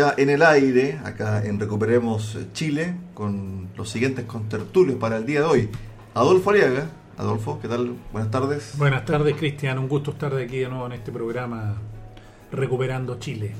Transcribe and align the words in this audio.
Ya 0.00 0.14
en 0.16 0.30
el 0.30 0.42
aire, 0.42 0.98
acá 1.04 1.44
en 1.44 1.60
Recuperemos 1.60 2.38
Chile, 2.54 2.94
con 3.12 3.68
los 3.76 3.90
siguientes 3.90 4.24
contertulios 4.24 4.98
para 4.98 5.18
el 5.18 5.26
día 5.26 5.40
de 5.40 5.46
hoy. 5.46 5.68
Adolfo 6.14 6.50
Ariaga. 6.50 6.86
Adolfo, 7.18 7.58
¿qué 7.60 7.68
tal? 7.68 7.96
Buenas 8.10 8.30
tardes. 8.30 8.78
Buenas 8.78 9.04
tardes, 9.04 9.36
Cristian. 9.36 9.78
Un 9.78 9.88
gusto 9.88 10.12
estar 10.12 10.34
de 10.34 10.44
aquí 10.44 10.56
de 10.56 10.70
nuevo 10.70 10.86
en 10.86 10.92
este 10.92 11.12
programa 11.12 11.76
Recuperando 12.50 13.18
Chile. 13.18 13.52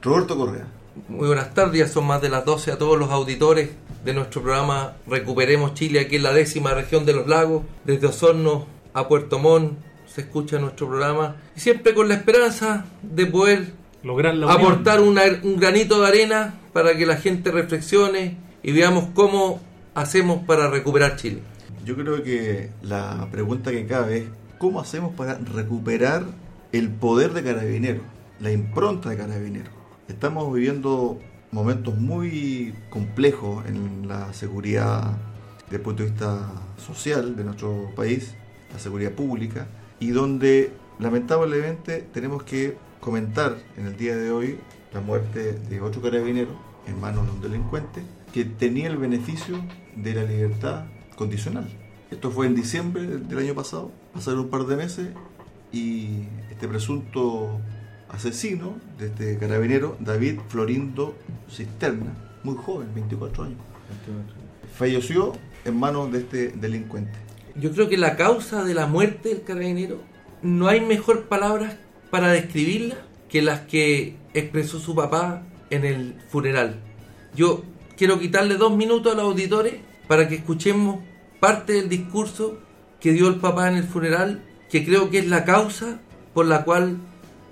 Roberto 0.00 0.34
Correa. 0.34 0.66
Muy 1.08 1.26
buenas 1.26 1.52
tardes, 1.52 1.78
ya 1.78 1.88
son 1.88 2.06
más 2.06 2.22
de 2.22 2.30
las 2.30 2.46
12 2.46 2.72
a 2.72 2.78
todos 2.78 2.98
los 2.98 3.10
auditores 3.10 3.70
de 4.02 4.14
nuestro 4.14 4.40
programa 4.40 4.94
Recuperemos 5.06 5.74
Chile, 5.74 6.00
aquí 6.00 6.16
en 6.16 6.22
la 6.22 6.32
décima 6.32 6.72
región 6.72 7.04
de 7.04 7.12
los 7.12 7.26
lagos, 7.26 7.64
desde 7.84 8.06
Osorno 8.06 8.66
a 8.94 9.08
Puerto 9.08 9.38
Montt, 9.38 9.74
se 10.06 10.22
escucha 10.22 10.58
nuestro 10.58 10.88
programa, 10.88 11.36
y 11.54 11.60
siempre 11.60 11.92
con 11.92 12.08
la 12.08 12.14
esperanza 12.14 12.86
de 13.02 13.26
poder 13.26 13.81
Lograr 14.02 14.34
la 14.34 14.46
unión. 14.46 14.60
aportar 14.60 15.00
una- 15.00 15.22
un 15.42 15.56
granito 15.56 16.00
de 16.00 16.08
arena 16.08 16.54
para 16.72 16.96
que 16.96 17.06
la 17.06 17.16
gente 17.16 17.50
reflexione 17.50 18.36
y 18.62 18.72
veamos 18.72 19.08
cómo 19.14 19.60
hacemos 19.94 20.44
para 20.46 20.68
recuperar 20.70 21.16
Chile. 21.16 21.40
Yo 21.84 21.94
creo 21.96 22.22
que 22.22 22.70
la 22.82 23.28
pregunta 23.30 23.70
que 23.70 23.86
cabe 23.86 24.18
es 24.18 24.24
¿cómo 24.58 24.80
hacemos 24.80 25.14
para 25.14 25.34
recuperar 25.38 26.24
el 26.72 26.88
poder 26.88 27.32
de 27.32 27.42
Carabinero, 27.42 28.00
la 28.40 28.50
impronta 28.52 29.10
de 29.10 29.16
Carabinero? 29.16 29.70
Estamos 30.08 30.52
viviendo 30.54 31.18
momentos 31.50 31.96
muy 31.98 32.74
complejos 32.90 33.64
en 33.66 34.08
la 34.08 34.32
seguridad 34.32 35.16
desde 35.64 35.76
el 35.76 35.82
punto 35.82 36.02
de 36.04 36.10
vista 36.10 36.48
social 36.76 37.34
de 37.36 37.44
nuestro 37.44 37.90
país, 37.96 38.34
la 38.72 38.78
seguridad 38.78 39.12
pública, 39.12 39.66
y 40.00 40.10
donde 40.10 40.72
lamentablemente 40.98 42.06
tenemos 42.12 42.42
que 42.44 42.76
comentar 43.02 43.58
en 43.76 43.86
el 43.86 43.96
día 43.96 44.14
de 44.14 44.30
hoy 44.30 44.58
la 44.94 45.00
muerte 45.00 45.54
de 45.54 45.80
otro 45.80 46.00
carabinero 46.00 46.50
en 46.86 47.00
manos 47.00 47.26
de 47.26 47.32
un 47.32 47.40
delincuente 47.40 48.00
que 48.32 48.44
tenía 48.44 48.86
el 48.86 48.96
beneficio 48.96 49.60
de 49.96 50.14
la 50.14 50.22
libertad 50.22 50.84
condicional. 51.16 51.68
Esto 52.12 52.30
fue 52.30 52.46
en 52.46 52.54
diciembre 52.54 53.02
del 53.04 53.38
año 53.38 53.54
pasado, 53.56 53.90
pasaron 54.14 54.40
un 54.40 54.50
par 54.50 54.66
de 54.66 54.76
meses 54.76 55.08
y 55.72 56.20
este 56.48 56.68
presunto 56.68 57.58
asesino 58.08 58.76
de 58.98 59.06
este 59.06 59.36
carabinero, 59.36 59.96
David 59.98 60.38
Florindo 60.48 61.16
Cisterna, 61.50 62.14
muy 62.44 62.54
joven, 62.54 62.94
24 62.94 63.44
años, 63.44 63.58
falleció 64.76 65.32
en 65.64 65.76
manos 65.76 66.12
de 66.12 66.20
este 66.20 66.48
delincuente. 66.50 67.18
Yo 67.56 67.72
creo 67.72 67.88
que 67.88 67.98
la 67.98 68.14
causa 68.14 68.62
de 68.62 68.74
la 68.74 68.86
muerte 68.86 69.30
del 69.30 69.42
carabinero 69.42 69.98
no 70.40 70.68
hay 70.68 70.80
mejor 70.80 71.24
palabras 71.24 71.74
para 72.12 72.30
describirla 72.30 72.96
que 73.30 73.40
las 73.40 73.60
que 73.60 74.16
expresó 74.34 74.78
su 74.78 74.94
papá 74.94 75.44
en 75.70 75.86
el 75.86 76.20
funeral. 76.28 76.78
Yo 77.34 77.64
quiero 77.96 78.20
quitarle 78.20 78.56
dos 78.56 78.76
minutos 78.76 79.14
a 79.14 79.16
los 79.16 79.24
auditores 79.24 79.76
para 80.08 80.28
que 80.28 80.34
escuchemos 80.34 81.02
parte 81.40 81.72
del 81.72 81.88
discurso 81.88 82.60
que 83.00 83.12
dio 83.12 83.28
el 83.28 83.36
papá 83.36 83.70
en 83.70 83.78
el 83.78 83.84
funeral, 83.84 84.44
que 84.70 84.84
creo 84.84 85.08
que 85.08 85.20
es 85.20 85.26
la 85.26 85.46
causa 85.46 86.02
por 86.34 86.44
la 86.44 86.64
cual 86.64 86.98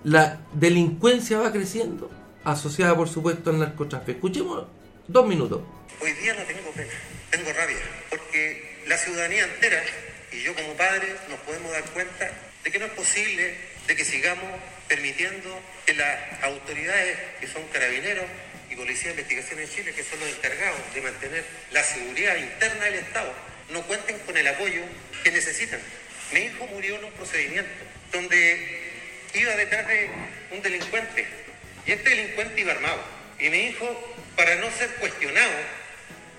la 0.04 0.42
delincuencia 0.52 1.38
va 1.38 1.52
creciendo, 1.52 2.10
asociada 2.44 2.94
por 2.94 3.08
supuesto 3.08 3.48
al 3.48 3.60
narcotráfico. 3.60 4.10
Escuchemos 4.10 4.66
dos 5.08 5.26
minutos. 5.26 5.62
Hoy 6.02 6.12
día 6.22 6.34
no 6.34 6.42
tengo 6.42 6.70
pena, 6.72 6.92
tengo 7.30 7.50
rabia, 7.50 7.78
porque 8.10 8.82
la 8.86 8.98
ciudadanía 8.98 9.42
entera 9.54 9.82
y 10.30 10.42
yo 10.42 10.54
como 10.54 10.74
padre 10.74 11.16
nos 11.30 11.38
podemos 11.40 11.72
dar 11.72 11.84
cuenta 11.94 12.30
de 12.62 12.70
que 12.70 12.78
no 12.78 12.84
es 12.84 12.92
posible 12.92 13.69
de 13.90 13.96
que 13.96 14.04
sigamos 14.04 14.44
permitiendo 14.86 15.60
que 15.84 15.94
las 15.94 16.16
autoridades 16.44 17.18
que 17.40 17.48
son 17.48 17.66
carabineros 17.72 18.24
y 18.70 18.76
policía 18.76 19.06
de 19.06 19.22
investigación 19.22 19.58
en 19.58 19.68
Chile, 19.68 19.92
que 19.92 20.04
son 20.04 20.20
los 20.20 20.28
encargados 20.28 20.78
de 20.94 21.00
mantener 21.00 21.44
la 21.72 21.82
seguridad 21.82 22.36
interna 22.36 22.84
del 22.84 22.94
Estado, 22.94 23.34
no 23.70 23.82
cuenten 23.88 24.16
con 24.20 24.36
el 24.36 24.46
apoyo 24.46 24.82
que 25.24 25.32
necesitan. 25.32 25.80
Mi 26.32 26.42
hijo 26.42 26.68
murió 26.68 27.00
en 27.00 27.06
un 27.06 27.12
procedimiento 27.14 27.68
donde 28.12 28.92
iba 29.34 29.56
detrás 29.56 29.88
de 29.88 30.08
un 30.52 30.62
delincuente 30.62 31.26
y 31.84 31.90
este 31.90 32.10
delincuente 32.10 32.60
iba 32.60 32.70
armado. 32.70 33.02
Y 33.40 33.50
mi 33.50 33.58
hijo, 33.70 34.16
para 34.36 34.54
no 34.54 34.70
ser 34.70 34.88
cuestionado 35.00 35.50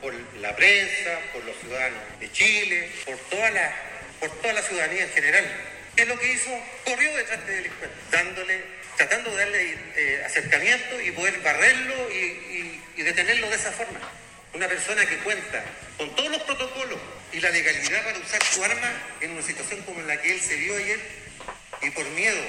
por 0.01 0.13
la 0.39 0.56
prensa, 0.56 1.19
por 1.33 1.44
los 1.44 1.57
ciudadanos 1.57 2.00
de 2.18 2.31
Chile, 2.31 2.89
por 3.03 3.18
toda 3.29 3.51
la, 3.51 3.75
por 4.22 4.29
toda 4.39 4.53
la 4.53 4.62
ciudadanía 4.62 5.03
en 5.03 5.09
general, 5.09 5.70
¿qué 5.96 6.03
es 6.03 6.07
lo 6.07 6.19
que 6.19 6.34
hizo? 6.34 6.50
Corrió 6.85 7.16
detrás 7.16 7.46
de 7.46 7.56
delincuente, 7.56 7.96
dándole, 8.12 8.62
tratando 8.97 9.31
de 9.31 9.38
darle 9.38 9.78
eh, 9.96 10.24
acercamiento 10.25 11.02
y 11.02 11.12
poder 11.12 11.40
barrerlo 11.40 12.12
y 12.12 13.02
detenerlo 13.02 13.50
de 13.50 13.56
esa 13.56 13.72
forma. 13.72 14.00
Una 14.53 14.68
persona 14.68 15.06
que 15.06 15.18
cuenta 15.18 15.63
con 15.97 16.13
todos 16.16 16.30
los 16.30 16.41
protocolos 16.44 17.00
y 17.31 17.40
la 17.40 17.50
legalidad 17.50 18.03
para 18.03 18.19
usar 18.19 18.44
su 18.44 18.63
arma 18.63 18.91
en 19.22 19.31
una 19.31 19.41
situación 19.41 19.81
como 19.84 20.01
la 20.01 20.22
que 20.22 20.31
él 20.31 20.41
se 20.41 20.56
vio 20.56 20.75
ayer 20.75 21.00
y 21.81 21.90
por 21.91 22.06
miedo 22.09 22.41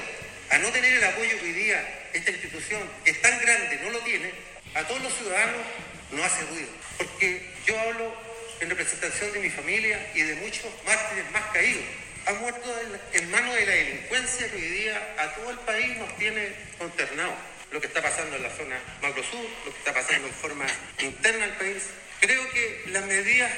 a 0.50 0.58
no 0.58 0.68
tener 0.70 0.92
el 0.92 1.04
apoyo 1.04 1.38
que 1.38 1.46
hoy 1.46 1.52
día 1.52 2.08
esta 2.12 2.30
institución, 2.30 2.82
que 3.04 3.12
es 3.12 3.22
tan 3.22 3.38
grande, 3.40 3.80
no 3.82 3.90
lo 3.90 4.00
tiene, 4.00 4.30
a 4.74 4.86
todos 4.86 5.02
los 5.02 5.14
ciudadanos 5.14 5.62
no 6.10 6.22
hace 6.24 6.44
ruido. 6.46 6.68
Porque 6.98 7.50
yo 7.66 7.78
hablo 7.80 8.14
en 8.60 8.68
representación 8.68 9.32
de 9.32 9.40
mi 9.40 9.50
familia 9.50 10.10
y 10.14 10.22
de 10.22 10.34
muchos 10.36 10.66
mártires 10.84 11.30
más 11.30 11.44
caídos. 11.52 11.84
Han 12.26 12.40
muerto 12.40 12.74
en, 13.12 13.30
manos 13.30 13.54
de 13.54 13.66
la 13.66 13.72
delincuencia 13.72 14.48
que 14.48 14.56
hoy 14.56 14.68
día 14.68 15.14
a 15.18 15.34
todo 15.34 15.50
el 15.50 15.58
país 15.60 15.96
nos 15.96 16.16
tiene 16.16 16.52
consternados. 16.78 17.34
Lo 17.70 17.80
que 17.80 17.86
está 17.86 18.02
pasando 18.02 18.36
en 18.36 18.42
la 18.42 18.50
zona 18.50 18.78
macro 19.00 19.22
sur, 19.24 19.44
lo 19.64 19.72
que 19.72 19.78
está 19.78 19.94
pasando 19.94 20.28
en 20.28 20.34
forma 20.34 20.66
interna 21.00 21.44
al 21.44 21.56
país. 21.56 21.84
Creo 22.20 22.48
que 22.50 22.84
las 22.88 23.04
medidas 23.06 23.50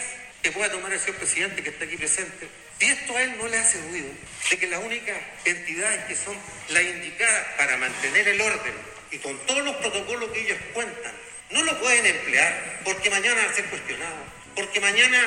que 0.42 0.52
pueda 0.52 0.70
tomar 0.70 0.92
el 0.92 1.00
señor 1.00 1.16
presidente 1.16 1.62
que 1.62 1.70
está 1.70 1.84
aquí 1.84 1.97
presente, 1.97 2.48
si 2.78 2.86
esto 2.86 3.16
a 3.16 3.22
él 3.22 3.36
no 3.38 3.48
le 3.48 3.58
hace 3.58 3.80
ruido, 3.88 4.08
de 4.50 4.58
que 4.58 4.66
las 4.66 4.82
únicas 4.82 5.16
entidades 5.44 6.04
que 6.04 6.16
son 6.16 6.36
las 6.69 6.82
indicadas 6.82 7.46
para 7.56 7.76
mantener 7.76 8.28
el 8.28 8.41
orden 8.41 8.75
y 9.10 9.19
con 9.19 9.38
todos 9.46 9.64
los 9.64 9.76
protocolos 9.76 10.31
que 10.32 10.41
ellos 10.41 10.58
cuentan, 10.72 11.12
no 11.50 11.62
lo 11.62 11.81
pueden 11.81 12.04
emplear 12.04 12.81
porque 12.84 13.10
mañana 13.10 13.42
va 13.42 13.50
a 13.50 13.54
ser 13.54 13.64
cuestionado, 13.66 14.16
porque 14.56 14.81
mañana 14.81 15.19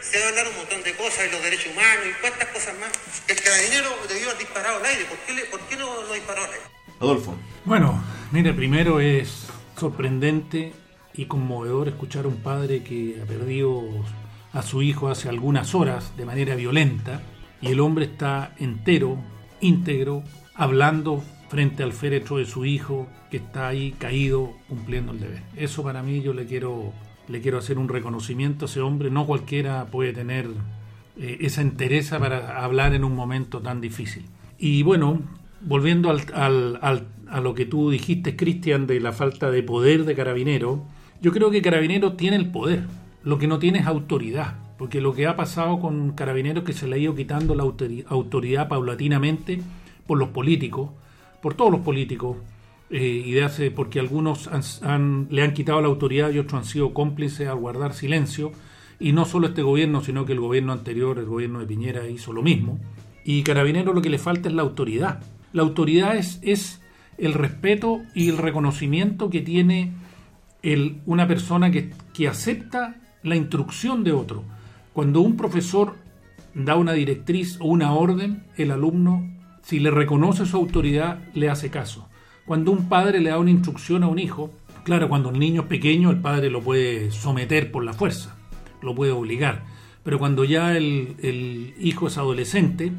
se 0.00 0.18
va 0.20 0.26
a 0.26 0.28
hablar 0.28 0.46
un 0.48 0.56
montón 0.56 0.82
de 0.82 0.94
cosas 0.94 1.24
de 1.24 1.32
los 1.32 1.42
derechos 1.42 1.72
humanos 1.72 2.04
y 2.08 2.20
cuántas 2.20 2.48
cosas 2.48 2.74
más. 2.78 2.90
El 3.28 3.36
carabinero 3.42 3.90
debió 4.08 4.26
haber 4.30 4.38
disparado 4.38 4.78
al 4.78 4.84
aire, 4.86 5.04
¿por 5.06 5.18
qué, 5.18 5.32
le- 5.34 5.44
por 5.46 5.60
qué 5.68 5.76
no 5.76 6.02
lo 6.02 6.12
disparó 6.12 6.44
al 6.44 6.50
aire? 6.52 6.64
Adolfo. 7.00 7.36
Bueno, 7.64 8.02
mire, 8.32 8.52
primero 8.54 9.00
es 9.00 9.46
sorprendente 9.78 10.72
y 11.14 11.26
conmovedor 11.26 11.88
escuchar 11.88 12.24
a 12.24 12.28
un 12.28 12.36
padre 12.42 12.82
que 12.82 13.18
ha 13.22 13.26
perdido 13.26 13.82
a 14.52 14.62
su 14.62 14.82
hijo 14.82 15.08
hace 15.08 15.28
algunas 15.28 15.74
horas 15.74 16.16
de 16.16 16.24
manera 16.24 16.54
violenta 16.54 17.22
y 17.60 17.72
el 17.72 17.80
hombre 17.80 18.04
está 18.06 18.54
entero, 18.58 19.18
íntegro, 19.60 20.22
hablando 20.54 21.22
frente 21.50 21.82
al 21.82 21.92
féretro 21.92 22.38
de 22.38 22.46
su 22.46 22.64
hijo 22.64 23.08
que 23.30 23.38
está 23.38 23.68
ahí 23.68 23.92
caído 23.98 24.56
cumpliendo 24.68 25.12
el 25.12 25.20
deber. 25.20 25.42
Eso 25.56 25.82
para 25.82 26.02
mí 26.02 26.22
yo 26.22 26.32
le 26.32 26.46
quiero 26.46 26.92
le 27.28 27.40
quiero 27.40 27.58
hacer 27.58 27.78
un 27.78 27.88
reconocimiento 27.88 28.64
a 28.64 28.68
ese 28.68 28.80
hombre, 28.80 29.10
no 29.10 29.26
cualquiera 29.26 29.86
puede 29.86 30.12
tener 30.12 30.46
eh, 31.18 31.38
esa 31.40 31.60
entereza 31.62 32.18
para 32.18 32.62
hablar 32.64 32.94
en 32.94 33.04
un 33.04 33.14
momento 33.14 33.60
tan 33.60 33.80
difícil. 33.80 34.24
Y 34.58 34.82
bueno, 34.82 35.20
volviendo 35.60 36.10
al, 36.10 36.20
al- 36.34 37.06
a 37.28 37.40
lo 37.40 37.54
que 37.54 37.66
tú 37.66 37.90
dijiste, 37.90 38.36
Cristian, 38.36 38.86
de 38.86 39.00
la 39.00 39.12
falta 39.12 39.50
de 39.50 39.62
poder 39.62 40.04
de 40.04 40.14
Carabinero, 40.14 40.84
yo 41.20 41.32
creo 41.32 41.50
que 41.50 41.62
Carabinero 41.62 42.12
tiene 42.12 42.36
el 42.36 42.50
poder, 42.50 42.84
lo 43.24 43.38
que 43.38 43.48
no 43.48 43.58
tiene 43.58 43.80
es 43.80 43.86
autoridad, 43.86 44.54
porque 44.78 45.00
lo 45.00 45.12
que 45.14 45.26
ha 45.26 45.34
pasado 45.34 45.80
con 45.80 46.12
Carabinero 46.12 46.60
es 46.60 46.66
que 46.66 46.72
se 46.72 46.86
le 46.86 46.96
ha 46.96 46.98
ido 46.98 47.14
quitando 47.16 47.54
la 47.56 47.64
autori- 47.64 48.04
autoridad 48.08 48.68
paulatinamente 48.68 49.60
por 50.06 50.18
los 50.18 50.28
políticos, 50.28 50.90
por 51.42 51.54
todos 51.54 51.72
los 51.72 51.80
políticos, 51.80 52.36
eh, 52.90 53.32
de 53.32 53.44
hace, 53.44 53.70
porque 53.70 53.98
algunos 53.98 54.48
le 55.30 55.42
han 55.42 55.54
quitado 55.54 55.80
la 55.80 55.88
autoridad 55.88 56.30
y 56.30 56.38
otros 56.38 56.62
han 56.62 56.64
sido 56.64 56.94
cómplices 56.94 57.48
al 57.48 57.56
guardar 57.56 57.94
silencio, 57.94 58.52
y 58.98 59.12
no 59.12 59.24
solo 59.24 59.48
este 59.48 59.62
gobierno, 59.62 60.00
sino 60.02 60.24
que 60.24 60.32
el 60.32 60.40
gobierno 60.40 60.72
anterior, 60.72 61.18
el 61.18 61.26
gobierno 61.26 61.60
de 61.60 61.66
Piñera, 61.66 62.08
hizo 62.08 62.32
lo 62.32 62.42
mismo. 62.42 62.78
Y 63.24 63.42
Carabinero 63.42 63.92
lo 63.92 64.00
que 64.00 64.08
le 64.08 64.18
falta 64.18 64.48
es 64.48 64.54
la 64.54 64.62
autoridad. 64.62 65.20
La 65.52 65.62
autoridad 65.62 66.16
es, 66.16 66.38
es 66.42 66.80
el 67.18 67.34
respeto 67.34 68.02
y 68.14 68.28
el 68.28 68.38
reconocimiento 68.38 69.30
que 69.30 69.42
tiene 69.42 69.92
el, 70.62 71.00
una 71.06 71.26
persona 71.26 71.70
que, 71.70 71.90
que 72.14 72.28
acepta 72.28 72.96
la 73.22 73.36
instrucción 73.36 74.04
de 74.04 74.12
otro. 74.12 74.44
Cuando 74.92 75.20
un 75.20 75.36
profesor 75.36 75.96
da 76.54 76.76
una 76.76 76.92
directriz 76.92 77.58
o 77.60 77.66
una 77.66 77.92
orden, 77.92 78.44
el 78.56 78.70
alumno, 78.70 79.28
si 79.62 79.80
le 79.80 79.90
reconoce 79.90 80.46
su 80.46 80.56
autoridad, 80.56 81.18
le 81.34 81.50
hace 81.50 81.70
caso. 81.70 82.08
Cuando 82.46 82.70
un 82.70 82.88
padre 82.88 83.20
le 83.20 83.30
da 83.30 83.40
una 83.40 83.50
instrucción 83.50 84.04
a 84.04 84.06
un 84.06 84.20
hijo, 84.20 84.52
claro, 84.84 85.08
cuando 85.08 85.30
el 85.30 85.38
niño 85.40 85.62
es 85.62 85.66
pequeño, 85.66 86.10
el 86.10 86.20
padre 86.20 86.48
lo 86.48 86.62
puede 86.62 87.10
someter 87.10 87.72
por 87.72 87.84
la 87.84 87.92
fuerza, 87.92 88.36
lo 88.82 88.94
puede 88.94 89.10
obligar. 89.10 89.64
Pero 90.04 90.20
cuando 90.20 90.44
ya 90.44 90.76
el, 90.76 91.74
hijo 91.80 92.06
es 92.06 92.16
adolescente, 92.18 92.92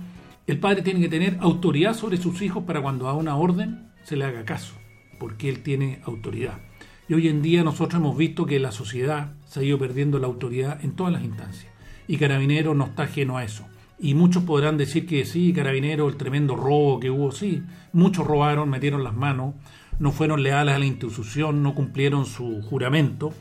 el 0.47 0.59
padre 0.59 0.81
tiene 0.81 0.99
que 0.99 1.07
tener 1.07 1.38
autoridad 1.39 1.94
sobre 1.94 2.17
sus 2.17 2.41
hijos 2.41 2.65
para 2.65 2.81
cuando 2.81 3.05
da 3.05 3.13
una 3.13 3.38
orden 3.38 3.88
se 4.03 4.17
le 4.17 4.25
haga 4.25 4.44
caso, 4.44 4.73
porque 5.17 5.47
él 5.47 5.63
tiene 5.63 6.01
autoridad. 6.03 6.59
Y 7.07 7.13
hoy 7.13 7.29
en 7.29 7.41
día 7.41 7.63
nosotros 7.63 8.01
hemos 8.01 8.17
visto 8.17 8.45
que 8.45 8.59
la 8.59 8.73
sociedad 8.73 9.31
se 9.45 9.61
ha 9.61 9.63
ido 9.63 9.79
perdiendo 9.79 10.19
la 10.19 10.27
autoridad 10.27 10.83
en 10.83 10.91
todas 10.91 11.13
las 11.13 11.23
instancias. 11.23 11.71
Y 12.05 12.17
Carabinero 12.17 12.73
no 12.73 12.83
está 12.88 13.03
ajeno 13.03 13.38
a 13.38 13.45
eso. 13.45 13.65
Y 13.99 14.13
muchos 14.13 14.44
podrán 14.44 14.77
decir 14.77 15.07
que 15.07 15.25
sí, 15.25 15.53
Carabinero, 15.53 16.07
el 16.07 16.17
tremendo 16.17 16.55
robo 16.55 16.99
que 16.99 17.09
hubo, 17.09 17.31
sí. 17.31 17.63
Muchos 17.94 18.27
robaron, 18.27 18.69
metieron 18.69 19.03
las 19.03 19.15
manos, 19.15 19.55
no 19.97 20.11
fueron 20.11 20.44
leales 20.44 20.75
a 20.75 20.79
la 20.79 20.85
institución, 20.85 21.63
no 21.63 21.73
cumplieron 21.73 22.25
su 22.25 22.61
juramento. 22.61 23.33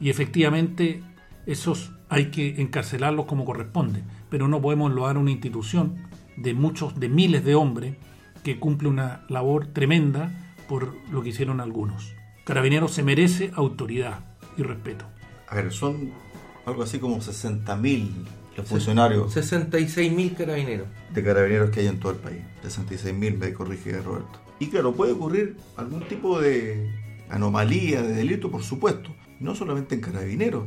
Y 0.00 0.08
efectivamente, 0.08 1.02
esos 1.46 1.92
hay 2.08 2.26
que 2.26 2.60
encarcelarlos 2.60 3.26
como 3.26 3.44
corresponde. 3.44 4.02
Pero 4.30 4.48
no 4.48 4.62
podemos 4.62 4.92
loar 4.92 5.18
una 5.18 5.30
institución 5.30 5.96
de 6.36 6.54
muchos, 6.54 6.98
de 6.98 7.08
miles 7.08 7.44
de 7.44 7.54
hombres 7.54 7.96
que 8.42 8.58
cumple 8.58 8.88
una 8.88 9.24
labor 9.28 9.66
tremenda 9.66 10.30
por 10.68 10.94
lo 11.10 11.22
que 11.22 11.30
hicieron 11.30 11.60
algunos. 11.60 12.14
Carabineros 12.44 12.92
se 12.92 13.02
merece 13.02 13.50
autoridad 13.54 14.20
y 14.56 14.62
respeto. 14.62 15.04
A 15.48 15.56
ver, 15.56 15.72
son 15.72 16.12
algo 16.64 16.82
así 16.82 16.98
como 16.98 17.18
60.000 17.18 18.10
los 18.58 18.68
funcionarios 18.68 19.34
66.000 19.34 20.36
carabineros. 20.36 20.88
de 21.14 21.22
carabineros 21.22 21.70
que 21.70 21.80
hay 21.80 21.86
en 21.86 21.98
todo 22.00 22.12
el 22.12 22.18
país. 22.18 22.40
66.000, 22.64 23.38
me 23.38 23.52
corrige 23.52 24.00
Roberto. 24.00 24.40
Y 24.58 24.66
claro, 24.68 24.92
puede 24.94 25.12
ocurrir 25.12 25.56
algún 25.76 26.06
tipo 26.08 26.40
de 26.40 26.90
anomalía, 27.30 28.02
de 28.02 28.14
delito, 28.14 28.50
por 28.50 28.62
supuesto. 28.62 29.10
No 29.38 29.54
solamente 29.54 29.94
en 29.94 30.00
carabineros. 30.00 30.64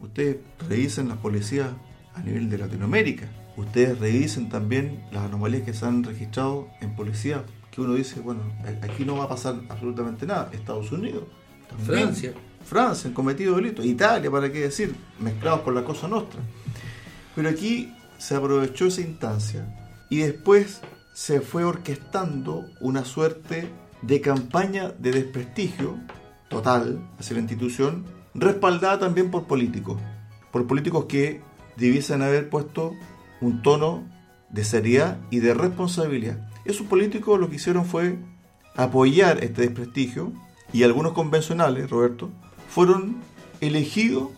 Ustedes 0.00 0.38
revisen 0.68 1.08
las 1.08 1.18
policías 1.18 1.68
a 2.14 2.22
nivel 2.22 2.50
de 2.50 2.58
Latinoamérica. 2.58 3.28
Ustedes 3.56 3.98
revisen 3.98 4.48
también 4.48 5.04
las 5.12 5.24
anomalías 5.24 5.62
que 5.62 5.72
se 5.72 5.86
han 5.86 6.02
registrado 6.02 6.68
en 6.80 6.94
policía. 6.96 7.44
Que 7.70 7.80
uno 7.80 7.94
dice, 7.94 8.20
bueno, 8.20 8.40
aquí 8.82 9.04
no 9.04 9.18
va 9.18 9.24
a 9.24 9.28
pasar 9.28 9.60
absolutamente 9.68 10.26
nada. 10.26 10.50
Estados 10.52 10.90
Unidos. 10.90 11.22
también. 11.68 11.86
Francia. 11.86 12.32
Francia 12.64 13.08
han 13.08 13.14
cometido 13.14 13.54
delitos, 13.56 13.84
Italia, 13.84 14.30
para 14.30 14.50
qué 14.50 14.60
decir, 14.60 14.94
mezclados 15.20 15.60
con 15.60 15.74
la 15.74 15.84
cosa 15.84 16.08
nuestra. 16.08 16.40
Pero 17.38 17.50
aquí 17.50 17.94
se 18.18 18.34
aprovechó 18.34 18.86
esa 18.86 19.00
instancia 19.00 19.64
y 20.10 20.16
después 20.16 20.80
se 21.14 21.40
fue 21.40 21.62
orquestando 21.62 22.64
una 22.80 23.04
suerte 23.04 23.70
de 24.02 24.20
campaña 24.20 24.88
de 24.98 25.12
desprestigio 25.12 26.00
total 26.48 26.98
hacia 27.16 27.34
la 27.34 27.42
institución, 27.42 28.04
respaldada 28.34 28.98
también 28.98 29.30
por 29.30 29.44
políticos, 29.44 30.00
por 30.50 30.66
políticos 30.66 31.04
que 31.04 31.40
debiesen 31.76 32.22
haber 32.22 32.50
puesto 32.50 32.94
un 33.40 33.62
tono 33.62 34.02
de 34.50 34.64
seriedad 34.64 35.20
y 35.30 35.38
de 35.38 35.54
responsabilidad. 35.54 36.50
Esos 36.64 36.88
políticos 36.88 37.38
lo 37.38 37.48
que 37.48 37.54
hicieron 37.54 37.84
fue 37.84 38.18
apoyar 38.74 39.44
este 39.44 39.62
desprestigio 39.62 40.32
y 40.72 40.82
algunos 40.82 41.12
convencionales, 41.12 41.88
Roberto, 41.88 42.30
fueron 42.68 43.18
elegidos 43.60 44.30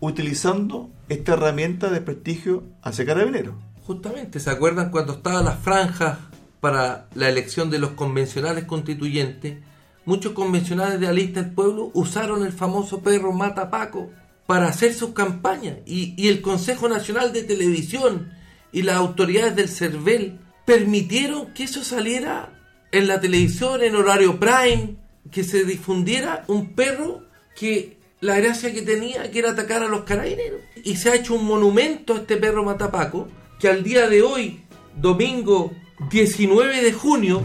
utilizando 0.00 0.88
esta 1.08 1.32
herramienta 1.34 1.90
de 1.90 2.00
prestigio 2.00 2.64
hacia 2.82 3.06
carabineros. 3.06 3.54
Justamente, 3.86 4.40
¿se 4.40 4.50
acuerdan 4.50 4.90
cuando 4.90 5.14
estaban 5.14 5.44
las 5.44 5.58
franjas 5.58 6.18
para 6.60 7.08
la 7.14 7.28
elección 7.28 7.70
de 7.70 7.78
los 7.78 7.90
convencionales 7.92 8.64
constituyentes? 8.64 9.58
Muchos 10.04 10.32
convencionales 10.32 11.00
de 11.00 11.06
la 11.06 11.12
lista 11.12 11.42
del 11.42 11.52
pueblo 11.52 11.90
usaron 11.94 12.44
el 12.44 12.52
famoso 12.52 13.00
perro 13.00 13.32
Mata 13.32 13.70
Paco 13.70 14.10
para 14.46 14.68
hacer 14.68 14.94
sus 14.94 15.10
campañas 15.10 15.76
y, 15.86 16.14
y 16.16 16.28
el 16.28 16.40
Consejo 16.40 16.88
Nacional 16.88 17.32
de 17.32 17.44
Televisión 17.44 18.30
y 18.72 18.82
las 18.82 18.96
autoridades 18.96 19.56
del 19.56 19.68
CERVEL 19.68 20.38
permitieron 20.64 21.52
que 21.54 21.64
eso 21.64 21.82
saliera 21.84 22.52
en 22.92 23.06
la 23.06 23.20
televisión, 23.20 23.82
en 23.82 23.94
horario 23.94 24.38
prime, 24.38 24.96
que 25.30 25.44
se 25.44 25.64
difundiera 25.64 26.44
un 26.48 26.74
perro 26.74 27.22
que 27.54 27.97
la 28.20 28.38
gracia 28.38 28.72
que 28.72 28.82
tenía 28.82 29.30
que 29.30 29.38
era 29.38 29.50
atacar 29.50 29.82
a 29.82 29.88
los 29.88 30.02
carabineros. 30.02 30.60
Y 30.82 30.96
se 30.96 31.10
ha 31.10 31.14
hecho 31.14 31.34
un 31.34 31.44
monumento 31.44 32.14
a 32.14 32.18
este 32.18 32.36
perro 32.36 32.64
matapaco 32.64 33.28
que 33.58 33.68
al 33.68 33.82
día 33.82 34.08
de 34.08 34.22
hoy, 34.22 34.62
domingo 34.96 35.72
19 36.10 36.82
de 36.82 36.92
junio, 36.92 37.42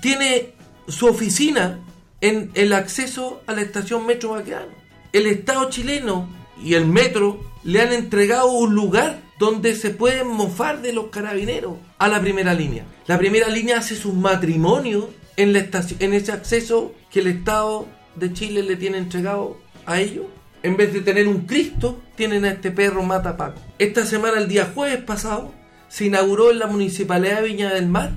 tiene 0.00 0.54
su 0.88 1.06
oficina 1.06 1.80
en 2.20 2.50
el 2.54 2.72
acceso 2.72 3.42
a 3.46 3.52
la 3.52 3.62
estación 3.62 4.06
Metro 4.06 4.30
Baqueano. 4.30 4.72
El 5.12 5.26
Estado 5.26 5.68
chileno 5.70 6.28
y 6.62 6.74
el 6.74 6.86
Metro 6.86 7.40
le 7.64 7.80
han 7.80 7.92
entregado 7.92 8.50
un 8.50 8.74
lugar 8.74 9.20
donde 9.38 9.74
se 9.74 9.90
pueden 9.90 10.28
mofar 10.28 10.82
de 10.82 10.92
los 10.92 11.06
carabineros 11.06 11.74
a 11.98 12.08
la 12.08 12.20
primera 12.20 12.54
línea. 12.54 12.84
La 13.06 13.18
primera 13.18 13.48
línea 13.48 13.78
hace 13.78 13.96
sus 13.96 14.14
matrimonios 14.14 15.06
en, 15.36 15.52
la 15.52 15.58
estación, 15.58 16.00
en 16.02 16.14
ese 16.14 16.32
acceso 16.32 16.94
que 17.10 17.20
el 17.20 17.26
Estado 17.26 17.86
de 18.14 18.32
Chile 18.32 18.62
le 18.62 18.76
tiene 18.76 18.98
entregado 18.98 19.56
a 19.86 20.00
ellos. 20.00 20.26
En 20.62 20.76
vez 20.76 20.92
de 20.92 21.00
tener 21.00 21.26
un 21.26 21.40
Cristo, 21.40 22.00
tienen 22.14 22.44
a 22.44 22.50
este 22.50 22.70
perro 22.70 23.02
mata 23.02 23.36
Paco. 23.36 23.60
Esta 23.78 24.06
semana, 24.06 24.38
el 24.38 24.48
día 24.48 24.70
jueves 24.74 25.02
pasado, 25.02 25.52
se 25.88 26.06
inauguró 26.06 26.50
en 26.50 26.60
la 26.60 26.66
Municipalidad 26.66 27.40
de 27.40 27.48
Viña 27.48 27.74
del 27.74 27.88
Mar, 27.88 28.12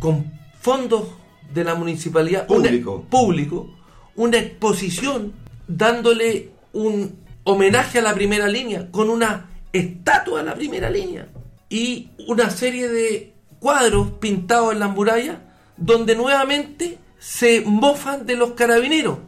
con 0.00 0.32
fondos 0.60 1.08
de 1.52 1.64
la 1.64 1.74
municipalidad 1.74 2.46
Público. 2.46 2.96
Una, 2.96 3.08
público, 3.10 3.70
una 4.16 4.38
exposición 4.38 5.32
dándole 5.68 6.50
un 6.72 7.18
homenaje 7.44 7.98
a 7.98 8.02
la 8.02 8.14
primera 8.14 8.48
línea, 8.48 8.90
con 8.90 9.10
una 9.10 9.50
estatua 9.72 10.40
a 10.40 10.42
la 10.42 10.54
primera 10.54 10.90
línea 10.90 11.28
y 11.68 12.10
una 12.26 12.50
serie 12.50 12.88
de 12.88 13.34
cuadros 13.58 14.12
pintados 14.12 14.72
en 14.72 14.80
las 14.80 14.90
murallas 14.90 15.38
donde 15.76 16.14
nuevamente 16.14 16.98
se 17.18 17.62
mofan 17.62 18.26
de 18.26 18.36
los 18.36 18.52
carabineros. 18.52 19.18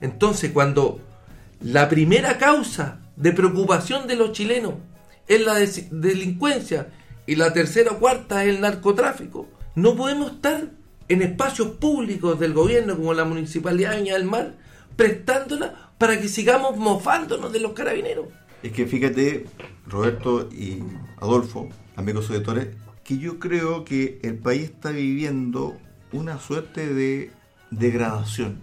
Entonces, 0.00 0.52
cuando 0.52 1.00
la 1.60 1.88
primera 1.88 2.38
causa 2.38 3.00
de 3.16 3.32
preocupación 3.32 4.06
de 4.06 4.16
los 4.16 4.32
chilenos 4.32 4.74
es 5.26 5.40
la 5.44 5.54
des- 5.56 5.88
delincuencia 5.90 6.88
y 7.26 7.34
la 7.36 7.52
tercera 7.52 7.92
o 7.92 7.98
cuarta 7.98 8.44
es 8.44 8.54
el 8.54 8.60
narcotráfico, 8.60 9.48
no 9.74 9.94
podemos 9.96 10.32
estar 10.32 10.70
en 11.08 11.22
espacios 11.22 11.68
públicos 11.76 12.38
del 12.38 12.52
gobierno 12.52 12.96
como 12.96 13.14
la 13.14 13.24
Municipalidad 13.24 13.92
de 13.92 13.96
Viña 13.98 14.14
del 14.14 14.24
Mar 14.24 14.54
prestándola 14.96 15.92
para 15.98 16.20
que 16.20 16.28
sigamos 16.28 16.76
mofándonos 16.76 17.52
de 17.52 17.60
los 17.60 17.72
carabineros. 17.72 18.26
Es 18.62 18.72
que 18.72 18.86
fíjate, 18.86 19.46
Roberto 19.86 20.48
y 20.52 20.82
Adolfo, 21.20 21.68
amigos 21.96 22.28
auditores, 22.30 22.68
que 23.04 23.18
yo 23.18 23.38
creo 23.38 23.84
que 23.84 24.18
el 24.22 24.36
país 24.38 24.64
está 24.64 24.90
viviendo 24.90 25.76
una 26.12 26.38
suerte 26.38 26.92
de 26.92 27.30
degradación. 27.70 28.60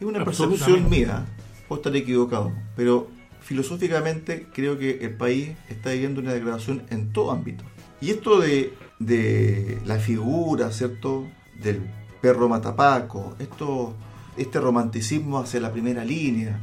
Es 0.00 0.06
una 0.06 0.24
percepción 0.24 0.88
mía, 0.88 1.26
puedo 1.68 1.80
estar 1.80 1.94
equivocado, 1.96 2.52
pero 2.76 3.08
filosóficamente 3.40 4.46
creo 4.52 4.78
que 4.78 4.98
el 5.02 5.16
país 5.16 5.50
está 5.68 5.90
viviendo 5.90 6.20
una 6.20 6.32
degradación 6.32 6.82
en 6.90 7.12
todo 7.12 7.30
ámbito. 7.30 7.64
Y 8.00 8.10
esto 8.10 8.40
de, 8.40 8.74
de 8.98 9.78
la 9.84 9.98
figura, 9.98 10.70
¿cierto?, 10.72 11.26
del 11.62 11.80
perro 12.20 12.48
matapaco, 12.48 13.36
esto, 13.38 13.94
este 14.36 14.60
romanticismo 14.60 15.38
hacia 15.38 15.60
la 15.60 15.70
primera 15.72 16.04
línea, 16.04 16.58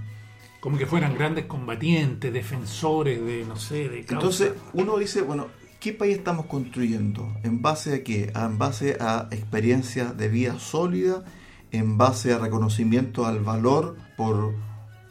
Como 0.62 0.78
que 0.78 0.86
fueran 0.86 1.16
grandes 1.16 1.46
combatientes, 1.46 2.32
defensores 2.32 3.20
de, 3.26 3.46
no 3.46 3.56
sé, 3.56 3.90
de 3.90 4.06
causa. 4.06 4.14
Entonces 4.14 4.52
uno 4.74 4.98
dice, 4.98 5.24
bueno, 5.24 5.48
¿qué 5.80 5.92
país 5.92 6.18
estamos 6.18 6.46
construyendo? 6.46 7.36
¿En 7.44 7.64
base 7.64 7.96
a 7.96 8.04
qué? 8.04 8.32
¿En 8.36 8.60
base 8.60 8.98
a 9.00 9.28
experiencias 9.32 10.16
de 10.16 10.30
vida 10.30 10.60
sólida? 10.60 11.24
¿En 11.72 11.98
base 11.98 12.32
a 12.34 12.38
reconocimiento 12.38 13.26
al 13.26 13.40
valor 13.40 13.98
por 14.18 14.54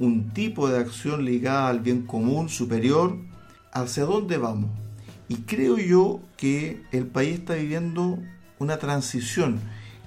un 0.00 0.30
tipo 0.30 0.68
de 0.68 0.78
acción 0.78 1.24
ligada 1.24 1.68
al 1.68 1.78
bien 1.78 2.02
común 2.02 2.48
superior? 2.48 3.16
¿Hacia 3.72 4.04
dónde 4.04 4.36
vamos? 4.38 4.70
Y 5.28 5.36
creo 5.42 5.78
yo 5.78 6.20
que 6.36 6.82
el 6.90 7.06
país 7.06 7.38
está 7.38 7.54
viviendo 7.54 8.18
una 8.58 8.78
transición 8.78 9.60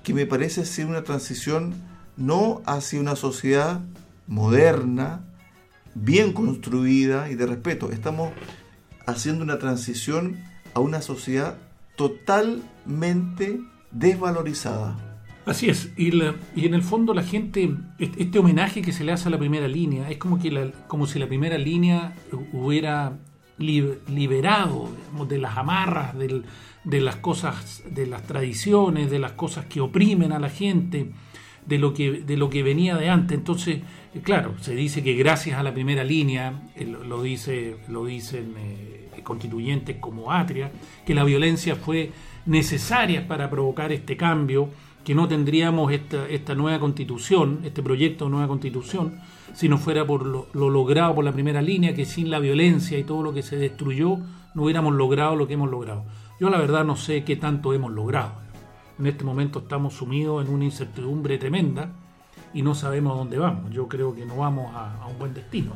que 0.03 0.13
me 0.13 0.25
parece 0.25 0.65
ser 0.65 0.87
una 0.87 1.03
transición 1.03 1.73
no 2.17 2.61
hacia 2.65 2.99
una 2.99 3.15
sociedad 3.15 3.79
moderna, 4.27 5.23
bien 5.95 6.33
construida 6.33 7.29
y 7.29 7.35
de 7.35 7.45
respeto. 7.45 7.91
Estamos 7.91 8.31
haciendo 9.05 9.43
una 9.43 9.59
transición 9.59 10.37
a 10.73 10.79
una 10.79 11.01
sociedad 11.01 11.57
totalmente 11.95 13.61
desvalorizada. 13.91 15.12
Así 15.45 15.69
es, 15.69 15.91
y, 15.97 16.11
la- 16.11 16.35
y 16.55 16.65
en 16.65 16.73
el 16.73 16.81
fondo 16.83 17.13
la 17.13 17.23
gente, 17.23 17.69
este, 17.99 18.39
homenaje 18.39 18.81
que 18.81 18.93
se 18.93 19.03
le 19.03 19.11
hace 19.11 19.27
a 19.27 19.31
la 19.31 19.37
primera 19.37 19.67
línea, 19.67 20.09
es 20.09 20.17
como, 20.17 20.39
que 20.39 20.51
la- 20.51 20.71
como 20.87 21.05
si 21.05 21.19
la 21.19 21.27
primera 21.27 21.57
línea 21.57 22.13
hubiera 22.53 23.17
li- 23.57 23.95
liberado 24.07 24.89
de 25.27 25.37
las 25.39 25.57
amarras, 25.57 26.15
de 26.17 27.01
las 27.01 27.17
cosas, 27.17 27.83
de 27.89 28.07
las 28.07 28.23
tradiciones, 28.23 29.11
de 29.11 29.19
las 29.19 29.33
cosas 29.33 29.65
que 29.65 29.81
oprimen 29.81 30.31
a 30.31 30.39
la 30.39 30.49
gente, 30.49 31.11
de 31.65 31.77
lo 31.77 31.93
que, 31.93 32.11
de 32.21 32.37
lo 32.37 32.49
que 32.49 32.63
venía 32.63 32.95
de 32.95 33.09
antes. 33.09 33.37
Entonces, 33.37 33.79
eh, 34.15 34.19
claro, 34.21 34.53
se 34.61 34.75
dice 34.75 35.03
que 35.03 35.13
gracias 35.13 35.57
a 35.59 35.63
la 35.63 35.73
primera 35.73 36.03
línea, 36.05 36.61
eh, 36.75 36.85
lo, 36.85 37.03
lo 37.03 37.21
dice, 37.21 37.77
lo 37.89 38.05
dicen 38.05 38.53
eh, 38.57 39.09
constituyentes 39.23 39.97
como 39.97 40.31
Atria, 40.31 40.71
que 41.05 41.13
la 41.15 41.23
violencia 41.25 41.75
fue 41.75 42.11
necesaria 42.45 43.27
para 43.27 43.49
provocar 43.49 43.91
este 43.93 44.17
cambio, 44.17 44.69
que 45.03 45.15
no 45.15 45.27
tendríamos 45.27 45.91
esta, 45.91 46.27
esta 46.27 46.55
nueva 46.55 46.79
constitución, 46.79 47.59
este 47.63 47.83
proyecto 47.83 48.25
de 48.25 48.31
nueva 48.31 48.47
constitución, 48.47 49.19
si 49.53 49.67
no 49.67 49.77
fuera 49.77 50.05
por 50.07 50.25
lo, 50.25 50.47
lo 50.53 50.69
logrado 50.69 51.15
por 51.15 51.25
la 51.25 51.33
primera 51.33 51.61
línea, 51.61 51.93
que 51.93 52.05
sin 52.05 52.29
la 52.29 52.39
violencia 52.39 52.97
y 52.97 53.03
todo 53.03 53.21
lo 53.21 53.33
que 53.33 53.43
se 53.43 53.57
destruyó, 53.57 54.17
no 54.53 54.63
hubiéramos 54.63 54.93
logrado 54.93 55.35
lo 55.35 55.47
que 55.47 55.55
hemos 55.55 55.69
logrado. 55.69 56.05
Yo 56.39 56.49
la 56.49 56.57
verdad 56.57 56.85
no 56.85 56.95
sé 56.95 57.23
qué 57.23 57.35
tanto 57.35 57.73
hemos 57.73 57.91
logrado. 57.91 58.33
En 58.97 59.07
este 59.07 59.23
momento 59.23 59.59
estamos 59.59 59.95
sumidos 59.95 60.45
en 60.45 60.53
una 60.53 60.65
incertidumbre 60.65 61.37
tremenda 61.37 61.91
y 62.53 62.61
no 62.61 62.75
sabemos 62.75 63.13
a 63.13 63.17
dónde 63.17 63.37
vamos. 63.37 63.71
Yo 63.71 63.87
creo 63.87 64.15
que 64.15 64.25
no 64.25 64.37
vamos 64.37 64.73
a, 64.73 65.01
a 65.01 65.07
un 65.07 65.19
buen 65.19 65.33
destino. 65.33 65.73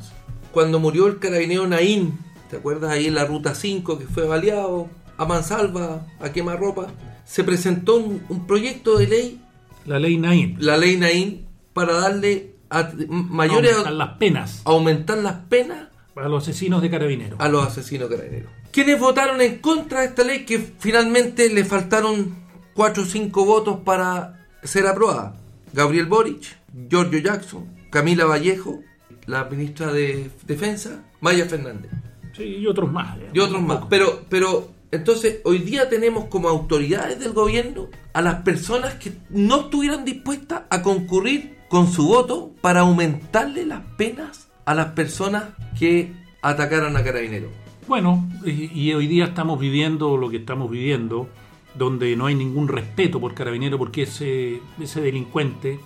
Cuando 0.51 0.79
murió 0.79 1.07
el 1.07 1.19
carabinero 1.19 1.67
Naín, 1.67 2.19
¿te 2.50 2.57
acuerdas 2.57 2.91
ahí 2.91 3.07
en 3.07 3.15
la 3.15 3.25
ruta 3.25 3.55
5 3.55 4.00
que 4.00 4.05
fue 4.05 4.27
baleado 4.27 4.88
a 5.17 5.25
mansalva, 5.25 6.05
a 6.19 6.31
quemarropa? 6.31 6.88
Se 7.27 7.43
presentó 7.43 7.96
un, 7.98 8.24
un 8.29 8.48
proyecto 8.48 8.98
de 8.98 9.07
ley, 9.07 9.41
La 9.86 10.00
ley 10.00 10.17
Naín. 10.17 10.55
la 10.60 10.77
ley 10.77 10.98
Naín, 10.98 11.46
para 11.74 11.93
darle 11.93 12.55
a- 12.69 12.91
mayores 13.10 13.72
aumentar 13.74 13.93
las 13.93 14.17
penas 14.17 14.62
aumentar 14.65 15.17
las 15.19 15.34
penas 15.48 15.88
para 16.13 16.27
los 16.29 16.43
asesinos 16.43 16.81
de 16.81 16.89
carabineros. 16.89 17.39
a 17.39 17.48
los 17.50 17.65
asesinos 17.67 18.10
carabineros. 18.10 18.50
¿Quiénes 18.72 19.00
votaron 19.00 19.39
en 19.41 19.60
contra 19.60 20.01
de 20.01 20.07
esta 20.07 20.24
ley 20.24 20.46
que 20.46 20.60
finalmente 20.79 21.50
le 21.50 21.63
faltaron 21.65 22.36
4 22.74 23.03
o 23.03 23.05
5 23.05 23.46
votos 23.46 23.79
para 23.86 24.46
ser 24.63 24.88
aprobada? 24.88 25.36
Gabriel 25.74 26.05
Boric, 26.07 26.57
Giorgio 26.89 27.19
Jackson, 27.19 27.65
Camila 27.91 28.25
Vallejo, 28.25 28.79
la 29.25 29.43
ministra 29.46 29.91
de 29.91 30.29
Defensa, 30.46 31.03
Maya 31.22 31.46
Fernández 31.46 31.91
Sí, 32.36 32.43
y 32.43 32.67
otros 32.67 32.91
más. 32.91 33.17
y 33.34 33.39
otros 33.39 33.62
más. 33.62 33.84
Pero, 33.89 34.25
pero 34.29 34.72
entonces 34.91 35.41
hoy 35.44 35.60
día 35.60 35.89
tenemos 35.89 36.25
como 36.25 36.48
autoridades 36.48 37.20
del 37.20 37.34
gobierno 37.34 37.88
a 38.13 38.22
las 38.22 38.41
personas 38.44 38.96
que 38.96 39.13
no 39.29 39.62
estuvieran 39.62 40.06
dispuestas 40.06 40.63
a 40.70 40.82
concurrir 40.82 41.58
con 41.70 41.91
su 41.91 42.08
voto 42.08 42.51
para 42.62 42.82
aumentarle 42.82 43.65
las 43.65 43.82
penas 43.98 44.48
a 44.65 44.74
las 44.74 44.88
personas 44.88 45.46
que 45.77 46.13
atacaran 46.41 46.96
a 46.96 47.03
carabineros. 47.03 47.51
Bueno, 47.88 48.29
y, 48.46 48.91
hoy 48.94 49.08
día 49.08 49.25
estamos 49.25 49.60
viviendo 49.60 50.17
lo 50.17 50.29
que 50.29 50.38
estamos 50.38 50.70
viviendo, 50.70 51.29
donde 51.75 52.15
no 52.17 52.25
hay 52.25 52.36
ningún 52.36 52.67
respeto 52.67 53.20
por 53.22 53.34
carabinero, 53.34 53.77
porque 53.77 54.03
ese, 54.03 54.60
ese 54.79 55.01
delincuente 55.01 55.79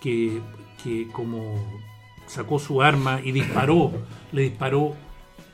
que, 0.00 0.40
que 0.82 1.06
como 1.12 1.80
sacó 2.26 2.58
su 2.58 2.82
arma 2.82 3.20
y 3.22 3.30
disparó, 3.30 3.92
le 4.32 4.42
disparó 4.42 4.94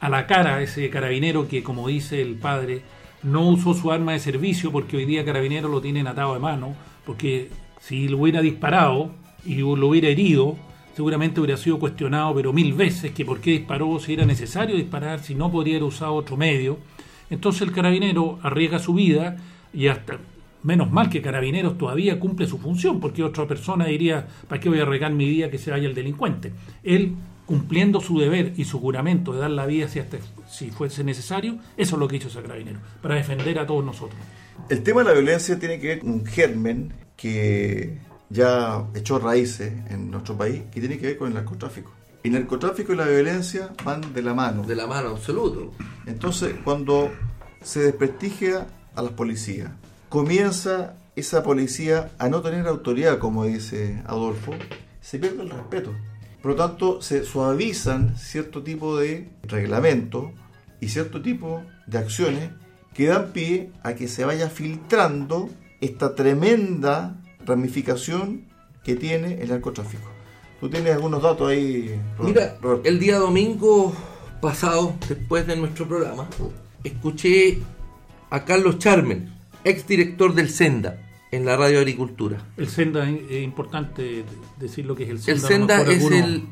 a 0.00 0.08
la 0.08 0.26
cara 0.26 0.62
ese 0.62 0.88
carabinero 0.90 1.46
que, 1.46 1.62
como 1.62 1.88
dice 1.88 2.20
el 2.22 2.36
padre, 2.36 2.82
no 3.22 3.48
usó 3.48 3.74
su 3.74 3.92
arma 3.92 4.12
de 4.12 4.18
servicio 4.18 4.72
porque 4.72 4.96
hoy 4.96 5.04
día 5.04 5.24
carabinero 5.24 5.68
lo 5.68 5.80
tienen 5.80 6.06
atado 6.06 6.34
de 6.34 6.40
mano, 6.40 6.74
porque 7.04 7.50
si 7.80 8.08
lo 8.08 8.18
hubiera 8.18 8.40
disparado 8.40 9.10
y 9.44 9.56
lo 9.56 9.88
hubiera 9.88 10.08
herido, 10.08 10.56
seguramente 10.94 11.40
hubiera 11.40 11.56
sido 11.56 11.78
cuestionado, 11.78 12.34
pero 12.34 12.52
mil 12.52 12.72
veces, 12.72 13.12
que 13.12 13.24
por 13.24 13.40
qué 13.40 13.52
disparó, 13.52 13.98
si 13.98 14.14
era 14.14 14.24
necesario 14.24 14.76
disparar, 14.76 15.20
si 15.20 15.34
no 15.34 15.50
podría 15.50 15.76
haber 15.76 15.84
usado 15.88 16.14
otro 16.14 16.36
medio. 16.36 16.78
Entonces 17.28 17.62
el 17.62 17.72
carabinero 17.72 18.38
arriesga 18.42 18.78
su 18.78 18.94
vida 18.94 19.36
y 19.72 19.86
hasta, 19.88 20.18
menos 20.62 20.90
mal 20.90 21.08
que 21.08 21.22
carabineros 21.22 21.78
todavía 21.78 22.18
cumple 22.18 22.46
su 22.46 22.58
función, 22.58 23.00
porque 23.00 23.22
otra 23.22 23.46
persona 23.46 23.86
diría, 23.86 24.26
¿para 24.48 24.60
qué 24.60 24.68
voy 24.68 24.80
a 24.80 24.82
arriesgar 24.82 25.12
mi 25.12 25.28
vida 25.28 25.50
que 25.50 25.58
se 25.58 25.70
vaya 25.70 25.88
el 25.88 25.94
delincuente? 25.94 26.52
Él, 26.82 27.14
cumpliendo 27.50 28.00
su 28.00 28.16
deber 28.20 28.52
y 28.56 28.64
su 28.64 28.78
juramento 28.78 29.32
de 29.32 29.40
dar 29.40 29.50
la 29.50 29.66
vida 29.66 29.88
si, 29.88 29.98
hasta, 29.98 30.18
si 30.48 30.70
fuese 30.70 31.02
necesario, 31.02 31.58
eso 31.76 31.96
es 31.96 31.98
lo 31.98 32.06
que 32.06 32.14
hizo 32.14 32.28
ese 32.28 32.40
carabinero, 32.40 32.78
para 33.02 33.16
defender 33.16 33.58
a 33.58 33.66
todos 33.66 33.84
nosotros. 33.84 34.20
El 34.68 34.84
tema 34.84 35.00
de 35.00 35.08
la 35.08 35.14
violencia 35.14 35.58
tiene 35.58 35.80
que 35.80 35.88
ver 35.88 35.98
con 35.98 36.12
un 36.12 36.24
germen 36.24 36.92
que 37.16 37.98
ya 38.28 38.86
echó 38.94 39.18
raíces 39.18 39.72
en 39.88 40.12
nuestro 40.12 40.36
país, 40.38 40.62
que 40.70 40.78
tiene 40.78 40.96
que 40.96 41.06
ver 41.08 41.18
con 41.18 41.26
el 41.26 41.34
narcotráfico. 41.34 41.90
El 42.22 42.34
narcotráfico 42.34 42.92
y 42.92 42.96
la 42.96 43.08
violencia 43.08 43.70
van 43.84 44.14
de 44.14 44.22
la 44.22 44.32
mano. 44.32 44.62
De 44.62 44.76
la 44.76 44.86
mano, 44.86 45.08
absoluto. 45.08 45.72
Entonces, 46.06 46.54
cuando 46.62 47.10
se 47.64 47.80
desprestigia 47.80 48.68
a 48.94 49.02
las 49.02 49.10
policías, 49.10 49.72
comienza 50.08 50.94
esa 51.16 51.42
policía 51.42 52.12
a 52.20 52.28
no 52.28 52.42
tener 52.42 52.68
autoridad, 52.68 53.18
como 53.18 53.44
dice 53.44 54.04
Adolfo, 54.06 54.52
se 55.00 55.18
pierde 55.18 55.42
el 55.42 55.50
respeto. 55.50 55.92
Por 56.42 56.52
lo 56.52 56.56
tanto, 56.56 57.02
se 57.02 57.24
suavizan 57.24 58.16
cierto 58.16 58.62
tipo 58.62 58.96
de 58.96 59.28
reglamentos 59.42 60.30
y 60.80 60.88
cierto 60.88 61.20
tipo 61.20 61.62
de 61.86 61.98
acciones 61.98 62.50
que 62.94 63.06
dan 63.06 63.32
pie 63.32 63.70
a 63.82 63.94
que 63.94 64.08
se 64.08 64.24
vaya 64.24 64.48
filtrando 64.48 65.50
esta 65.80 66.14
tremenda 66.14 67.16
ramificación 67.44 68.44
que 68.82 68.96
tiene 68.96 69.40
el 69.42 69.50
narcotráfico. 69.50 70.08
Tú 70.60 70.68
tienes 70.68 70.94
algunos 70.94 71.22
datos 71.22 71.48
ahí, 71.48 71.98
Mira, 72.18 72.58
el 72.84 72.98
día 72.98 73.18
domingo 73.18 73.94
pasado, 74.40 74.94
después 75.08 75.46
de 75.46 75.56
nuestro 75.56 75.86
programa, 75.88 76.28
escuché 76.84 77.58
a 78.30 78.44
Carlos 78.44 78.78
Charmen, 78.78 79.32
exdirector 79.64 80.34
del 80.34 80.50
Senda, 80.50 81.09
en 81.32 81.44
la 81.44 81.56
radio 81.56 81.78
Agricultura. 81.78 82.38
El 82.56 82.68
Senda 82.68 83.08
es 83.08 83.42
importante 83.42 84.24
decir 84.58 84.84
lo 84.86 84.96
que 84.96 85.04
es 85.04 85.10
el 85.10 85.18
Senda. 85.18 85.32
El 85.32 85.40
Senda 85.40 85.82
es 85.82 86.04
el 86.10 86.44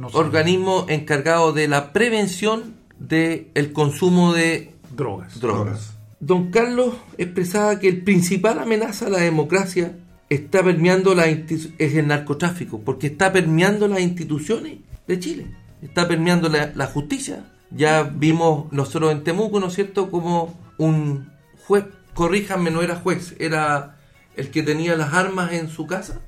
no. 0.00 0.08
Organismo 0.12 0.86
encargado 0.88 1.52
de 1.52 1.68
la 1.68 1.92
prevención 1.92 2.76
del 2.98 3.72
consumo 3.72 4.32
de 4.32 4.74
drogas. 4.94 5.38
drogas. 5.40 5.98
Don 6.18 6.50
Carlos 6.50 6.94
expresaba 7.18 7.78
que 7.78 7.88
el 7.88 8.02
principal 8.02 8.58
amenaza 8.58 9.06
a 9.06 9.10
la 9.10 9.18
democracia 9.18 9.98
está 10.30 10.62
permeando 10.62 11.14
la 11.14 11.26
es 11.26 11.68
el 11.78 12.06
narcotráfico, 12.06 12.80
porque 12.80 13.08
está 13.08 13.32
permeando 13.32 13.86
las 13.86 14.00
instituciones 14.00 14.78
de 15.06 15.20
Chile, 15.20 15.46
está 15.82 16.08
permeando 16.08 16.48
la, 16.48 16.72
la 16.74 16.86
justicia. 16.86 17.52
Ya 17.70 18.02
vimos 18.02 18.72
nosotros 18.72 19.12
en 19.12 19.24
Temuco, 19.24 19.60
¿no 19.60 19.66
es 19.66 19.74
cierto?, 19.74 20.10
como 20.10 20.58
un 20.78 21.30
juez, 21.66 21.84
corríjanme, 22.14 22.70
no 22.70 22.80
era 22.80 22.96
juez, 22.96 23.34
era 23.38 23.95
el 24.36 24.50
que 24.50 24.62
tenía 24.62 24.96
las 24.96 25.12
armas 25.14 25.52
en 25.52 25.68
su 25.68 25.86
casa, 25.86 26.20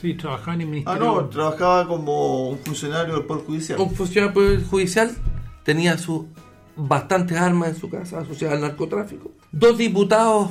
Sí, 0.00 0.14
trabajaba 0.14 0.54
en 0.54 0.60
el 0.60 0.66
Ah, 0.66 0.70
Ministerio. 0.70 1.04
no, 1.04 1.28
trabajaba 1.28 1.88
como 1.88 2.50
un 2.50 2.58
funcionario 2.60 3.14
del 3.14 3.24
Poder 3.24 3.44
Judicial. 3.44 3.80
un 3.80 3.90
funcionario 3.92 4.26
del 4.28 4.32
Poder 4.60 4.64
judicial 4.64 5.10
tenía 5.64 5.98
sus 5.98 6.26
bastantes 6.76 7.36
armas 7.36 7.70
en 7.70 7.74
su 7.76 7.90
casa 7.90 8.20
asociadas 8.20 8.54
al 8.56 8.60
narcotráfico. 8.62 9.32
Dos 9.50 9.76
diputados 9.76 10.50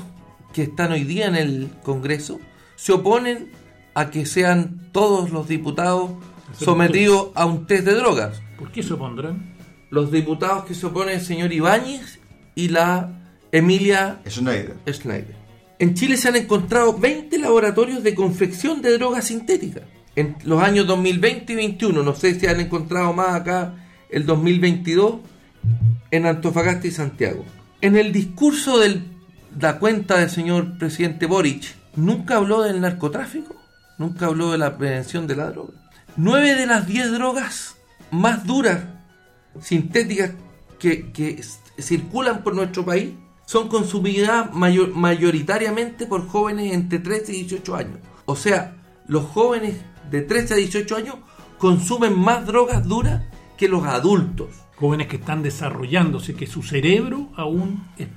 que 0.51 0.63
están 0.63 0.91
hoy 0.91 1.05
día 1.05 1.27
en 1.27 1.35
el 1.37 1.69
Congreso 1.83 2.41
se 2.75 2.91
oponen 2.91 3.49
a 3.93 4.09
que 4.09 4.25
sean 4.25 4.89
todos 4.91 5.29
los 5.31 5.47
diputados 5.47 6.11
sometidos 6.51 7.29
a 7.33 7.45
un 7.45 7.65
test 7.67 7.85
de 7.85 7.93
drogas. 7.95 8.41
¿Por 8.59 8.69
qué 8.73 8.83
se 8.83 8.95
opondrán? 8.95 9.55
Los 9.91 10.11
diputados 10.11 10.65
que 10.65 10.73
se 10.73 10.87
oponen 10.87 11.15
el 11.19 11.21
señor 11.21 11.53
Ibáñez 11.53 12.19
y 12.53 12.67
la 12.67 13.11
Emilia 13.53 14.19
Schneider. 14.27 14.75
Schneider. 14.91 15.36
En 15.79 15.93
Chile 15.93 16.17
se 16.17 16.27
han 16.27 16.35
encontrado 16.35 16.97
20 16.97 17.37
laboratorios 17.37 18.03
de 18.03 18.15
confección 18.15 18.81
de 18.81 18.97
drogas 18.97 19.25
sintéticas. 19.25 19.83
En 20.15 20.35
los 20.43 20.61
años 20.61 20.87
2020 20.87 21.53
y 21.53 21.55
2021, 21.55 22.03
no 22.03 22.15
sé 22.15 22.39
si 22.39 22.47
han 22.47 22.59
encontrado 22.59 23.13
más 23.13 23.35
acá 23.35 23.75
el 24.09 24.25
2022, 24.25 25.17
en 26.09 26.25
Antofagasta 26.25 26.87
y 26.87 26.91
Santiago. 26.91 27.45
En 27.81 27.95
el 27.95 28.11
discurso 28.11 28.79
de 28.79 29.01
la 29.59 29.77
cuenta 29.77 30.17
del 30.17 30.29
señor 30.29 30.77
presidente 30.79 31.27
Boric, 31.27 31.75
nunca 31.95 32.37
habló 32.37 32.63
del 32.63 32.81
narcotráfico, 32.81 33.55
nunca 33.97 34.27
habló 34.27 34.51
de 34.51 34.57
la 34.57 34.77
prevención 34.77 35.27
de 35.27 35.35
la 35.35 35.51
droga. 35.51 35.73
Nueve 36.15 36.55
de 36.55 36.65
las 36.65 36.87
10 36.87 37.11
drogas 37.11 37.75
más 38.09 38.45
duras 38.45 38.79
sintéticas 39.61 40.31
que, 40.79 41.41
circulan 41.79 42.43
por 42.43 42.55
nuestro 42.55 42.83
país 42.85 43.11
son 43.47 43.69
consumidas 43.69 44.53
mayor- 44.53 44.93
mayoritariamente 44.93 46.05
por 46.05 46.27
jóvenes 46.27 46.73
entre 46.73 46.99
13 46.99 47.31
y 47.31 47.43
18 47.43 47.75
años. 47.77 47.99
O 48.25 48.35
sea, 48.35 48.75
los 49.07 49.23
jóvenes 49.23 49.77
de 50.11 50.21
13 50.21 50.53
a 50.53 50.57
18 50.57 50.95
años 50.97 51.15
consumen 51.57 52.19
más 52.19 52.45
drogas 52.45 52.85
duras 52.85 53.23
que 53.57 53.69
los 53.69 53.85
adultos. 53.85 54.49
Jóvenes 54.75 55.07
que 55.07 55.15
están 55.15 55.43
desarrollándose, 55.43 56.35
que 56.35 56.45
su 56.45 56.61
cerebro 56.61 57.31
aún 57.37 57.83
es 57.97 58.09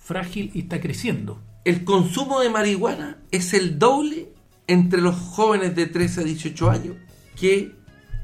frágil 0.00 0.52
y 0.54 0.60
está 0.60 0.80
creciendo. 0.80 1.42
El 1.64 1.84
consumo 1.84 2.38
de 2.40 2.48
marihuana 2.48 3.18
es 3.32 3.54
el 3.54 3.80
doble 3.80 4.32
entre 4.68 5.00
los 5.02 5.16
jóvenes 5.16 5.74
de 5.74 5.86
13 5.86 6.20
a 6.20 6.24
18 6.24 6.70
años 6.70 6.94
que 7.38 7.72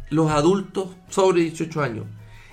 los 0.08 0.30
adultos 0.30 0.90
sobre 1.08 1.42
18 1.42 1.82
años. 1.82 2.06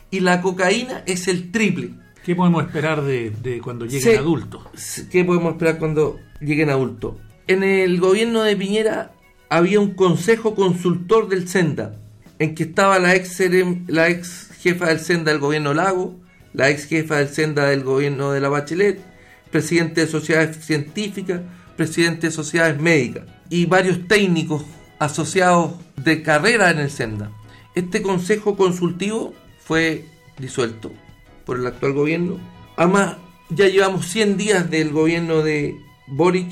Y 0.09 0.21
la 0.21 0.41
cocaína 0.41 1.03
es 1.05 1.27
el 1.27 1.51
triple. 1.51 1.91
¿Qué 2.23 2.35
podemos 2.35 2.63
esperar 2.63 3.01
de, 3.01 3.31
de 3.31 3.59
cuando 3.61 3.85
lleguen 3.85 4.19
adultos? 4.19 4.63
¿Qué 5.11 5.23
podemos 5.25 5.53
esperar 5.53 5.79
cuando 5.79 6.19
lleguen 6.39 6.69
adultos? 6.69 7.15
En 7.47 7.63
el 7.63 7.99
gobierno 7.99 8.43
de 8.43 8.55
Piñera 8.55 9.13
había 9.49 9.79
un 9.79 9.93
consejo 9.95 10.53
consultor 10.55 11.27
del 11.29 11.47
Senda, 11.47 11.95
en 12.39 12.53
que 12.55 12.63
estaba 12.63 12.99
la 12.99 13.15
ex, 13.15 13.39
serem- 13.39 13.83
la 13.87 14.09
ex 14.09 14.49
jefa 14.61 14.87
del 14.87 14.99
Senda 14.99 15.31
del 15.31 15.41
gobierno 15.41 15.73
Lago, 15.73 16.15
la 16.53 16.69
ex 16.69 16.85
jefa 16.85 17.17
del 17.17 17.29
Senda 17.29 17.65
del 17.65 17.83
gobierno 17.83 18.31
de 18.31 18.39
la 18.39 18.49
Bachelet, 18.49 18.99
presidente 19.49 20.01
de 20.01 20.07
sociedades 20.07 20.63
científicas, 20.63 21.41
presidente 21.75 22.27
de 22.27 22.31
sociedades 22.31 22.79
médicas 22.79 23.23
y 23.49 23.65
varios 23.65 24.07
técnicos 24.07 24.63
asociados 24.99 25.73
de 25.95 26.21
carrera 26.21 26.69
en 26.69 26.79
el 26.79 26.91
Senda. 26.91 27.31
Este 27.73 28.01
consejo 28.03 28.55
consultivo 28.55 29.33
fue 29.65 30.05
disuelto 30.37 30.91
por 31.45 31.57
el 31.59 31.67
actual 31.67 31.93
gobierno. 31.93 32.37
Además, 32.77 33.17
ya 33.49 33.67
llevamos 33.67 34.07
100 34.07 34.37
días 34.37 34.69
del 34.69 34.91
gobierno 34.91 35.41
de 35.41 35.75
Boric 36.07 36.51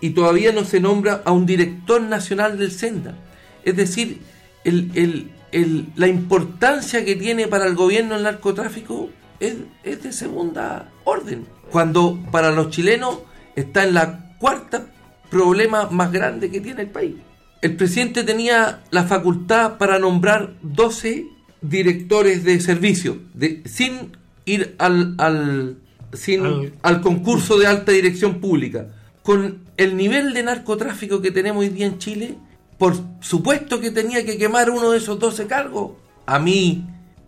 y 0.00 0.10
todavía 0.10 0.52
no 0.52 0.64
se 0.64 0.80
nombra 0.80 1.22
a 1.24 1.32
un 1.32 1.46
director 1.46 2.00
nacional 2.02 2.58
del 2.58 2.70
Senda. 2.70 3.16
Es 3.64 3.76
decir, 3.76 4.20
el- 4.64 4.90
el- 4.94 5.30
el- 5.52 5.86
la 5.96 6.06
importancia 6.08 7.04
que 7.04 7.16
tiene 7.16 7.48
para 7.48 7.66
el 7.66 7.74
gobierno 7.74 8.14
el 8.16 8.22
narcotráfico 8.22 9.10
es, 9.40 9.54
es 9.84 10.02
de 10.02 10.12
segunda 10.12 10.90
orden. 11.04 11.46
Cuando 11.70 12.18
para 12.30 12.52
los 12.52 12.70
chilenos 12.70 13.18
está 13.56 13.84
en 13.84 13.94
la 13.94 14.36
cuarta 14.38 14.86
problema 15.30 15.88
más 15.90 16.12
grande 16.12 16.50
que 16.50 16.60
tiene 16.60 16.82
el 16.82 16.88
país. 16.90 17.14
El 17.62 17.74
presidente 17.76 18.22
tenía 18.22 18.82
la 18.90 19.04
facultad 19.04 19.78
para 19.78 19.98
nombrar 19.98 20.54
12 20.62 21.26
directores 21.62 22.44
de 22.44 22.60
servicio, 22.60 23.18
de, 23.34 23.62
sin 23.64 24.16
ir 24.46 24.74
al, 24.78 25.14
al, 25.18 25.76
sin, 26.14 26.46
Al- 26.46 26.72
al 26.82 27.00
concurso 27.02 27.58
de 27.58 27.66
alta 27.66 27.92
dirección 27.92 28.40
pública. 28.40 28.88
Con 29.22 29.58
el 29.76 29.96
nivel 29.96 30.32
de 30.32 30.42
narcotráfico 30.44 31.20
que 31.20 31.30
tenemos 31.30 31.60
hoy 31.60 31.68
día 31.68 31.86
en 31.86 31.98
Chile, 31.98 32.36
por 32.78 32.94
supuesto 33.20 33.80
que 33.80 33.90
tenía 33.90 34.24
que 34.24 34.38
quemar 34.38 34.70
uno 34.70 34.92
de 34.92 34.98
esos 34.98 35.18
12 35.18 35.46
cargos, 35.46 35.92
a 36.26 36.38
mi 36.38 36.84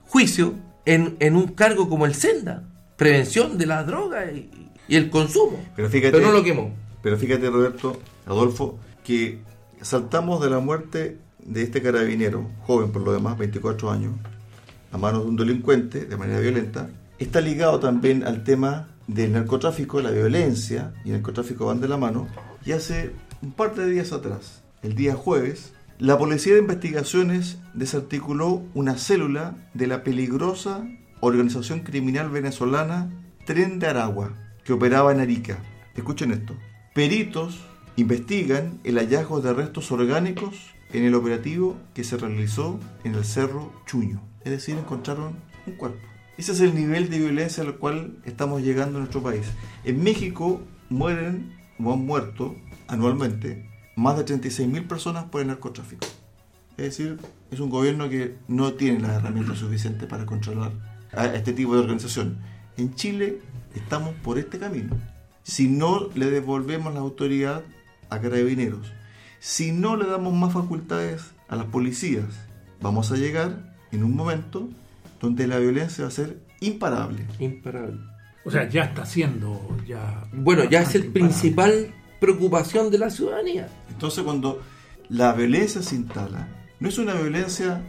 juicio, 0.07 0.55
en, 0.87 1.17
en 1.21 1.37
un 1.37 1.49
cargo 1.49 1.89
como 1.89 2.07
el 2.07 2.15
Senda, 2.15 2.63
prevención 2.97 3.59
de 3.59 3.67
la 3.67 3.85
droga 3.85 4.31
y, 4.33 4.49
y 4.89 4.97
el 4.97 5.11
consumo. 5.11 5.63
Pero 5.77 5.89
fíjate, 5.91 6.13
Pero 6.13 6.27
no 6.29 6.33
lo 6.33 6.43
quemó. 6.43 6.73
Pero 7.03 7.17
fíjate, 7.19 7.51
Roberto, 7.51 8.01
Adolfo, 8.27 8.79
que 9.05 9.39
saltamos 9.83 10.41
de 10.43 10.51
la 10.51 10.59
muerte 10.61 11.19
de 11.45 11.63
este 11.63 11.81
carabinero, 11.83 12.49
joven 12.63 12.91
por 12.93 13.03
lo 13.03 13.13
demás, 13.13 13.37
24 13.39 13.91
años, 13.91 14.13
a 14.93 14.99
manos 14.99 15.23
de 15.25 15.29
un 15.29 15.37
delincuente 15.37 16.05
de 16.07 16.17
manera 16.17 16.41
violenta, 16.41 16.89
está 17.19 17.41
ligado 17.41 17.81
también 17.81 18.25
al 18.25 18.45
tema 18.45 18.89
del 19.07 19.33
narcotráfico, 19.33 20.01
la 20.01 20.11
violencia 20.11 20.93
y 21.05 21.09
el 21.09 21.17
narcotráfico 21.17 21.67
van 21.67 21.81
de 21.81 21.89
la 21.89 21.97
mano. 21.97 22.29
Y 22.65 22.73
hace 22.73 23.13
un 23.43 23.53
par 23.53 23.75
de 23.75 23.89
días 23.89 24.13
atrás, 24.13 24.63
el 24.83 24.95
día 24.95 25.15
jueves, 25.15 25.73
la 25.99 26.17
Policía 26.17 26.55
de 26.55 26.61
Investigaciones 26.61 27.59
desarticuló 27.75 28.63
una 28.75 28.97
célula 28.97 29.57
de 29.75 29.87
la 29.87 30.05
peligrosa 30.05 30.87
organización 31.21 31.81
criminal 31.81 32.31
venezolana 32.31 33.11
Tren 33.45 33.79
de 33.79 33.89
Aragua, 33.89 34.35
que 34.65 34.73
operaba 34.73 35.11
en 35.11 35.21
Arica. 35.21 35.59
Escuchen 35.97 36.31
esto. 36.31 36.55
Peritos 36.95 37.61
investigan 37.97 38.79
el 38.85 38.99
hallazgo 38.99 39.41
de 39.41 39.53
restos 39.53 39.91
orgánicos 39.91 40.55
en 40.93 41.05
el 41.05 41.15
operativo 41.15 41.77
que 41.95 42.05
se 42.05 42.17
realizó 42.17 42.79
en 43.03 43.15
el 43.15 43.25
Cerro 43.25 43.73
Chuño. 43.87 44.23
Es 44.45 44.53
decir, 44.53 44.77
encontraron 44.79 45.35
un 45.67 45.73
cuerpo. 45.75 46.08
Ese 46.39 46.53
es 46.53 46.61
el 46.61 46.73
nivel 46.73 47.11
de 47.11 47.19
violencia 47.19 47.65
al 47.65 47.79
cual 47.79 48.17
estamos 48.25 48.63
llegando 48.63 48.99
en 48.99 49.01
nuestro 49.01 49.21
país. 49.21 49.45
En 49.83 50.05
México 50.05 50.63
mueren 50.89 51.53
o 51.83 51.93
han 51.93 52.07
muerto 52.07 52.55
anualmente 52.87 53.69
más 53.97 54.17
de 54.17 54.25
36.000 54.25 54.87
personas 54.87 55.25
por 55.25 55.41
el 55.41 55.49
narcotráfico. 55.49 56.07
Es 56.77 56.97
decir, 56.97 57.19
es 57.51 57.59
un 57.59 57.71
gobierno 57.71 58.09
que 58.09 58.37
no 58.47 58.75
tiene 58.75 59.01
las 59.01 59.17
herramientas 59.17 59.59
suficientes 59.59 60.09
para 60.09 60.27
controlar 60.27 60.71
a 61.13 61.27
este 61.27 61.53
tipo 61.53 61.75
de 61.75 61.81
organización. 61.81 62.39
En 62.77 62.95
Chile 62.95 63.41
estamos 63.75 64.15
por 64.23 64.39
este 64.39 64.61
camino. 64.61 64.97
Si 65.43 65.67
no 65.67 66.09
le 66.15 66.31
devolvemos 66.31 66.95
la 66.95 67.01
autoridad 67.01 67.65
a 68.11 68.21
carabineros, 68.21 68.93
si 69.41 69.73
no 69.73 69.97
le 69.97 70.07
damos 70.07 70.35
más 70.35 70.53
facultades 70.53 71.33
a 71.49 71.57
las 71.57 71.67
policías, 71.67 72.27
vamos 72.81 73.11
a 73.11 73.17
llegar 73.17 73.75
en 73.91 74.05
un 74.05 74.15
momento 74.15 74.69
donde 75.21 75.47
la 75.47 75.59
violencia 75.59 76.05
va 76.05 76.09
a 76.09 76.13
ser 76.13 76.43
imparable. 76.61 77.27
Imparable. 77.39 78.01
O 78.45 78.51
sea, 78.51 78.69
ya 78.69 78.85
está 78.85 79.05
siendo 79.05 79.77
ya. 79.87 80.25
Bueno, 80.33 80.65
ya 80.65 80.83
es 80.83 80.95
el 80.95 81.07
imparable. 81.07 81.29
principal 81.29 81.95
preocupación 82.21 82.91
de 82.91 82.99
la 82.99 83.11
ciudadanía. 83.11 83.69
Entonces 83.91 84.25
cuando 84.25 84.61
la 85.09 85.33
violencia 85.33 85.83
se 85.83 85.97
instala, 85.97 86.49
no 86.81 86.89
es 86.89 86.99
una 86.99 87.15
violencia 87.15 87.83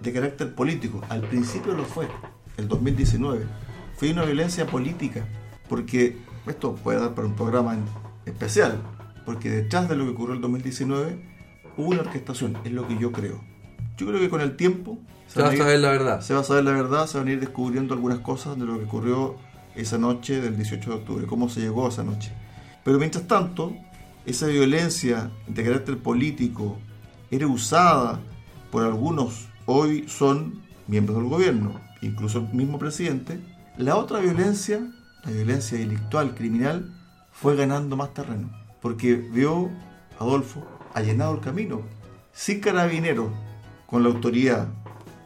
de 0.00 0.12
carácter 0.12 0.54
político, 0.54 1.02
al 1.08 1.22
principio 1.22 1.74
lo 1.74 1.84
fue, 1.84 2.06
el 2.56 2.68
2019, 2.68 3.46
fue 3.96 4.12
una 4.12 4.24
violencia 4.24 4.66
política, 4.66 5.26
porque 5.68 6.16
esto 6.46 6.74
puede 6.76 7.00
dar 7.00 7.14
para 7.14 7.26
un 7.26 7.34
programa 7.34 7.76
especial, 8.26 8.80
porque 9.24 9.50
detrás 9.50 9.88
de 9.88 9.96
lo 9.96 10.04
que 10.04 10.10
ocurrió 10.10 10.34
el 10.34 10.40
2019 10.40 11.18
hubo 11.76 11.88
una 11.88 12.00
orquestación, 12.00 12.58
es 12.64 12.72
lo 12.72 12.86
que 12.86 12.98
yo 12.98 13.12
creo. 13.12 13.40
Yo 13.98 14.06
creo 14.06 14.20
que 14.20 14.30
con 14.30 14.40
el 14.40 14.56
tiempo 14.56 14.98
Se 15.26 15.42
va 15.42 15.48
a 15.48 15.56
saber 15.56 15.80
la 15.80 15.90
verdad. 15.90 16.20
se 16.20 16.32
va 16.32 16.40
a 16.40 16.44
saber 16.44 16.64
la 16.64 16.72
verdad, 16.72 17.06
se 17.06 17.18
van 17.18 17.28
a 17.28 17.32
ir 17.32 17.40
descubriendo 17.40 17.94
algunas 17.94 18.20
cosas 18.20 18.58
de 18.58 18.64
lo 18.64 18.78
que 18.78 18.84
ocurrió 18.84 19.36
esa 19.74 19.98
noche 19.98 20.40
del 20.40 20.56
18 20.56 20.90
de 20.90 20.96
octubre, 20.96 21.26
cómo 21.26 21.48
se 21.48 21.60
llegó 21.60 21.86
a 21.86 21.88
esa 21.88 22.04
noche. 22.04 22.32
Pero 22.84 22.98
mientras 22.98 23.26
tanto, 23.26 23.74
esa 24.24 24.46
violencia 24.46 25.30
de 25.46 25.64
carácter 25.64 25.98
político 25.98 26.78
era 27.30 27.46
usada 27.46 28.20
por 28.70 28.84
algunos, 28.84 29.48
hoy 29.66 30.08
son 30.08 30.62
miembros 30.86 31.18
del 31.18 31.28
gobierno, 31.28 31.80
incluso 32.02 32.38
el 32.38 32.48
mismo 32.54 32.78
presidente. 32.78 33.40
La 33.76 33.96
otra 33.96 34.20
violencia, 34.20 34.80
la 35.24 35.30
violencia 35.30 35.78
delictual, 35.78 36.34
criminal, 36.34 36.92
fue 37.32 37.56
ganando 37.56 37.96
más 37.96 38.14
terreno, 38.14 38.50
porque 38.80 39.14
vio, 39.14 39.70
Adolfo, 40.18 40.66
allanado 40.94 41.34
el 41.34 41.40
camino, 41.40 41.82
sin 42.32 42.60
carabineros, 42.60 43.30
con 43.88 44.02
la 44.02 44.10
autoridad, 44.10 44.68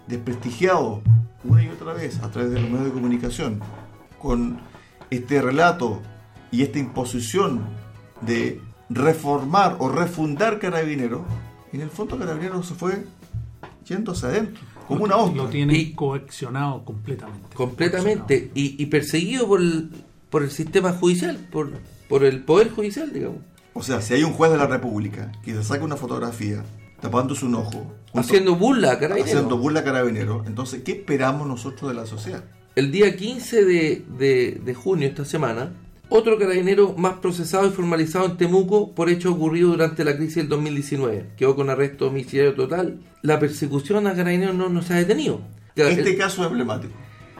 desprestigiado 0.06 1.02
una 1.44 1.62
y 1.64 1.68
otra 1.68 1.92
vez 1.92 2.20
a 2.22 2.30
través 2.30 2.52
de 2.52 2.60
los 2.60 2.70
medios 2.70 2.86
de 2.86 2.92
comunicación, 2.92 3.60
con 4.20 4.58
este 5.10 5.42
relato 5.42 6.00
y 6.52 6.62
esta 6.62 6.78
imposición 6.78 7.64
de 8.20 8.60
reformar 8.88 9.76
o 9.80 9.88
refundar 9.88 10.58
Carabineros, 10.60 11.22
en 11.72 11.80
el 11.80 11.90
fondo 11.90 12.16
Carabineros 12.18 12.66
se 12.66 12.74
fue 12.74 13.04
yéndose 13.84 14.26
adentro, 14.26 14.62
como 14.86 15.04
una 15.04 15.16
Lo 15.16 15.24
ostra. 15.24 15.50
tienen 15.50 15.74
Y- 15.76 15.92
coaccionado 15.94 16.84
completamente. 16.84 17.54
Completamente. 17.54 18.50
Y, 18.54 18.80
y 18.80 18.86
perseguido 18.86 19.48
por 19.48 19.60
el, 19.60 19.90
por 20.30 20.42
el 20.44 20.50
sistema 20.50 20.92
judicial, 20.92 21.36
por, 21.50 21.70
por 22.08 22.22
el 22.22 22.44
poder 22.44 22.70
judicial, 22.70 23.12
digamos. 23.12 23.38
O 23.74 23.82
sea, 23.82 24.00
si 24.02 24.14
hay 24.14 24.22
un 24.22 24.34
juez 24.34 24.52
de 24.52 24.58
la 24.58 24.66
República 24.66 25.32
que 25.42 25.52
se 25.54 25.64
saca 25.64 25.82
una 25.84 25.96
fotografía 25.96 26.62
tapándose 27.02 27.44
un 27.44 27.56
ojo, 27.56 27.70
junto- 27.70 28.18
Haciendo 28.20 28.54
burla, 28.56 28.98
caray. 28.98 29.20
haciendo 29.22 29.58
burla 29.58 29.80
a 29.80 29.84
Carabineros, 29.84 30.46
entonces, 30.46 30.82
¿qué 30.82 30.92
esperamos 30.92 31.46
nosotros 31.46 31.90
de 31.90 31.96
la 32.00 32.06
sociedad? 32.06 32.44
El 32.74 32.90
día 32.90 33.14
15 33.16 33.64
de, 33.64 34.04
de- 34.18 34.60
de 34.64 34.74
junio, 34.74 35.08
esta 35.08 35.24
semana, 35.26 35.72
otro 36.08 36.38
carabinero 36.38 36.94
más 36.96 37.14
procesado 37.14 37.66
y 37.66 37.70
formalizado 37.70 38.24
en 38.26 38.36
Temuco 38.36 38.92
por 38.94 39.10
hechos 39.10 39.32
ocurridos 39.34 39.72
durante 39.72 40.04
la 40.04 40.16
crisis 40.16 40.36
del 40.36 40.48
2019. 40.48 41.30
Quedó 41.36 41.56
con 41.56 41.70
arresto 41.70 42.04
domiciliario 42.06 42.54
total. 42.54 43.00
La 43.22 43.38
persecución 43.38 44.06
a 44.06 44.14
carabineros 44.14 44.54
no, 44.54 44.68
no 44.68 44.82
se 44.82 44.92
ha 44.92 44.96
detenido. 44.96 45.40
Este 45.74 46.10
El- 46.10 46.18
caso 46.18 46.42
es 46.42 46.48
emblemático. 46.48 46.92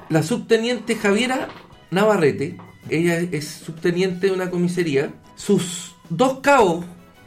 La 0.08 0.22
subteniente 0.22 0.96
Javiera 0.96 1.48
Navarrete, 1.90 2.56
ella 2.88 3.18
es 3.18 3.46
subteniente 3.46 4.26
de 4.28 4.32
una 4.32 4.50
comisaría, 4.50 5.12
sus 5.36 5.94
dos 6.08 6.40
cabos 6.40 6.84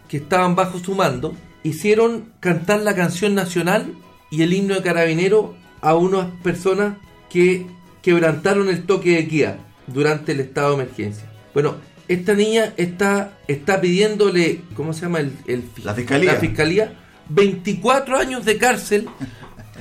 que 0.07 0.17
estaban 0.17 0.55
bajo 0.55 0.79
su 0.79 0.95
mando 0.95 1.35
hicieron 1.65 2.31
cantar 2.39 2.81
la 2.81 2.93
canción 2.93 3.33
nacional 3.33 3.95
y 4.29 4.43
el 4.43 4.53
himno 4.53 4.75
de 4.75 4.83
carabinero 4.83 5.55
a 5.81 5.95
unas 5.95 6.27
personas 6.43 6.97
que 7.27 7.65
quebrantaron 8.03 8.69
el 8.69 8.85
toque 8.85 9.15
de 9.15 9.27
queda 9.27 9.57
durante 9.87 10.33
el 10.33 10.41
estado 10.41 10.69
de 10.69 10.83
emergencia. 10.83 11.27
Bueno, 11.55 11.77
esta 12.07 12.35
niña 12.35 12.73
está, 12.77 13.39
está 13.47 13.81
pidiéndole, 13.81 14.61
¿cómo 14.75 14.93
se 14.93 15.01
llama? 15.01 15.21
El, 15.21 15.63
La 15.83 15.95
fiscalía. 15.95 16.33
La 16.33 16.39
fiscalía, 16.39 16.93
24 17.29 18.15
años 18.15 18.45
de 18.45 18.57
cárcel 18.59 19.09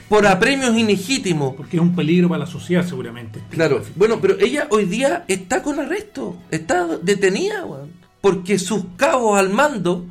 por 0.09 0.27
apremios 0.27 0.75
ilegítimos. 0.75 1.55
Porque 1.55 1.77
es 1.77 1.83
un 1.83 1.95
peligro 1.95 2.31
para 2.31 2.41
la 2.41 2.47
sociedad, 2.47 2.87
seguramente. 2.87 3.43
Claro, 3.51 3.83
bueno, 3.95 4.23
pero 4.23 4.41
ella 4.41 4.69
hoy 4.71 4.87
día 4.87 5.27
está 5.29 5.63
con 5.63 5.79
arresto, 5.79 6.39
está 6.51 6.97
detenida, 7.03 7.67
weón, 7.67 7.91
porque 8.23 8.59
sus 8.59 8.87
cabos 8.97 9.39
al 9.39 9.51
mando 9.51 10.07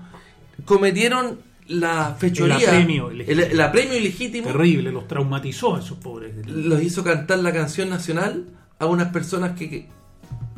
cometieron 0.65 1.39
la 1.67 2.15
fechoría, 2.17 2.57
El 2.57 2.63
apremio 2.65 3.11
ilegítimo. 3.11 3.41
el, 3.45 3.51
el 3.51 3.61
apremio 3.61 3.97
ilegítimo, 3.97 4.47
Terrible, 4.47 4.91
los 4.91 5.07
traumatizó 5.07 5.75
a 5.75 5.79
esos 5.79 5.97
pobres. 5.97 6.45
los 6.47 6.81
hizo 6.81 7.03
cantar 7.03 7.39
la 7.39 7.51
canción 7.53 7.89
nacional 7.89 8.45
a 8.79 8.85
unas 8.85 9.09
personas 9.13 9.57
que, 9.57 9.69
que 9.69 9.87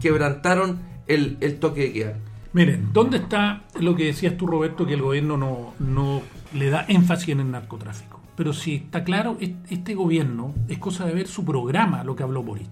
quebrantaron 0.02 0.80
el, 1.08 1.38
el 1.41 1.58
toque 1.60 1.82
de 1.82 1.94
queda. 1.94 2.13
Miren, 2.54 2.89
¿dónde 2.94 3.18
está 3.18 3.63
lo 3.80 3.96
que 3.96 4.06
decías 4.06 4.38
tú, 4.38 4.48
Roberto, 4.48 4.86
que 4.86 4.94
el 4.94 5.02
gobierno 5.02 5.38
no, 5.38 5.74
no 5.80 6.22
le 6.54 6.70
da 6.70 6.86
énfasis 6.88 7.30
en 7.30 7.41
el 7.41 7.52
narcotráfico? 7.52 8.22
Pero 8.38 8.54
si 8.54 8.76
está 8.76 9.04
claro, 9.04 9.38
es- 9.39 9.52
este 9.70 9.94
gobierno 9.94 10.54
es 10.68 10.78
cosa 10.78 11.06
de 11.06 11.13
ver 11.13 11.28
su 11.28 11.44
programa, 11.46 12.04
lo 12.04 12.15
que 12.15 12.24
habló 12.24 12.44
Boric. 12.44 12.70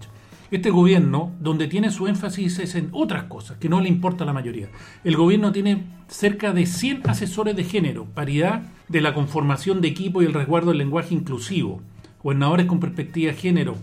Este 0.50 0.70
gobierno, 0.70 1.32
donde 1.40 1.66
tiene 1.68 1.90
su 1.90 2.06
énfasis 2.06 2.58
es 2.58 2.74
en 2.74 2.88
otras 2.92 3.24
cosas, 3.24 3.56
que 3.58 3.68
no 3.68 3.80
le 3.80 3.88
importa 3.88 4.24
a 4.24 4.26
la 4.26 4.32
mayoría. 4.32 4.68
El 5.02 5.16
gobierno 5.16 5.50
tiene 5.52 5.84
cerca 6.08 6.52
de 6.52 6.66
100 6.66 7.02
asesores 7.08 7.56
de 7.56 7.64
género, 7.64 8.04
paridad 8.04 8.62
de 8.88 9.00
la 9.00 9.14
conformación 9.14 9.80
de 9.80 9.88
equipo 9.88 10.22
y 10.22 10.26
el 10.26 10.34
resguardo 10.34 10.68
del 10.70 10.78
lenguaje 10.78 11.14
inclusivo, 11.14 11.80
gobernadores 12.22 12.66
con 12.66 12.78
perspectiva 12.78 13.32
de 13.32 13.38
género. 13.38 13.76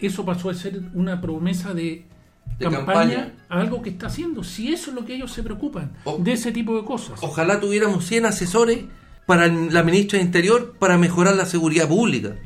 Eso 0.00 0.24
pasó 0.24 0.50
a 0.50 0.54
ser 0.54 0.82
una 0.94 1.20
promesa 1.20 1.74
de, 1.74 2.04
De 2.58 2.64
campaña, 2.64 2.84
campaña. 2.84 3.32
a 3.48 3.60
algo 3.60 3.80
que 3.80 3.90
está 3.90 4.08
haciendo. 4.08 4.42
Si 4.44 4.72
eso 4.72 4.90
es 4.90 4.96
lo 4.96 5.04
que 5.04 5.14
ellos 5.14 5.32
se 5.32 5.42
preocupan, 5.42 5.92
O- 6.04 6.18
de 6.18 6.32
ese 6.32 6.52
tipo 6.52 6.76
de 6.76 6.84
cosas. 6.84 7.20
Ojalá 7.22 7.60
tuviéramos 7.60 8.04
100 8.06 8.26
asesores 8.26 8.80
para 9.26 9.46
la 9.46 9.82
ministra 9.84 10.18
de 10.18 10.24
Interior 10.24 10.74
para 10.78 10.98
mejorar 10.98 11.36
la 11.36 11.46
seguridad 11.46 11.86
pública. 11.88 12.36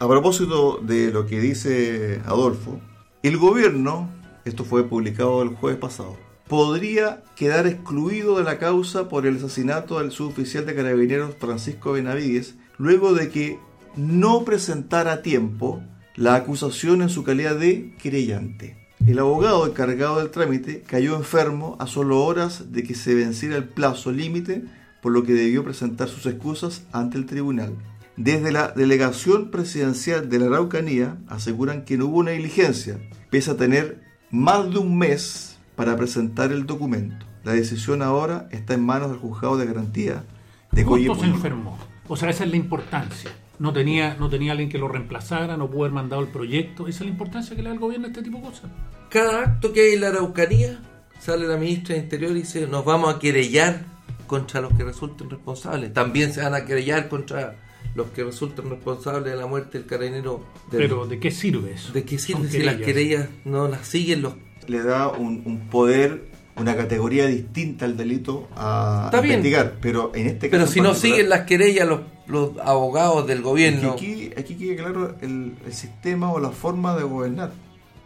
A 0.00 0.08
propósito 0.08 0.80
de 0.82 1.12
lo 1.12 1.26
que 1.26 1.38
dice 1.40 2.20
Adolfo, 2.26 2.80
el 3.22 3.36
gobierno, 3.36 4.08
esto 4.44 4.64
fue 4.64 4.88
publicado 4.88 5.42
el 5.42 5.50
jueves 5.50 5.78
pasado, 5.78 6.16
podría 6.48 7.22
quedar 7.36 7.66
excluido 7.66 8.38
de 8.38 8.44
la 8.44 8.58
causa 8.58 9.08
por 9.08 9.26
el 9.26 9.36
asesinato 9.36 10.00
del 10.00 10.10
suboficial 10.10 10.66
de 10.66 10.74
carabineros 10.74 11.36
Francisco 11.38 11.92
Benavides 11.92 12.56
luego 12.78 13.14
de 13.14 13.30
que 13.30 13.58
no 13.96 14.44
presentara 14.44 15.12
a 15.12 15.22
tiempo 15.22 15.80
la 16.16 16.34
acusación 16.34 17.00
en 17.00 17.08
su 17.08 17.22
calidad 17.22 17.56
de 17.56 17.94
querellante. 18.02 18.76
El 19.06 19.18
abogado 19.18 19.66
encargado 19.66 20.18
del 20.18 20.30
trámite 20.30 20.82
cayó 20.82 21.16
enfermo 21.16 21.76
a 21.78 21.86
solo 21.86 22.24
horas 22.24 22.72
de 22.72 22.82
que 22.82 22.94
se 22.94 23.14
venciera 23.14 23.56
el 23.56 23.64
plazo 23.64 24.12
límite, 24.12 24.64
por 25.00 25.12
lo 25.12 25.24
que 25.24 25.32
debió 25.32 25.64
presentar 25.64 26.08
sus 26.08 26.26
excusas 26.26 26.84
ante 26.92 27.18
el 27.18 27.26
tribunal. 27.26 27.74
Desde 28.16 28.52
la 28.52 28.68
delegación 28.68 29.50
presidencial 29.50 30.28
de 30.28 30.38
la 30.38 30.46
Araucanía 30.46 31.16
aseguran 31.28 31.84
que 31.84 31.96
no 31.96 32.06
hubo 32.06 32.18
una 32.18 32.32
diligencia, 32.32 32.98
pese 33.30 33.50
a 33.52 33.56
tener 33.56 34.02
más 34.30 34.70
de 34.70 34.78
un 34.78 34.98
mes 34.98 35.58
para 35.76 35.96
presentar 35.96 36.52
el 36.52 36.66
documento. 36.66 37.26
La 37.44 37.52
decisión 37.52 38.02
ahora 38.02 38.48
está 38.50 38.74
en 38.74 38.84
manos 38.84 39.10
del 39.10 39.18
juzgado 39.18 39.56
de 39.56 39.66
garantía 39.66 40.24
de 40.72 40.84
Justo 40.84 41.14
se 41.16 41.26
enfermó. 41.26 41.78
O 42.08 42.16
sea, 42.16 42.30
esa 42.30 42.44
es 42.44 42.50
la 42.50 42.56
importancia. 42.56 43.30
No 43.58 43.72
tenía, 43.72 44.14
no 44.14 44.28
tenía 44.28 44.52
alguien 44.52 44.68
que 44.68 44.78
lo 44.78 44.88
reemplazara, 44.88 45.56
no 45.56 45.70
pudo 45.70 45.82
haber 45.82 45.92
mandado 45.92 46.22
el 46.22 46.28
proyecto. 46.28 46.88
Esa 46.88 47.04
es 47.04 47.06
la 47.06 47.12
importancia 47.12 47.54
que 47.54 47.62
le 47.62 47.68
da 47.68 47.74
el 47.74 47.80
gobierno 47.80 48.06
a 48.06 48.10
este 48.10 48.22
tipo 48.22 48.38
de 48.38 48.44
cosas. 48.44 48.70
Cada 49.08 49.42
acto 49.44 49.72
que 49.72 49.82
hay 49.82 49.94
en 49.94 50.00
la 50.00 50.08
Araucanía, 50.08 50.80
sale 51.20 51.46
la 51.46 51.56
ministra 51.56 51.94
de 51.94 52.02
Interior 52.02 52.32
y 52.32 52.40
dice, 52.40 52.66
nos 52.66 52.84
vamos 52.84 53.14
a 53.14 53.18
querellar 53.18 53.84
contra 54.26 54.60
los 54.60 54.72
que 54.72 54.82
resulten 54.82 55.30
responsables. 55.30 55.92
También 55.92 56.32
se 56.32 56.42
van 56.42 56.54
a 56.54 56.64
querellar 56.64 57.08
contra 57.08 57.56
los 57.94 58.08
que 58.08 58.24
resulten 58.24 58.70
responsables 58.70 59.24
de 59.32 59.36
la 59.38 59.46
muerte 59.46 59.78
del 59.78 59.86
carabinero. 59.86 60.44
del- 60.70 60.80
Pero 60.82 61.06
¿de 61.06 61.18
qué 61.18 61.30
sirve 61.30 61.72
eso? 61.72 61.92
¿De 61.92 62.04
qué 62.04 62.18
sirve 62.18 62.48
si 62.48 62.58
las 62.62 62.76
querellas. 62.76 63.28
no 63.44 63.68
las 63.68 63.86
siguen 63.86 64.22
los... 64.22 64.34
Le 64.68 64.82
da 64.82 65.08
un, 65.08 65.42
un 65.44 65.68
poder, 65.68 66.24
una 66.56 66.76
categoría 66.76 67.26
distinta 67.26 67.84
al 67.84 67.96
delito 67.96 68.48
a 68.56 69.02
Está 69.06 69.20
bien. 69.20 69.36
investigar. 69.36 69.74
Pero 69.80 70.12
en 70.14 70.26
este 70.28 70.48
Pero 70.48 70.62
caso 70.62 70.72
si 70.72 70.78
en 70.78 70.84
no 70.84 70.94
siguen 70.94 71.28
las 71.28 71.42
querellas 71.42 71.86
los, 71.88 72.00
los 72.28 72.50
abogados 72.64 73.26
del 73.26 73.42
gobierno... 73.42 73.92
Aquí, 73.92 74.30
aquí 74.36 74.54
queda 74.54 74.76
claro 74.84 75.16
el, 75.20 75.54
el 75.66 75.72
sistema 75.74 76.32
o 76.32 76.38
la 76.40 76.50
forma 76.50 76.96
de 76.96 77.02
gobernar. 77.02 77.52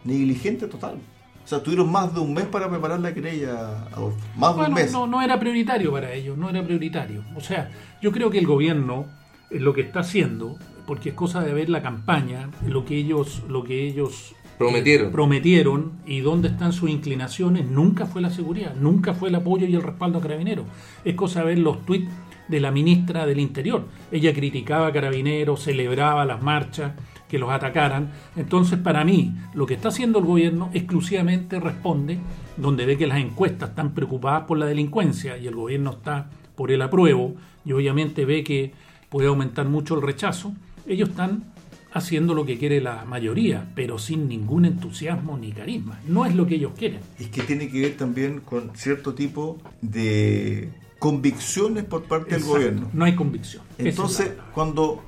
Negligente 0.03 0.67
total. 0.67 0.95
O 1.43 1.47
sea, 1.47 1.63
tuvieron 1.63 1.89
más 1.91 2.13
de 2.13 2.19
un 2.19 2.33
mes 2.33 2.45
para 2.45 2.69
preparar 2.69 2.99
la 2.99 3.13
querella, 3.13 3.83
Adolfo. 3.93 4.17
Más 4.35 4.49
de 4.55 4.59
un 4.59 4.65
Bueno, 4.71 4.75
mes. 4.75 4.91
no, 4.91 5.07
no 5.07 5.21
era 5.21 5.39
prioritario 5.39 5.91
para 5.93 6.11
ellos, 6.11 6.37
no 6.37 6.49
era 6.49 6.61
prioritario. 6.63 7.23
O 7.37 7.41
sea, 7.41 7.71
yo 8.01 8.11
creo 8.11 8.29
que 8.29 8.37
el 8.39 8.45
gobierno 8.45 9.05
lo 9.49 9.73
que 9.73 9.81
está 9.81 10.01
haciendo, 10.01 10.57
porque 10.85 11.09
es 11.09 11.15
cosa 11.15 11.41
de 11.41 11.53
ver 11.53 11.69
la 11.69 11.81
campaña, 11.81 12.49
lo 12.65 12.85
que 12.85 12.97
ellos, 12.97 13.43
lo 13.47 13.63
que 13.63 13.85
ellos 13.85 14.31
eh, 14.31 14.35
Prometieron. 14.57 15.11
prometieron 15.11 15.91
y 16.05 16.21
dónde 16.21 16.47
están 16.49 16.73
sus 16.73 16.89
inclinaciones, 16.89 17.67
nunca 17.69 18.05
fue 18.05 18.21
la 18.21 18.29
seguridad, 18.29 18.75
nunca 18.75 19.13
fue 19.13 19.29
el 19.29 19.35
apoyo 19.35 19.67
y 19.67 19.75
el 19.75 19.83
respaldo 19.83 20.17
a 20.17 20.21
Carabineros. 20.21 20.65
Es 21.05 21.15
cosa 21.15 21.41
de 21.41 21.47
ver 21.47 21.59
los 21.59 21.85
tweets 21.85 22.09
de 22.47 22.59
la 22.59 22.71
ministra 22.71 23.25
del 23.25 23.39
Interior. 23.39 23.85
Ella 24.11 24.33
criticaba 24.33 24.87
a 24.87 24.93
Carabineros, 24.93 25.63
celebraba 25.63 26.25
las 26.25 26.41
marchas, 26.41 26.93
que 27.27 27.39
los 27.39 27.49
atacaran. 27.49 28.11
Entonces, 28.35 28.79
para 28.79 29.03
mí, 29.03 29.33
lo 29.53 29.65
que 29.65 29.73
está 29.73 29.89
haciendo 29.89 30.19
el 30.19 30.25
gobierno 30.25 30.69
exclusivamente 30.73 31.59
responde 31.59 32.19
donde 32.55 32.85
ve 32.85 32.97
que 32.97 33.07
las 33.07 33.19
encuestas 33.19 33.69
están 33.69 33.93
preocupadas 33.93 34.43
por 34.43 34.57
la 34.57 34.65
delincuencia 34.65 35.37
y 35.37 35.47
el 35.47 35.55
gobierno 35.55 35.91
está 35.91 36.29
por 36.55 36.71
el 36.71 36.81
apruebo 36.81 37.35
y 37.65 37.73
obviamente 37.73 38.25
ve 38.25 38.43
que 38.43 38.71
puede 39.17 39.29
aumentar 39.29 39.67
mucho 39.67 39.95
el 39.95 40.03
rechazo. 40.03 40.53
Ellos 40.85 41.09
están 41.09 41.51
haciendo 41.91 42.35
lo 42.35 42.45
que 42.45 42.59
quiere 42.59 42.81
la 42.81 43.03
mayoría, 43.03 43.67
pero 43.73 43.97
sin 43.97 44.29
ningún 44.29 44.63
entusiasmo 44.65 45.39
ni 45.39 45.51
carisma. 45.53 45.99
No 46.07 46.27
es 46.27 46.35
lo 46.35 46.45
que 46.45 46.53
ellos 46.53 46.73
quieren. 46.77 46.99
Es 47.17 47.29
que 47.29 47.41
tiene 47.41 47.67
que 47.67 47.81
ver 47.81 47.97
también 47.97 48.41
con 48.41 48.75
cierto 48.75 49.15
tipo 49.15 49.57
de 49.81 50.69
convicciones 50.99 51.85
por 51.85 52.03
parte 52.03 52.35
del 52.35 52.43
gobierno. 52.43 52.91
No 52.93 53.05
hay 53.05 53.15
convicción. 53.15 53.63
Es 53.79 53.87
Entonces, 53.87 54.33
cuando 54.53 55.01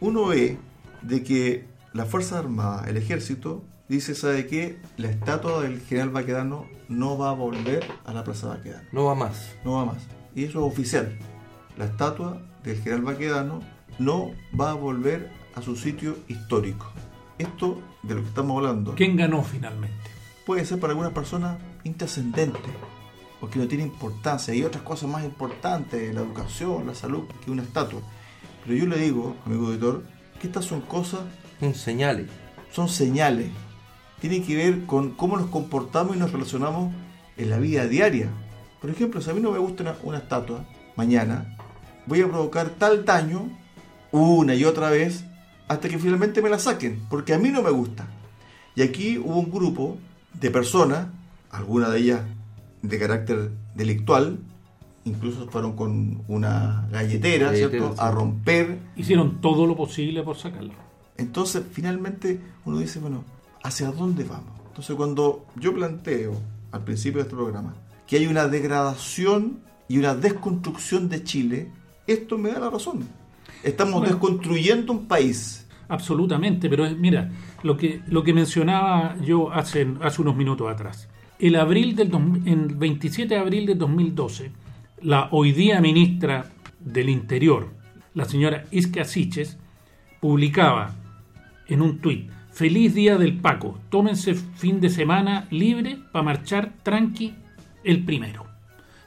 uno 0.00 0.28
ve 0.28 0.56
de 1.02 1.22
que 1.22 1.66
las 1.92 2.08
Fuerzas 2.08 2.38
Armadas, 2.38 2.88
el 2.88 2.96
Ejército, 2.96 3.62
dice, 3.90 4.14
¿sabe 4.14 4.46
qué? 4.46 4.78
La 4.96 5.10
estatua 5.10 5.60
del 5.60 5.82
general 5.82 6.08
Baquedano 6.08 6.64
no 6.88 7.18
va 7.18 7.28
a 7.28 7.34
volver 7.34 7.84
a 8.06 8.14
la 8.14 8.24
Plaza 8.24 8.48
Baquedano. 8.48 8.88
No 8.90 9.04
va 9.04 9.14
más. 9.14 9.54
No 9.66 9.72
va 9.72 9.84
más. 9.84 9.98
Y 10.34 10.44
eso 10.44 10.66
es 10.66 10.72
oficial. 10.72 11.14
La 11.76 11.84
estatua 11.84 12.40
del 12.64 12.76
general 12.78 13.02
Baquedano 13.02 13.60
no 13.98 14.30
va 14.58 14.70
a 14.70 14.74
volver 14.74 15.30
a 15.54 15.62
su 15.62 15.76
sitio 15.76 16.16
histórico. 16.28 16.90
Esto 17.38 17.80
de 18.02 18.14
lo 18.14 18.22
que 18.22 18.28
estamos 18.28 18.56
hablando 18.56 18.94
¿Quién 18.94 19.16
ganó 19.16 19.42
finalmente? 19.42 19.94
puede 20.46 20.64
ser 20.64 20.80
para 20.80 20.92
algunas 20.92 21.12
personas 21.12 21.58
intrascendente, 21.84 22.58
porque 23.40 23.58
no 23.58 23.68
tiene 23.68 23.84
importancia. 23.84 24.52
Hay 24.52 24.62
otras 24.64 24.82
cosas 24.82 25.08
más 25.08 25.24
importantes, 25.24 26.12
la 26.14 26.20
educación, 26.22 26.86
la 26.86 26.94
salud, 26.94 27.24
que 27.44 27.50
una 27.50 27.62
estatua. 27.62 28.00
Pero 28.64 28.76
yo 28.76 28.86
le 28.86 28.98
digo, 28.98 29.36
amigo 29.46 29.66
auditor, 29.68 30.02
que 30.40 30.46
estas 30.48 30.64
son 30.64 30.80
cosas, 30.80 31.20
Un 31.60 31.74
señales. 31.74 32.26
son 32.72 32.88
señales. 32.88 33.50
Tienen 34.20 34.44
que 34.44 34.56
ver 34.56 34.86
con 34.86 35.10
cómo 35.12 35.36
nos 35.36 35.48
comportamos 35.50 36.16
y 36.16 36.18
nos 36.18 36.32
relacionamos 36.32 36.92
en 37.36 37.48
la 37.50 37.58
vida 37.58 37.86
diaria. 37.86 38.28
Por 38.80 38.90
ejemplo, 38.90 39.20
si 39.20 39.30
a 39.30 39.34
mí 39.34 39.40
no 39.40 39.52
me 39.52 39.58
gusta 39.58 39.82
una, 39.84 39.94
una 40.02 40.18
estatua, 40.18 40.64
mañana 40.96 41.56
voy 42.06 42.20
a 42.22 42.28
provocar 42.28 42.70
tal 42.70 43.04
daño 43.04 43.48
una 44.12 44.54
y 44.54 44.64
otra 44.64 44.90
vez 44.90 45.24
hasta 45.68 45.88
que 45.88 45.98
finalmente 45.98 46.42
me 46.42 46.50
la 46.50 46.58
saquen, 46.58 47.00
porque 47.08 47.32
a 47.32 47.38
mí 47.38 47.50
no 47.50 47.62
me 47.62 47.70
gusta. 47.70 48.08
Y 48.74 48.82
aquí 48.82 49.18
hubo 49.18 49.38
un 49.38 49.50
grupo 49.50 49.98
de 50.34 50.50
personas, 50.50 51.06
algunas 51.50 51.92
de 51.92 51.98
ellas 51.98 52.20
de 52.82 52.98
carácter 52.98 53.50
delictual, 53.74 54.38
incluso 55.04 55.48
fueron 55.48 55.76
con 55.76 56.22
una 56.28 56.88
galletera, 56.90 57.46
Galletera, 57.46 57.68
¿cierto? 57.78 57.94
sí. 57.94 58.00
A 58.00 58.10
romper. 58.10 58.78
Hicieron 58.96 59.40
todo 59.40 59.66
lo 59.66 59.76
posible 59.76 60.22
por 60.22 60.36
sacarlo. 60.36 60.72
Entonces, 61.16 61.62
finalmente, 61.72 62.40
uno 62.64 62.78
dice, 62.78 62.98
bueno, 62.98 63.24
¿hacia 63.62 63.90
dónde 63.92 64.24
vamos? 64.24 64.58
Entonces, 64.68 64.96
cuando 64.96 65.46
yo 65.56 65.74
planteo 65.74 66.34
al 66.72 66.82
principio 66.84 67.18
de 67.18 67.22
este 67.22 67.36
programa 67.36 67.74
que 68.06 68.16
hay 68.16 68.26
una 68.26 68.48
degradación 68.48 69.60
y 69.86 69.98
una 69.98 70.14
desconstrucción 70.14 71.08
de 71.08 71.22
Chile, 71.22 71.70
esto 72.12 72.38
me 72.38 72.50
da 72.50 72.60
la 72.60 72.70
razón. 72.70 73.06
Estamos 73.62 73.94
Bueno. 74.00 74.08
desconstruyendo 74.14 74.92
un 74.92 75.06
país. 75.06 75.66
Absolutamente, 75.88 76.68
pero 76.70 76.86
es- 76.86 76.96
mira, 76.96 77.30
lo 77.62 77.76
que, 77.76 78.00
lo 78.06 78.22
que 78.22 78.32
mencionaba 78.32 79.16
yo 79.24 79.52
hace, 79.52 79.86
hace 80.02 80.22
unos 80.22 80.36
minutos 80.36 80.70
atrás. 80.70 81.08
El 81.38 81.56
abril 81.56 81.96
del 81.96 82.10
dos- 82.10 82.22
el 82.44 82.74
27 82.76 83.34
de 83.34 83.40
abril 83.40 83.66
del 83.66 83.78
2012, 83.78 84.52
la 85.02 85.28
hoy 85.32 85.52
día 85.52 85.80
ministra 85.80 86.46
del 86.78 87.08
Interior, 87.08 87.68
la 88.14 88.24
señora 88.24 88.64
Isca 88.70 89.04
Siches, 89.04 89.58
publicaba 90.20 90.94
en 91.66 91.82
un 91.82 91.98
tuit, 91.98 92.30
feliz 92.52 92.94
día 92.94 93.16
del 93.18 93.38
Paco, 93.38 93.78
tómense 93.90 94.34
fin 94.34 94.80
de 94.80 94.90
semana 94.90 95.46
libre 95.50 95.98
para 96.12 96.22
marchar 96.24 96.72
tranqui 96.82 97.34
el 97.84 98.04
primero. 98.04 98.46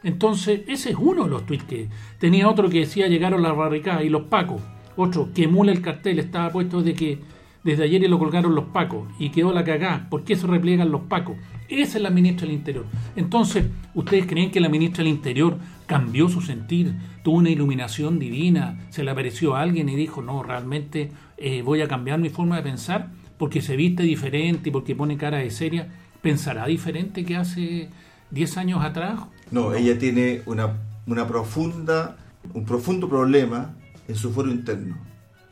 Entonces, 0.04 0.62
ese 0.68 0.92
es 0.92 0.96
uno 1.00 1.24
de 1.24 1.30
los 1.30 1.46
tweets 1.46 1.64
que 1.64 1.90
tenía 2.20 2.50
otro 2.50 2.70
que 2.70 2.80
decía 2.80 3.08
llegaron 3.08 3.42
las 3.42 3.56
barricadas 3.56 4.04
y 4.04 4.10
los 4.10 4.24
pacos. 4.24 4.62
Otro 4.96 5.30
que 5.34 5.46
emula 5.46 5.72
el 5.72 5.82
cartel 5.82 6.20
estaba 6.20 6.52
puesto 6.52 6.82
de 6.82 6.94
que 6.94 7.20
desde 7.64 7.84
ayer 7.84 8.10
lo 8.10 8.20
colgaron 8.20 8.56
los 8.56 8.66
pacos 8.66 9.08
y 9.18 9.30
quedó 9.30 9.54
la 9.54 9.64
cagá. 9.64 10.08
¿Por 10.10 10.24
qué 10.24 10.36
se 10.36 10.48
repliegan 10.48 10.92
los 10.92 11.04
pacos? 11.04 11.38
Esa 11.70 11.98
es 11.98 12.04
la 12.04 12.10
ministra 12.10 12.46
del 12.46 12.58
Interior. 12.58 12.86
Entonces, 13.16 13.66
¿ustedes 13.94 14.26
creen 14.28 14.52
que 14.52 14.60
la 14.60 14.70
ministra 14.70 15.04
del 15.04 15.14
Interior 15.14 15.58
cambió 15.88 16.28
su 16.28 16.42
sentir 16.42 16.94
tuvo 17.24 17.38
una 17.38 17.50
iluminación 17.50 18.20
divina, 18.20 18.80
se 18.90 19.04
le 19.04 19.12
apareció 19.12 19.56
a 19.56 19.62
alguien 19.62 19.90
y 19.90 19.96
dijo, 19.96 20.22
no, 20.22 20.44
realmente 20.44 21.12
eh, 21.38 21.62
voy 21.64 21.82
a 21.82 21.88
cambiar 21.88 22.20
mi 22.20 22.30
forma 22.30 22.58
de 22.58 22.64
pensar 22.64 23.10
porque 23.38 23.62
se 23.62 23.76
viste 23.76 24.04
diferente 24.04 24.70
y 24.70 24.72
porque 24.72 24.96
pone 24.96 25.18
cara 25.18 25.38
de 25.38 25.50
seria, 25.50 25.88
¿pensará 26.22 26.68
diferente 26.68 27.26
que 27.26 27.38
hace 27.38 27.90
10 28.32 28.58
años 28.58 28.84
atrás? 28.84 29.22
No, 29.52 29.74
ella 29.74 29.98
tiene 29.98 30.42
una, 30.46 30.78
una 31.06 31.28
profunda, 31.28 32.18
un 32.54 32.66
profundo 32.66 33.08
problema 33.10 33.76
en 34.08 34.16
su 34.16 34.32
foro 34.32 34.52
interno. 34.52 34.98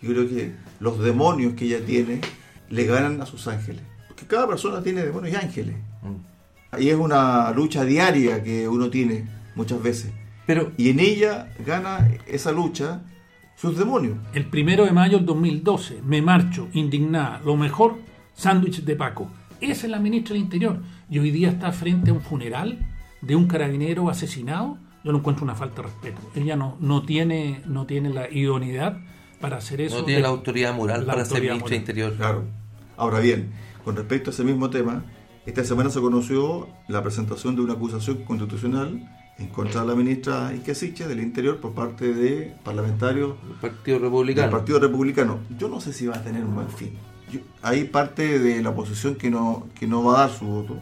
Yo 0.01 0.09
creo 0.09 0.27
que 0.27 0.53
los 0.79 0.99
demonios 0.99 1.53
que 1.53 1.65
ella 1.65 1.85
tiene 1.85 2.21
le 2.69 2.85
ganan 2.85 3.21
a 3.21 3.25
sus 3.25 3.47
ángeles. 3.47 3.81
Porque 4.07 4.25
cada 4.25 4.47
persona 4.47 4.81
tiene 4.81 5.03
demonios 5.03 5.33
y 5.33 5.35
ángeles. 5.37 5.75
Y 6.79 6.89
es 6.89 6.95
una 6.95 7.51
lucha 7.51 7.83
diaria 7.83 8.41
que 8.43 8.67
uno 8.67 8.89
tiene 8.89 9.25
muchas 9.55 9.81
veces. 9.81 10.11
Pero 10.45 10.71
Y 10.77 10.89
en 10.89 10.99
ella 10.99 11.53
gana 11.65 12.09
esa 12.27 12.51
lucha 12.51 13.01
sus 13.55 13.77
demonios. 13.77 14.17
El 14.33 14.45
primero 14.45 14.85
de 14.85 14.91
mayo 14.91 15.17
del 15.17 15.25
2012, 15.27 16.01
me 16.03 16.21
marcho, 16.21 16.67
indignada, 16.73 17.41
lo 17.45 17.55
mejor, 17.55 17.99
sándwich 18.33 18.83
de 18.83 18.95
Paco. 18.95 19.29
Esa 19.59 19.85
es 19.85 19.91
la 19.91 19.99
ministra 19.99 20.33
del 20.33 20.43
Interior. 20.43 20.81
Y 21.09 21.19
hoy 21.19 21.29
día 21.29 21.49
está 21.49 21.71
frente 21.71 22.09
a 22.09 22.13
un 22.13 22.21
funeral 22.21 22.79
de 23.21 23.35
un 23.35 23.47
carabinero 23.47 24.09
asesinado. 24.09 24.77
Yo 25.03 25.11
no 25.11 25.17
encuentro 25.19 25.43
una 25.43 25.55
falta 25.55 25.77
de 25.81 25.87
respeto. 25.87 26.21
Ella 26.35 26.55
no, 26.55 26.77
no, 26.79 27.03
tiene, 27.03 27.61
no 27.65 27.85
tiene 27.87 28.09
la 28.09 28.29
idoneidad 28.29 28.99
para 29.39 29.57
hacer 29.57 29.81
eso. 29.81 29.99
no 29.99 30.05
tiene 30.05 30.17
de- 30.17 30.23
la 30.23 30.29
autoridad 30.29 30.75
moral 30.75 31.07
la 31.07 31.13
para 31.13 31.25
ser 31.25 31.41
ministro 31.41 31.69
de. 31.69 31.75
Interior. 31.75 32.13
Claro. 32.15 32.43
Ahora 32.97 33.19
bien, 33.19 33.51
con 33.83 33.95
respecto 33.95 34.29
a 34.29 34.33
ese 34.33 34.43
mismo 34.43 34.69
tema, 34.69 35.03
esta 35.47 35.63
semana 35.63 35.89
se 35.89 35.99
conoció 35.99 36.67
la 36.87 37.01
presentación 37.01 37.55
de 37.55 37.63
una 37.63 37.73
acusación 37.73 38.17
constitucional 38.25 39.09
en 39.39 39.47
contra 39.47 39.81
de 39.81 39.87
la 39.87 39.95
ministra 39.95 40.53
Iquesiche 40.53 41.07
del 41.07 41.19
Interior 41.19 41.57
por 41.59 41.73
parte 41.73 42.13
de 42.13 42.53
parlamentarios 42.63 43.33
El 43.49 43.55
Partido 43.55 43.95
del 43.97 44.03
Republicano. 44.03 44.51
Partido 44.51 44.79
Republicano. 44.79 45.39
Yo 45.57 45.67
no 45.67 45.81
sé 45.81 45.93
si 45.93 46.05
va 46.05 46.17
a 46.17 46.23
tener 46.23 46.43
un 46.45 46.53
buen 46.53 46.69
fin. 46.69 46.91
Yo- 47.31 47.39
hay 47.63 47.85
parte 47.85 48.37
de 48.37 48.61
la 48.61 48.69
oposición 48.69 49.15
que 49.15 49.31
no, 49.31 49.67
que 49.73 49.87
no 49.87 50.03
va 50.03 50.17
a 50.17 50.27
dar 50.27 50.37
su 50.37 50.45
voto. 50.45 50.77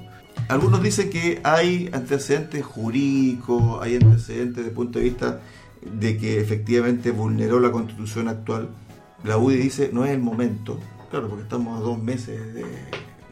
Algunos 0.47 0.81
dicen 0.81 1.09
que 1.09 1.39
hay 1.43 1.89
antecedentes 1.93 2.65
jurídicos, 2.65 3.79
hay 3.83 3.95
antecedentes 3.95 4.55
desde 4.57 4.69
el 4.69 4.75
punto 4.75 4.99
de 4.99 5.05
vista 5.05 5.41
de 5.81 6.17
que 6.17 6.39
efectivamente 6.39 7.11
vulneró 7.11 7.59
la 7.59 7.71
constitución 7.71 8.27
actual. 8.27 8.69
La 9.23 9.37
UDI 9.37 9.57
dice 9.57 9.89
no 9.93 10.05
es 10.05 10.11
el 10.11 10.19
momento, 10.19 10.79
claro, 11.11 11.27
porque 11.29 11.43
estamos 11.43 11.77
a 11.79 11.81
dos 11.83 12.01
meses 12.01 12.53
de- 12.53 12.65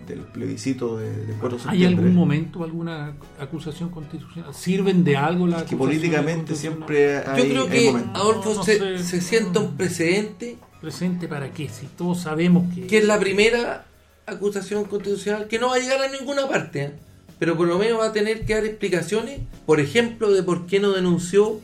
del 0.08 0.20
plebiscito 0.20 0.98
de- 0.98 1.26
del 1.26 1.36
4 1.38 1.58
de 1.58 1.64
¿Hay 1.70 1.84
algún 1.84 2.16
momento 2.16 2.64
alguna 2.64 3.14
acusación 3.40 3.90
constitucional? 3.90 4.54
¿Sirven 4.54 5.04
de 5.04 5.18
algo 5.18 5.48
las 5.48 5.64
que 5.64 5.76
acusaciones 5.76 5.98
políticamente 6.00 6.56
siempre 6.56 7.18
hay, 7.18 7.44
Yo 7.44 7.50
creo 7.50 7.68
que. 7.68 7.90
Adolfo 8.14 8.50
No, 8.52 8.56
no 8.56 8.64
se, 8.64 8.78
sé. 9.00 9.04
se 9.04 9.22
sienta 9.22 9.60
un 9.60 9.76
precedente 9.76 10.58
¿Presente 10.80 11.28
para 11.28 11.50
qué? 11.52 11.68
Si 11.70 11.88
todos 11.88 12.20
sabemos 12.22 12.72
que... 12.74 12.86
que 12.86 13.00
es 13.00 13.04
la 13.06 13.20
primera 13.20 13.87
acusación 14.28 14.84
constitucional 14.86 15.48
que 15.48 15.58
no 15.58 15.70
va 15.70 15.76
a 15.76 15.80
llegar 15.80 16.02
a 16.02 16.10
ninguna 16.10 16.48
parte, 16.48 16.82
¿eh? 16.84 16.92
pero 17.40 17.56
por 17.58 17.68
lo 17.68 17.80
menos 17.80 18.00
va 18.00 18.08
a 18.08 18.14
tener 18.14 18.46
que 18.46 18.54
dar 18.56 18.66
explicaciones, 18.66 19.40
por 19.66 19.80
ejemplo, 19.80 20.32
de 20.32 20.44
por 20.44 20.68
qué 20.68 20.80
no 20.80 20.92
denunció 20.92 21.62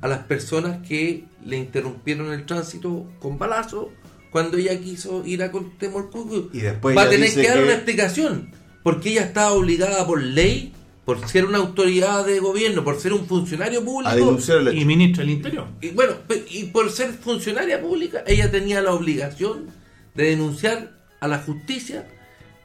a 0.00 0.08
las 0.08 0.20
personas 0.20 0.86
que 0.86 1.24
le 1.44 1.58
interrumpieron 1.58 2.32
el 2.32 2.46
tránsito 2.46 3.06
con 3.20 3.38
balazo 3.38 3.90
cuando 4.30 4.56
ella 4.56 4.78
quiso 4.80 5.24
ir 5.26 5.42
a 5.42 5.50
Temorcucu. 5.78 6.50
Y 6.52 6.60
después 6.60 6.96
va 6.96 7.02
a 7.02 7.08
tener 7.10 7.32
que 7.34 7.46
dar 7.46 7.58
que- 7.58 7.62
una 7.64 7.74
explicación, 7.74 8.50
porque 8.82 9.10
ella 9.10 9.22
estaba 9.24 9.52
obligada 9.52 10.06
por 10.06 10.22
ley, 10.22 10.72
por 11.04 11.26
ser 11.28 11.46
una 11.46 11.58
autoridad 11.58 12.24
de 12.24 12.38
gobierno, 12.38 12.84
por 12.84 12.98
ser 13.00 13.12
un 13.12 13.26
funcionario 13.26 13.84
público, 13.84 14.10
a. 14.14 14.74
Y 14.74 14.84
ministra 14.84 15.24
del 15.24 15.32
Interior. 15.32 15.66
y 15.80 15.88
bueno, 15.90 16.14
y 16.50 16.64
por 16.66 16.90
ser 16.90 17.12
funcionaria 17.12 17.80
pública, 17.80 18.22
ella 18.26 18.50
tenía 18.50 18.80
la 18.82 18.92
obligación 18.92 19.66
de 20.14 20.24
denunciar 20.24 20.97
a 21.20 21.28
la 21.28 21.38
justicia 21.38 22.06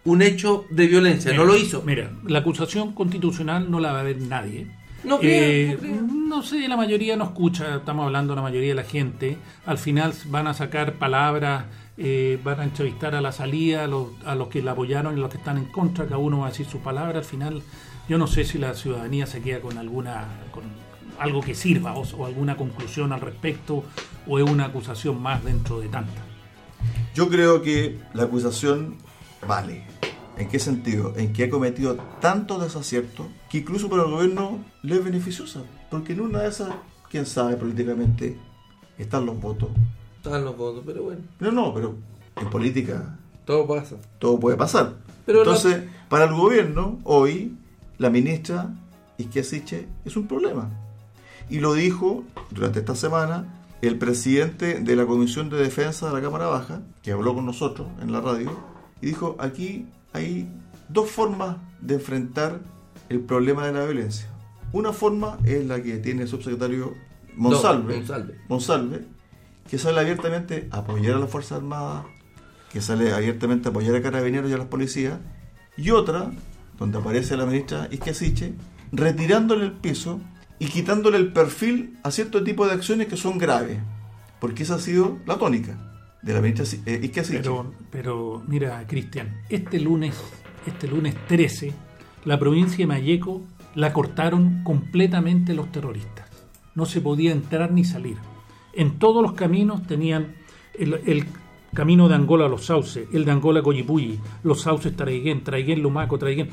un 0.06 0.22
hecho 0.22 0.66
de 0.70 0.88
violencia. 0.88 1.34
no 1.34 1.46
lo 1.46 1.56
hizo. 1.58 1.82
Mira, 1.84 2.12
la 2.26 2.40
acusación 2.40 2.94
constitucional 2.94 3.72
no 3.72 3.80
la 3.80 3.94
va 3.94 4.02
a 4.02 4.04
ver 4.04 4.20
nadie. 4.20 4.68
No 5.04 5.20
creo, 5.20 5.32
Eh, 5.32 5.72
no 5.74 5.80
creo. 5.80 6.02
no 6.02 6.44
sé, 6.44 6.68
la 6.68 6.78
mayoría 6.78 7.16
no 7.18 7.26
escucha, 7.26 7.76
estamos 7.78 8.06
hablando 8.06 8.34
de 8.34 8.36
la 8.38 8.42
mayoría 8.42 8.70
de 8.70 8.76
la 8.76 8.84
gente. 8.84 9.38
Al 9.66 9.78
final 9.78 10.14
van 10.28 10.48
a 10.48 10.54
sacar 10.54 10.94
palabras, 10.94 11.66
eh, 11.98 12.40
van 12.44 12.60
a 12.60 12.64
entrevistar 12.64 13.14
a 13.16 13.22
la 13.22 13.32
salida 13.32 13.84
a 13.84 13.88
los, 13.88 14.08
a 14.26 14.36
los 14.36 14.48
que 14.50 14.62
la 14.62 14.72
apoyaron 14.72 15.16
y 15.16 15.20
a 15.20 15.22
los 15.22 15.30
que 15.32 15.38
están 15.38 15.58
en 15.58 15.66
contra, 15.66 16.06
cada 16.06 16.18
uno 16.18 16.40
va 16.40 16.48
a 16.48 16.50
decir 16.50 16.66
su 16.66 16.80
palabra. 16.80 17.20
Al 17.20 17.26
final, 17.26 17.62
yo 18.10 18.18
no 18.18 18.28
sé 18.28 18.44
si 18.46 18.58
la 18.58 18.74
ciudadanía 18.74 19.26
se 19.26 19.42
queda 19.42 19.62
con 19.62 19.78
alguna 19.78 20.26
con 20.52 20.64
algo 21.20 21.42
que 21.42 21.54
sirva 21.54 21.94
o, 21.94 22.02
o 22.18 22.26
alguna 22.26 22.58
conclusión 22.58 23.14
al 23.14 23.22
respecto 23.22 23.84
o 24.28 24.40
es 24.40 24.50
una 24.50 24.66
acusación 24.66 25.22
más 25.22 25.44
dentro 25.46 25.80
de 25.80 25.88
tantas. 25.88 26.24
Yo 27.14 27.30
creo 27.30 27.62
que 27.62 28.00
la 28.14 28.24
acusación 28.24 28.96
vale. 29.48 29.84
¿En 30.38 30.50
qué 30.50 30.58
sentido? 30.58 31.14
En 31.16 31.32
que 31.32 31.44
ha 31.44 31.50
cometido 31.50 31.96
tantos 32.20 32.62
desaciertos 32.64 33.28
que 33.50 33.60
incluso 33.60 33.88
para 33.90 34.04
el 34.04 34.10
gobierno 34.12 34.60
le 34.82 34.96
es 34.96 35.04
beneficiosa. 35.04 35.62
Porque 35.92 36.14
en 36.14 36.22
una 36.22 36.40
de 36.42 36.50
esas, 36.50 36.74
quién 37.12 37.26
sabe 37.28 37.56
políticamente, 37.56 38.38
están 38.98 39.26
los 39.28 39.40
votos. 39.40 39.70
Estaban 40.18 40.44
los 40.44 40.58
votos, 40.58 40.84
pero 40.86 41.04
bueno, 41.04 41.22
No, 41.40 41.52
no, 41.52 41.74
pero 41.74 41.96
en 42.42 42.50
política 42.50 43.16
todo 43.46 43.68
pasa. 43.68 43.98
todo 44.18 44.40
puede 44.40 44.58
pasar. 44.58 44.94
Pero 45.26 45.40
Entonces, 45.40 45.84
para 46.10 46.26
el 46.26 46.34
gobierno, 46.34 46.98
hoy, 47.04 47.56
la 48.00 48.10
ministra 48.10 48.74
Isquiasiche 49.20 49.88
es 50.04 50.18
un 50.18 50.28
problema. 50.28 50.70
Y 51.50 51.60
lo 51.60 51.74
dijo 51.74 52.24
durante 52.50 52.80
esta 52.80 52.96
semana 52.96 53.63
el 53.88 53.98
presidente 53.98 54.80
de 54.80 54.96
la 54.96 55.06
Comisión 55.06 55.50
de 55.50 55.58
Defensa 55.58 56.08
de 56.08 56.14
la 56.14 56.22
Cámara 56.22 56.48
Baja, 56.48 56.82
que 57.02 57.12
habló 57.12 57.36
con 57.36 57.46
nosotros 57.46 57.90
en 58.02 58.14
la 58.14 58.22
radio, 58.22 58.58
y 59.02 59.08
dijo, 59.08 59.36
aquí 59.40 59.88
hay 60.14 60.50
dos 60.88 61.10
formas 61.10 61.58
de 61.82 61.96
enfrentar 61.96 62.62
el 63.10 63.20
problema 63.20 63.66
de 63.66 63.74
la 63.74 63.84
violencia. 63.84 64.30
Una 64.72 64.94
forma 64.94 65.38
es 65.44 65.66
la 65.66 65.84
que 65.84 65.98
tiene 65.98 66.22
el 66.22 66.28
subsecretario 66.30 66.94
Monsalve, 67.36 67.94
No, 67.94 68.00
Monsalve. 68.00 68.36
Monsalve, 68.48 69.06
que 69.70 69.78
sale 69.78 70.00
abiertamente 70.00 70.70
a 70.72 70.78
apoyar 70.78 71.16
a 71.16 71.20
las 71.20 71.30
Fuerzas 71.30 71.58
Armadas, 71.58 72.06
que 72.72 72.80
sale 72.80 73.12
abiertamente 73.12 73.68
a 73.68 73.72
apoyar 73.72 73.96
a 73.98 74.02
carabineros 74.02 74.50
y 74.50 74.54
a 74.54 74.58
las 74.58 74.68
policías, 74.68 75.20
y 75.76 75.90
otra, 75.90 76.32
donde 76.80 77.00
aparece 77.00 77.36
la 77.36 77.46
ministra 77.46 77.90
Isquiasiche, 77.92 78.54
retirándole 78.94 79.66
el 79.66 79.74
piso 79.74 80.22
y 80.64 80.68
quitándole 80.68 81.18
el 81.18 81.34
perfil 81.34 81.98
a 82.04 82.12
cierto 82.12 82.42
tipo 82.42 82.66
de 82.66 82.72
acciones 82.72 83.08
que 83.08 83.18
son 83.18 83.38
graves, 83.38 83.80
porque 84.40 84.64
esa 84.64 84.76
ha 84.76 84.80
sido 84.80 85.18
la 85.26 85.38
tónica 85.38 85.78
de 86.22 86.34
la 86.34 86.40
ministra 86.40 86.66
eh. 86.86 87.12
Pero, 87.32 87.74
pero 87.92 88.42
mira, 88.48 88.88
Cristian, 88.88 89.42
este 89.50 89.78
lunes, 89.78 90.16
este 90.66 90.88
lunes 90.88 91.16
13, 91.28 91.74
la 92.24 92.40
provincia 92.40 92.78
de 92.78 92.88
Mayeco 92.88 93.42
la 93.76 93.92
cortaron 93.92 94.64
completamente 94.64 95.54
los 95.54 95.70
terroristas. 95.70 96.30
No 96.76 96.86
se 96.86 97.02
podía 97.02 97.34
entrar 97.34 97.74
ni 97.74 97.84
salir. 97.84 98.16
En 98.72 99.00
todos 99.00 99.22
los 99.22 99.34
caminos 99.34 99.86
tenían 99.86 100.36
el, 100.80 101.26
camino 101.74 102.08
de 102.08 102.16
Angola 102.16 102.46
a 102.46 102.50
los 102.50 102.68
Sauces, 102.68 103.10
el 103.12 103.26
de 103.26 103.32
Angola 103.32 103.60
a 103.60 103.64
Coyipulli, 103.64 104.18
los 104.44 104.62
Sauces 104.62 104.96
Traiguén, 104.96 105.44
Traiguén 105.44 105.82
Lumaco, 105.82 106.18
Traiguén, 106.18 106.48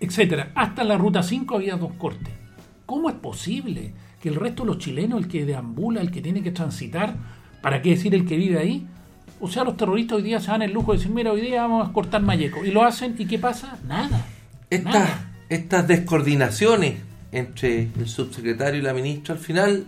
etcétera. 0.00 0.52
Hasta 0.54 0.84
la 0.84 0.98
ruta 0.98 1.22
5 1.22 1.54
había 1.54 1.76
dos 1.76 1.92
cortes. 1.94 2.44
¿Cómo 2.86 3.08
es 3.08 3.16
posible 3.16 3.92
que 4.20 4.28
el 4.28 4.36
resto 4.36 4.62
de 4.62 4.68
los 4.68 4.78
chilenos, 4.78 5.22
el 5.22 5.28
que 5.28 5.44
deambula, 5.44 6.00
el 6.00 6.10
que 6.10 6.20
tiene 6.20 6.42
que 6.42 6.50
transitar, 6.50 7.14
para 7.60 7.80
qué 7.82 7.90
decir 7.90 8.14
el 8.14 8.26
que 8.26 8.36
vive 8.36 8.58
ahí, 8.58 8.86
o 9.40 9.48
sea, 9.48 9.64
los 9.64 9.76
terroristas 9.76 10.16
hoy 10.16 10.22
día 10.22 10.40
se 10.40 10.50
dan 10.50 10.62
el 10.62 10.72
lujo 10.72 10.92
de 10.92 10.98
decir, 10.98 11.12
mira, 11.12 11.32
hoy 11.32 11.40
día 11.40 11.62
vamos 11.62 11.88
a 11.88 11.92
cortar 11.92 12.22
Mayeco. 12.22 12.64
Y 12.64 12.70
lo 12.70 12.84
hacen, 12.84 13.14
¿y 13.18 13.26
qué 13.26 13.38
pasa? 13.38 13.78
Nada. 13.86 14.26
Estas, 14.70 14.94
Nada. 14.94 15.30
estas 15.48 15.88
descoordinaciones 15.88 16.94
entre 17.32 17.88
el 17.98 18.08
subsecretario 18.08 18.80
y 18.80 18.82
la 18.82 18.94
ministra 18.94 19.34
al 19.34 19.40
final 19.40 19.86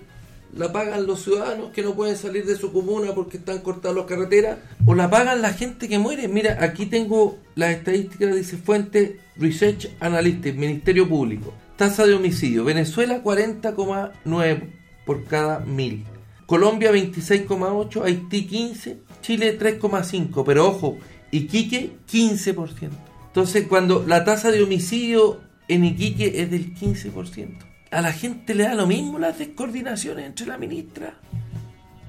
la 0.57 0.73
pagan 0.73 1.07
los 1.07 1.23
ciudadanos 1.23 1.71
que 1.71 1.83
no 1.83 1.95
pueden 1.95 2.17
salir 2.17 2.45
de 2.45 2.57
su 2.57 2.73
comuna 2.73 3.13
porque 3.15 3.37
están 3.37 3.59
cortadas 3.59 3.97
las 3.97 4.07
carreteras 4.07 4.59
o 4.85 4.95
la 4.95 5.11
pagan 5.11 5.43
la 5.43 5.53
gente 5.53 5.89
que 5.89 5.99
muere. 5.99 6.29
Mira, 6.29 6.59
aquí 6.61 6.87
tengo 6.87 7.39
las 7.55 7.71
estadísticas, 7.71 8.35
dice 8.35 8.57
fuente 8.57 9.21
Research 9.37 9.91
Analytics, 10.01 10.57
Ministerio 10.57 11.09
Público. 11.09 11.53
Tasa 11.77 12.07
de 12.07 12.15
homicidio. 12.15 12.65
Venezuela 12.65 13.23
40,9 13.23 14.73
por 15.05 15.25
cada 15.25 15.61
mil. 15.61 16.05
Colombia 16.47 16.93
26,8, 16.93 18.05
Haití 18.05 18.47
15, 18.47 18.99
Chile 19.21 19.59
3,5, 19.59 20.45
pero 20.47 20.69
ojo, 20.69 20.99
Iquique 21.33 21.99
15%. 22.11 22.91
Entonces, 23.27 23.67
cuando 23.67 24.05
la 24.07 24.25
tasa 24.25 24.51
de 24.51 24.63
homicidio 24.63 25.41
en 25.69 25.85
Iquique 25.85 26.41
es 26.41 26.51
del 26.51 26.75
15%, 26.75 27.59
a 27.91 28.01
la 28.01 28.13
gente 28.13 28.55
le 28.55 28.65
da 28.65 28.75
lo 28.75 28.87
mismo 28.87 29.19
las 29.19 29.39
descoordinaciones 29.39 30.25
entre 30.25 30.47
la 30.47 30.57
ministra 30.57 31.15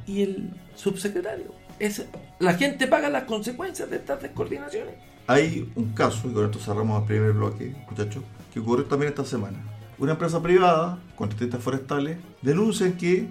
y 0.05 0.21
el 0.21 0.49
subsecretario. 0.75 1.53
Es, 1.79 2.05
la 2.39 2.53
gente 2.53 2.87
paga 2.87 3.09
las 3.09 3.23
consecuencias 3.23 3.89
de 3.89 3.97
estas 3.97 4.21
descoordinaciones. 4.21 4.95
Hay 5.27 5.69
un 5.75 5.93
caso, 5.93 6.29
y 6.29 6.33
con 6.33 6.45
esto 6.45 6.59
cerramos 6.59 7.01
el 7.01 7.07
primer 7.07 7.33
bloque, 7.33 7.75
muchachos, 7.89 8.23
que 8.57 8.63
ocurrió 8.63 8.85
también 8.85 9.11
esta 9.11 9.25
semana. 9.25 9.57
Una 9.99 10.13
empresa 10.13 10.41
privada, 10.41 10.99
contratistas 11.15 11.61
forestales, 11.61 12.17
denuncian 12.41 12.93
que 12.93 13.27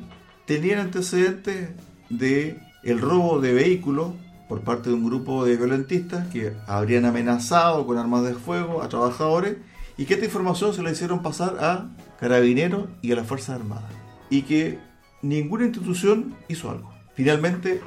tenían 0.46 0.78
antecedentes 0.78 1.70
de 2.10 2.60
el 2.82 3.00
robo 3.00 3.40
de 3.40 3.52
vehículos 3.52 4.12
por 4.48 4.60
parte 4.60 4.90
de 4.90 4.94
un 4.94 5.04
grupo 5.04 5.44
de 5.44 5.56
violentistas 5.56 6.28
que 6.28 6.54
habrían 6.66 7.04
amenazado 7.04 7.84
con 7.86 7.98
armas 7.98 8.24
de 8.24 8.34
fuego 8.34 8.82
a 8.82 8.88
trabajadores 8.88 9.56
y 9.96 10.04
que 10.04 10.14
esta 10.14 10.26
información 10.26 10.72
se 10.72 10.82
la 10.82 10.92
hicieron 10.92 11.22
pasar 11.22 11.56
a 11.60 11.88
carabineros 12.20 12.86
y 13.02 13.10
a 13.10 13.16
las 13.16 13.26
Fuerzas 13.26 13.56
Armadas 13.56 13.90
y 14.30 14.42
que 14.42 14.78
ninguna 15.22 15.64
institución 15.64 16.36
hizo 16.48 16.70
algo. 16.70 16.92
Finalmente, 17.14 17.80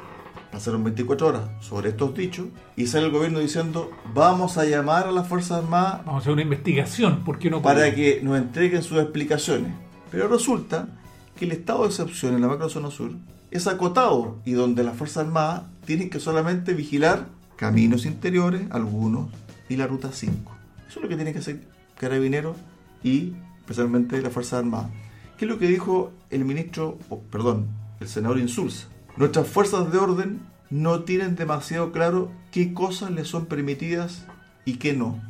pasaron 0.51 0.83
24 0.83 1.27
horas 1.27 1.41
sobre 1.59 1.89
estos 1.89 2.15
dichos 2.15 2.47
y 2.75 2.87
sale 2.87 3.05
el 3.05 3.11
gobierno 3.11 3.39
diciendo 3.39 3.91
vamos 4.13 4.57
a 4.57 4.65
llamar 4.65 5.07
a 5.07 5.11
las 5.11 5.27
Fuerzas 5.27 5.63
Armadas 5.63 5.99
Vamos 6.05 6.15
a 6.15 6.21
hacer 6.21 6.33
una 6.33 6.41
investigación, 6.41 7.23
¿por 7.23 7.39
qué 7.39 7.49
no? 7.49 7.61
para 7.61 7.93
que 7.93 8.21
nos 8.23 8.37
entreguen 8.37 8.83
sus 8.83 8.99
explicaciones. 8.99 9.71
Pero 10.11 10.27
resulta 10.27 10.87
que 11.35 11.45
el 11.45 11.51
estado 11.51 11.83
de 11.83 11.89
excepción 11.89 12.35
en 12.35 12.41
la 12.41 12.47
macrozona 12.47 12.91
sur 12.91 13.11
es 13.51 13.67
acotado 13.67 14.37
y 14.45 14.51
donde 14.51 14.83
las 14.83 14.95
Fuerzas 14.97 15.25
Armadas 15.25 15.63
tienen 15.85 16.09
que 16.09 16.19
solamente 16.19 16.73
vigilar 16.73 17.27
caminos 17.55 18.05
interiores, 18.05 18.63
algunos, 18.71 19.29
y 19.67 19.75
la 19.75 19.85
ruta 19.85 20.11
5. 20.11 20.51
Eso 20.87 20.99
es 20.99 21.03
lo 21.03 21.09
que 21.09 21.15
tienen 21.15 21.33
que 21.33 21.39
hacer 21.39 21.61
carabineros 21.97 22.57
y 23.03 23.33
especialmente 23.59 24.21
las 24.21 24.33
Fuerzas 24.33 24.59
Armadas. 24.59 24.89
¿Qué 25.37 25.45
es 25.45 25.51
lo 25.51 25.59
que 25.59 25.67
dijo 25.67 26.11
el 26.29 26.43
ministro, 26.43 26.97
perdón, 27.31 27.67
el 27.99 28.07
senador 28.07 28.39
Insulza? 28.39 28.87
Nuestras 29.19 29.47
fuerzas 29.47 29.91
de 29.91 29.97
orden 29.97 30.39
no 30.69 31.01
tienen 31.01 31.35
demasiado 31.35 31.91
claro 31.91 32.31
qué 32.53 32.73
cosas 32.73 33.11
les 33.11 33.27
son 33.27 33.47
permitidas 33.47 34.25
y 34.63 34.77
qué 34.77 34.93
no. 34.93 35.21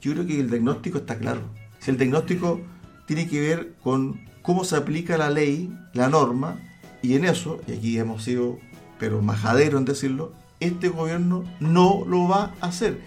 Yo 0.00 0.12
creo 0.12 0.26
que 0.26 0.40
el 0.40 0.50
diagnóstico 0.50 0.98
está 0.98 1.18
claro. 1.18 1.42
Si 1.78 1.92
el 1.92 1.98
diagnóstico 1.98 2.60
tiene 3.06 3.28
que 3.28 3.40
ver 3.40 3.74
con 3.80 4.20
cómo 4.42 4.64
se 4.64 4.74
aplica 4.74 5.16
la 5.16 5.30
ley, 5.30 5.72
la 5.92 6.08
norma, 6.08 6.56
y 7.00 7.14
en 7.14 7.26
eso, 7.26 7.60
y 7.68 7.74
aquí 7.74 7.96
hemos 7.96 8.24
sido, 8.24 8.58
pero 8.98 9.22
majadero 9.22 9.78
en 9.78 9.84
decirlo, 9.84 10.32
este 10.58 10.88
gobierno 10.88 11.44
no 11.60 12.02
lo 12.08 12.26
va 12.26 12.54
a 12.60 12.66
hacer. 12.66 13.00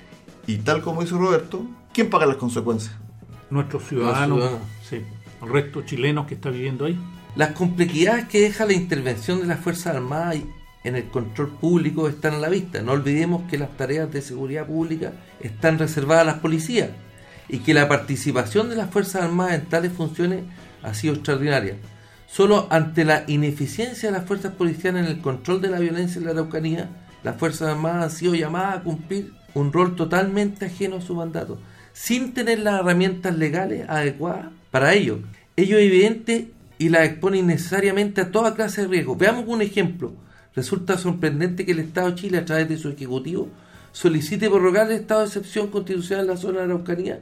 Y 0.48 0.60
tal 0.60 0.82
como 0.82 1.02
dice 1.02 1.15
Roberto, 1.15 1.65
¿quién 1.94 2.10
paga 2.10 2.26
las 2.26 2.38
consecuencias? 2.38 2.96
Nuestros 3.50 3.84
ciudadanos, 3.84 4.38
ciudadanos. 4.38 4.67
sí, 4.89 5.02
el 5.41 5.50
resto 5.50 5.82
chilenos 5.82 6.26
que 6.26 6.36
está 6.36 6.52
viviendo 6.52 6.86
ahí. 6.86 6.98
Las 7.36 7.52
complejidades 7.52 8.26
que 8.26 8.41
deja 8.41 8.65
la 8.65 8.74
intervención 8.74 9.39
de 9.39 9.48
las 9.48 9.62
Fuerzas 9.62 9.96
Armadas 9.96 10.36
en 10.84 10.96
el 10.98 11.06
control 11.06 11.52
público 11.52 12.10
están 12.10 12.34
a 12.34 12.39
la 12.39 12.50
vista. 12.50 12.82
No 12.82 12.91
olvidemos 12.91 13.50
que 13.50 13.58
las 13.58 13.78
tareas 13.78 14.12
de 14.12 14.22
seguridad 14.22 14.67
pública 14.67 15.13
están 15.39 15.80
reservadas 15.80 16.24
a 16.24 16.32
las 16.32 16.39
policías 16.39 16.89
y 17.48 17.60
que 17.60 17.74
la 17.74 17.88
participación 17.88 18.70
de 18.70 18.76
las 18.76 18.89
Fuerzas 18.89 19.24
Armadas 19.24 19.56
en 19.56 19.65
tales 19.65 19.94
funciones 19.94 20.44
ha 20.84 20.94
sido 20.94 21.13
extraordinaria. 21.13 21.76
Solo 22.28 22.67
ante 22.70 23.06
la 23.06 23.24
ineficiencia 23.28 24.10
de 24.12 24.17
las 24.17 24.26
fuerzas 24.26 24.54
policiales 24.54 25.06
en 25.06 25.12
el 25.12 25.22
control 25.22 25.62
de 25.62 25.70
la 25.70 25.80
violencia 25.80 26.20
en 26.20 26.26
la 26.26 26.32
Araucanía, 26.32 26.89
las 27.24 27.38
Fuerzas 27.38 27.70
Armadas 27.70 28.04
han 28.04 28.12
sido 28.12 28.36
llamadas 28.36 28.78
a 28.78 28.84
cumplir 28.84 29.34
un 29.54 29.72
rol 29.72 29.96
totalmente 29.96 30.65
ajeno 30.65 30.98
a 30.98 31.02
su 31.02 31.15
mandato, 31.15 31.60
sin 31.94 32.34
tener 32.34 32.60
las 32.60 32.82
herramientas 32.82 33.38
legales 33.38 33.88
adecuadas 33.88 34.48
para 34.70 34.94
ello. 34.94 35.20
Ello 35.56 35.78
es 35.78 35.86
evidente 35.86 36.52
y 36.82 36.89
la 36.89 37.06
expone 37.06 37.38
innecesariamente 37.38 38.22
a 38.22 38.32
toda 38.32 38.56
clase 38.56 38.82
de 38.82 38.88
riesgo. 38.88 39.15
Veamos 39.15 39.46
un 39.46 39.62
ejemplo. 39.62 40.13
Resulta 40.56 40.98
sorprendente 40.98 41.63
que 41.63 41.74
el 41.74 41.80
Estado 41.80 42.10
de 42.10 42.15
Chile, 42.15 42.39
a 42.39 42.46
través 42.46 42.67
de 42.70 42.78
su 42.80 42.89
Ejecutivo, 42.89 43.50
solicite 43.91 44.50
prorrogar 44.50 44.88
el 44.88 44.94
estado 44.94 45.22
de 45.22 45.28
excepción 45.28 45.67
constitucional 45.67 46.26
en 46.26 46.32
la 46.32 46.38
zona 46.38 46.58
de 46.58 46.63
Araucanía 46.63 47.20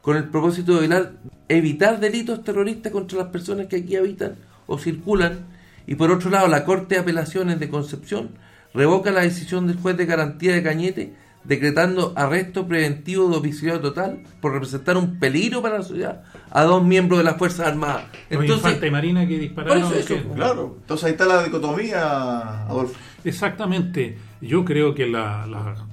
con 0.00 0.16
el 0.16 0.30
propósito 0.30 0.80
de 0.80 1.10
evitar 1.50 2.00
delitos 2.00 2.42
terroristas 2.42 2.90
contra 2.90 3.18
las 3.18 3.26
personas 3.28 3.66
que 3.66 3.76
aquí 3.76 3.96
habitan 3.96 4.36
o 4.66 4.78
circulan. 4.78 5.40
Y 5.86 5.94
por 5.96 6.10
otro 6.10 6.30
lado, 6.30 6.48
la 6.48 6.64
Corte 6.64 6.94
de 6.94 7.02
Apelaciones 7.02 7.60
de 7.60 7.68
Concepción 7.68 8.30
revoca 8.72 9.10
la 9.10 9.20
decisión 9.20 9.66
del 9.66 9.76
juez 9.76 9.94
de 9.98 10.06
garantía 10.06 10.54
de 10.54 10.62
Cañete 10.62 11.12
decretando 11.44 12.12
arresto 12.16 12.66
preventivo 12.68 13.28
de 13.28 13.36
homicidio 13.36 13.80
total 13.80 14.22
por 14.40 14.52
representar 14.52 14.96
un 14.96 15.18
peligro 15.18 15.60
para 15.62 15.78
la 15.78 15.82
sociedad 15.84 16.22
a 16.50 16.62
dos 16.62 16.84
miembros 16.84 17.18
de 17.18 17.24
las 17.24 17.36
Fuerzas 17.36 17.66
Armadas. 17.68 18.04
Y 18.30 18.90
Marina 18.90 19.26
que 19.26 19.38
dispararon. 19.38 19.82
Por 19.88 19.96
eso, 19.98 20.06
que- 20.06 20.20
eso. 20.20 20.28
Claro, 20.34 20.76
entonces 20.80 21.04
ahí 21.06 21.12
está 21.12 21.24
la 21.26 21.42
dicotomía, 21.42 22.64
Adolfo. 22.66 22.94
Exactamente. 23.24 24.18
Yo 24.40 24.64
creo 24.64 24.94
que 24.94 25.06
la- 25.06 25.46
la- 25.46 25.86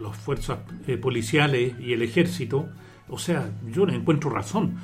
las 0.00 0.16
fuerzas 0.16 0.58
eh, 0.86 0.96
policiales 0.96 1.74
y 1.80 1.92
el 1.92 2.02
ejército, 2.02 2.68
o 3.08 3.18
sea, 3.18 3.50
yo 3.72 3.86
no 3.86 3.92
encuentro 3.92 4.30
razón. 4.30 4.74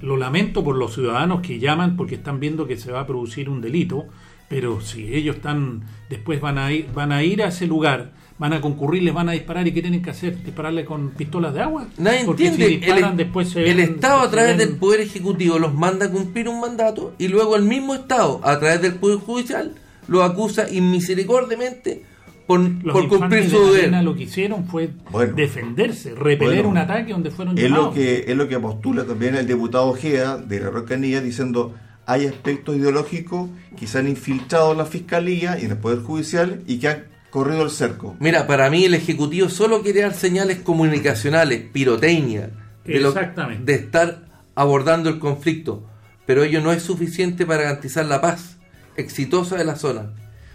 Lo 0.00 0.16
lamento 0.16 0.62
por 0.62 0.76
los 0.76 0.94
ciudadanos 0.94 1.40
que 1.40 1.58
llaman 1.58 1.96
porque 1.96 2.16
están 2.16 2.38
viendo 2.40 2.66
que 2.66 2.76
se 2.76 2.92
va 2.92 3.00
a 3.00 3.06
producir 3.06 3.48
un 3.48 3.60
delito, 3.60 4.06
pero 4.48 4.80
si 4.80 5.14
ellos 5.14 5.36
están, 5.36 5.82
después 6.10 6.40
van 6.40 6.58
a 6.58 6.70
ir, 6.72 6.88
van 6.94 7.10
a 7.12 7.22
ir 7.24 7.42
a 7.42 7.48
ese 7.48 7.66
lugar, 7.66 8.12
van 8.38 8.52
a 8.52 8.60
concurrir, 8.60 9.02
les 9.02 9.14
van 9.14 9.28
a 9.28 9.32
disparar 9.32 9.66
y 9.66 9.72
¿qué 9.72 9.80
tienen 9.80 10.02
que 10.02 10.10
hacer? 10.10 10.42
¿Dispararle 10.44 10.84
con 10.84 11.10
pistolas 11.10 11.54
de 11.54 11.60
agua? 11.62 11.86
Nadie 11.98 12.24
Porque 12.26 12.48
entiende. 12.48 12.66
si 12.74 12.76
disparan, 12.80 13.12
el, 13.12 13.16
después 13.16 13.48
se 13.48 13.68
el 13.70 13.76
ven- 13.78 13.94
Estado 13.94 14.20
a 14.20 14.30
través 14.30 14.56
ven- 14.58 14.68
del 14.68 14.76
Poder 14.76 15.00
Ejecutivo 15.00 15.58
los 15.58 15.72
manda 15.72 16.06
a 16.06 16.10
cumplir 16.10 16.48
un 16.48 16.60
mandato 16.60 17.14
y 17.18 17.28
luego 17.28 17.56
el 17.56 17.62
mismo 17.62 17.94
Estado 17.94 18.40
a 18.44 18.58
través 18.58 18.82
del 18.82 18.94
Poder 18.96 19.18
Judicial 19.18 19.72
los 20.08 20.22
acusa 20.28 20.68
inmisericordiamente 20.70 22.04
por, 22.46 22.60
Los 22.60 22.92
por 22.92 23.08
cumplir 23.08 23.48
su 23.48 23.72
de 23.72 23.82
deber. 23.82 24.04
Lo 24.04 24.14
que 24.14 24.24
hicieron 24.24 24.66
fue 24.66 24.90
Bueno. 25.10 25.34
defenderse, 25.34 26.14
repeler 26.14 26.56
Bueno. 26.56 26.68
un 26.70 26.78
ataque 26.78 27.12
donde 27.12 27.30
fueron 27.30 27.56
Es 27.56 27.64
llamados. 27.64 27.86
lo 27.86 27.92
que 27.94 28.24
es 28.28 28.36
lo 28.36 28.48
que 28.48 28.58
postula 28.58 29.04
también 29.04 29.34
el 29.36 29.46
diputado 29.46 29.86
Ojeda 29.86 30.36
de 30.36 30.60
la 30.60 30.68
Araucanía 30.68 31.20
diciendo 31.20 31.74
hay 32.06 32.26
aspectos 32.26 32.76
ideológicos 32.76 33.48
que 33.78 33.86
se 33.86 33.98
han 33.98 34.08
infiltrado 34.08 34.72
en 34.72 34.78
la 34.78 34.84
fiscalía 34.84 35.58
y 35.58 35.64
en 35.64 35.70
el 35.70 35.78
poder 35.78 36.00
judicial 36.00 36.60
y 36.66 36.78
que 36.78 36.88
han 36.88 37.04
corrido 37.30 37.62
el 37.64 37.70
cerco. 37.70 38.14
Mira, 38.20 38.46
para 38.46 38.68
mí 38.68 38.84
el 38.84 38.92
Ejecutivo 38.94 39.48
solo 39.48 39.82
quiere 39.82 40.02
dar 40.02 40.12
señales 40.14 40.58
comunicacionales, 40.58 41.62
pirotecnia, 41.72 42.50
de, 42.84 43.00
lo- 43.00 43.08
Exactamente. 43.08 43.64
de 43.72 43.78
estar 43.78 44.26
abordando 44.54 45.08
el 45.08 45.18
conflicto, 45.18 45.82
pero 46.26 46.44
ello 46.44 46.60
no 46.60 46.72
es 46.72 46.82
suficiente 46.82 47.46
para 47.46 47.62
garantizar 47.62 48.04
la 48.04 48.20
paz 48.20 48.58
exitosa 48.96 49.56
de 49.56 49.64
la 49.64 49.74
zona. 49.76 50.12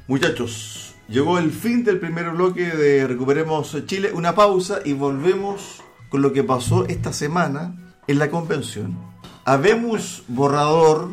Muchachos, 0.08 0.89
llegó 1.10 1.40
el 1.40 1.52
fin 1.52 1.84
del 1.84 2.00
primer 2.00 2.30
bloque 2.32 2.66
de 2.66 3.08
Recuperemos 3.08 3.76
Chile, 3.86 4.12
una 4.14 4.36
pausa 4.36 4.80
y 4.86 4.94
volvemos 4.94 5.82
con 6.10 6.22
lo 6.22 6.32
que 6.34 6.44
pasó 6.44 6.86
esta 6.86 7.14
semana 7.14 7.76
en 8.08 8.20
la 8.20 8.30
convención. 8.30 8.98
Habemos 9.44 10.24
borrador, 10.28 11.12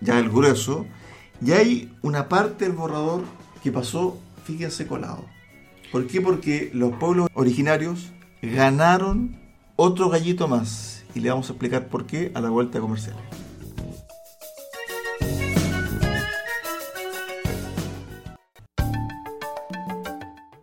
ya 0.00 0.18
el 0.18 0.28
grueso, 0.28 0.86
y 1.44 1.52
hay 1.52 1.92
una 2.02 2.28
parte 2.28 2.64
del 2.64 2.74
borrador 2.74 3.22
que 3.62 3.70
pasó, 3.70 4.18
fíjense, 4.44 4.86
colado. 4.86 5.24
¿Por 5.92 6.06
qué? 6.06 6.20
Porque 6.20 6.70
los 6.74 6.92
pueblos 6.94 7.28
originarios 7.34 8.12
ganaron 8.42 9.38
otro 9.76 10.08
gallito 10.08 10.48
más. 10.48 11.04
Y 11.14 11.20
le 11.20 11.30
vamos 11.30 11.48
a 11.48 11.52
explicar 11.52 11.88
por 11.88 12.06
qué 12.06 12.30
a 12.34 12.40
la 12.40 12.50
vuelta 12.50 12.80
comercial. 12.80 13.16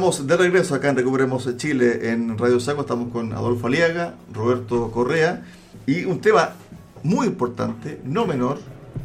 Estamos 0.00 0.26
de 0.26 0.36
regreso 0.38 0.74
acá 0.74 0.88
en 0.88 0.96
Recuperemos 0.96 1.54
Chile 1.58 2.10
en 2.10 2.38
Radio 2.38 2.58
Saco. 2.58 2.80
Estamos 2.80 3.12
con 3.12 3.34
Adolfo 3.34 3.66
Aliaga, 3.66 4.14
Roberto 4.32 4.90
Correa 4.90 5.44
y 5.86 6.06
un 6.06 6.22
tema 6.22 6.54
muy 7.02 7.26
importante, 7.26 8.00
no 8.02 8.26
menor, 8.26 8.60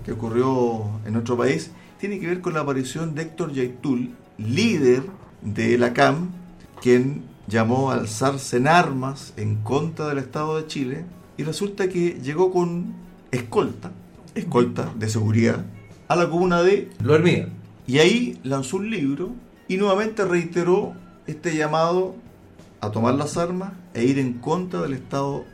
que 0.05 0.13
ocurrió 0.13 0.85
en 1.05 1.11
nuestro 1.11 1.35
país, 1.35 1.71
tiene 1.99 2.17
que 2.17 2.27
ver 2.27 2.39
con 2.39 2.53
la 2.53 2.61
aparición 2.61 3.13
de 3.13 3.23
Héctor 3.23 3.51
Yaitul, 3.51 4.11
líder 4.37 5.03
de 5.41 5.77
la 5.77 5.91
CAM, 5.91 6.29
quien 6.81 7.25
llamó 7.49 7.91
a 7.91 7.95
alzarse 7.95 8.55
en 8.55 8.69
armas 8.69 9.33
en 9.35 9.57
contra 9.63 10.07
del 10.07 10.19
Estado 10.19 10.55
de 10.55 10.65
Chile 10.67 11.03
y 11.35 11.43
resulta 11.43 11.89
que 11.89 12.21
llegó 12.23 12.53
con 12.53 12.93
escolta, 13.31 13.91
escolta 14.33 14.93
de 14.97 15.09
seguridad, 15.09 15.65
a 16.07 16.15
la 16.15 16.29
comuna 16.29 16.63
de 16.63 16.89
Lo 17.03 17.15
Hermida. 17.15 17.49
y 17.85 17.99
ahí 17.99 18.39
lanzó 18.43 18.77
un 18.77 18.89
libro 18.89 19.33
y 19.67 19.77
nuevamente 19.77 20.25
reiteró 20.25 20.93
este 21.27 21.55
llamado 21.55 22.15
a 22.81 22.91
tomar 22.91 23.15
las 23.15 23.37
armas 23.37 23.73
e 23.93 24.03
ir 24.05 24.19
en 24.19 24.33
contra 24.33 24.81
del 24.81 24.93
Estado 24.93 25.45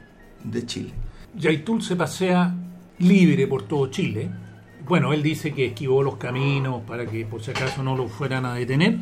de 0.43 0.65
Chile. 0.65 0.93
Yaitul 1.35 1.81
se 1.81 1.95
pasea 1.95 2.53
libre 2.99 3.47
por 3.47 3.63
todo 3.63 3.87
Chile. 3.87 4.29
Bueno, 4.87 5.13
él 5.13 5.23
dice 5.23 5.53
que 5.53 5.67
esquivó 5.67 6.03
los 6.03 6.17
caminos 6.17 6.81
para 6.85 7.05
que 7.05 7.25
por 7.25 7.41
si 7.41 7.51
acaso 7.51 7.83
no 7.83 7.95
lo 7.95 8.07
fueran 8.07 8.45
a 8.45 8.55
detener, 8.55 8.97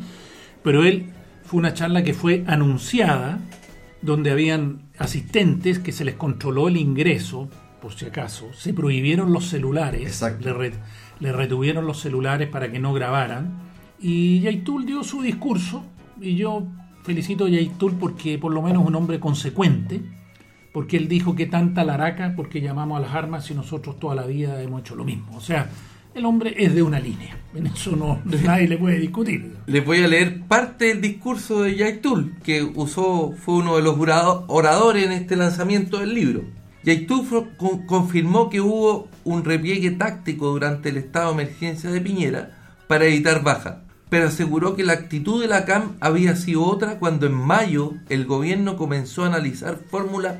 pero 0.62 0.84
él 0.84 1.06
fue 1.42 1.58
una 1.58 1.74
charla 1.74 2.04
que 2.04 2.14
fue 2.14 2.44
anunciada 2.46 3.40
donde 4.02 4.30
habían 4.30 4.82
asistentes 4.98 5.78
que 5.78 5.92
se 5.92 6.04
les 6.04 6.14
controló 6.14 6.68
el 6.68 6.76
ingreso, 6.76 7.48
por 7.82 7.94
si 7.94 8.04
acaso, 8.06 8.52
se 8.52 8.72
prohibieron 8.72 9.32
los 9.32 9.46
celulares, 9.48 10.22
le, 10.40 10.52
re- 10.52 10.72
le 11.18 11.32
retuvieron 11.32 11.86
los 11.86 12.00
celulares 12.00 12.48
para 12.48 12.70
que 12.70 12.78
no 12.78 12.92
grabaran, 12.92 13.69
y 14.00 14.40
Yaitul 14.40 14.86
dio 14.86 15.04
su 15.04 15.22
discurso, 15.22 15.84
y 16.20 16.36
yo 16.36 16.64
felicito 17.02 17.46
a 17.46 17.48
Yaitul 17.48 17.94
porque 17.94 18.38
por 18.38 18.52
lo 18.52 18.62
menos 18.62 18.82
es 18.82 18.88
un 18.88 18.94
hombre 18.94 19.20
consecuente, 19.20 20.00
porque 20.72 20.96
él 20.96 21.08
dijo 21.08 21.34
que 21.34 21.46
tanta 21.46 21.84
laraca, 21.84 22.34
porque 22.36 22.60
llamamos 22.60 22.98
a 22.98 23.00
las 23.02 23.14
armas 23.14 23.50
y 23.50 23.54
nosotros 23.54 23.98
toda 23.98 24.14
la 24.14 24.26
vida 24.26 24.62
hemos 24.62 24.80
hecho 24.82 24.94
lo 24.94 25.04
mismo. 25.04 25.36
O 25.36 25.40
sea, 25.40 25.68
el 26.14 26.24
hombre 26.24 26.54
es 26.56 26.74
de 26.74 26.82
una 26.82 27.00
línea. 27.00 27.36
En 27.54 27.66
eso 27.66 27.94
no 27.96 28.20
nadie 28.44 28.68
le 28.68 28.78
puede 28.78 28.98
discutir. 28.98 29.56
Les 29.66 29.84
voy 29.84 30.02
a 30.02 30.08
leer 30.08 30.42
parte 30.42 30.86
del 30.86 31.00
discurso 31.00 31.62
de 31.62 31.76
Yaitul, 31.76 32.36
que 32.42 32.62
usó, 32.62 33.32
fue 33.32 33.56
uno 33.56 33.76
de 33.76 33.82
los 33.82 33.96
oradores 34.48 35.06
en 35.06 35.12
este 35.12 35.36
lanzamiento 35.36 35.98
del 35.98 36.14
libro. 36.14 36.44
Yaitul 36.82 37.26
confirmó 37.86 38.48
que 38.48 38.60
hubo 38.60 39.08
un 39.24 39.44
repliegue 39.44 39.90
táctico 39.90 40.48
durante 40.48 40.88
el 40.88 40.96
estado 40.96 41.34
de 41.34 41.42
emergencia 41.42 41.90
de 41.90 42.00
Piñera 42.00 42.56
para 42.86 43.04
evitar 43.04 43.42
bajas, 43.42 43.76
pero 44.10 44.26
aseguró 44.26 44.74
que 44.74 44.84
la 44.84 44.92
actitud 44.92 45.40
de 45.40 45.48
la 45.48 45.64
CAM 45.64 45.96
había 46.00 46.34
sido 46.36 46.64
otra 46.64 46.98
cuando 46.98 47.26
en 47.26 47.32
mayo 47.32 47.94
el 48.08 48.26
gobierno 48.26 48.76
comenzó 48.76 49.22
a 49.22 49.28
analizar 49.28 49.78
fórmulas 49.88 50.34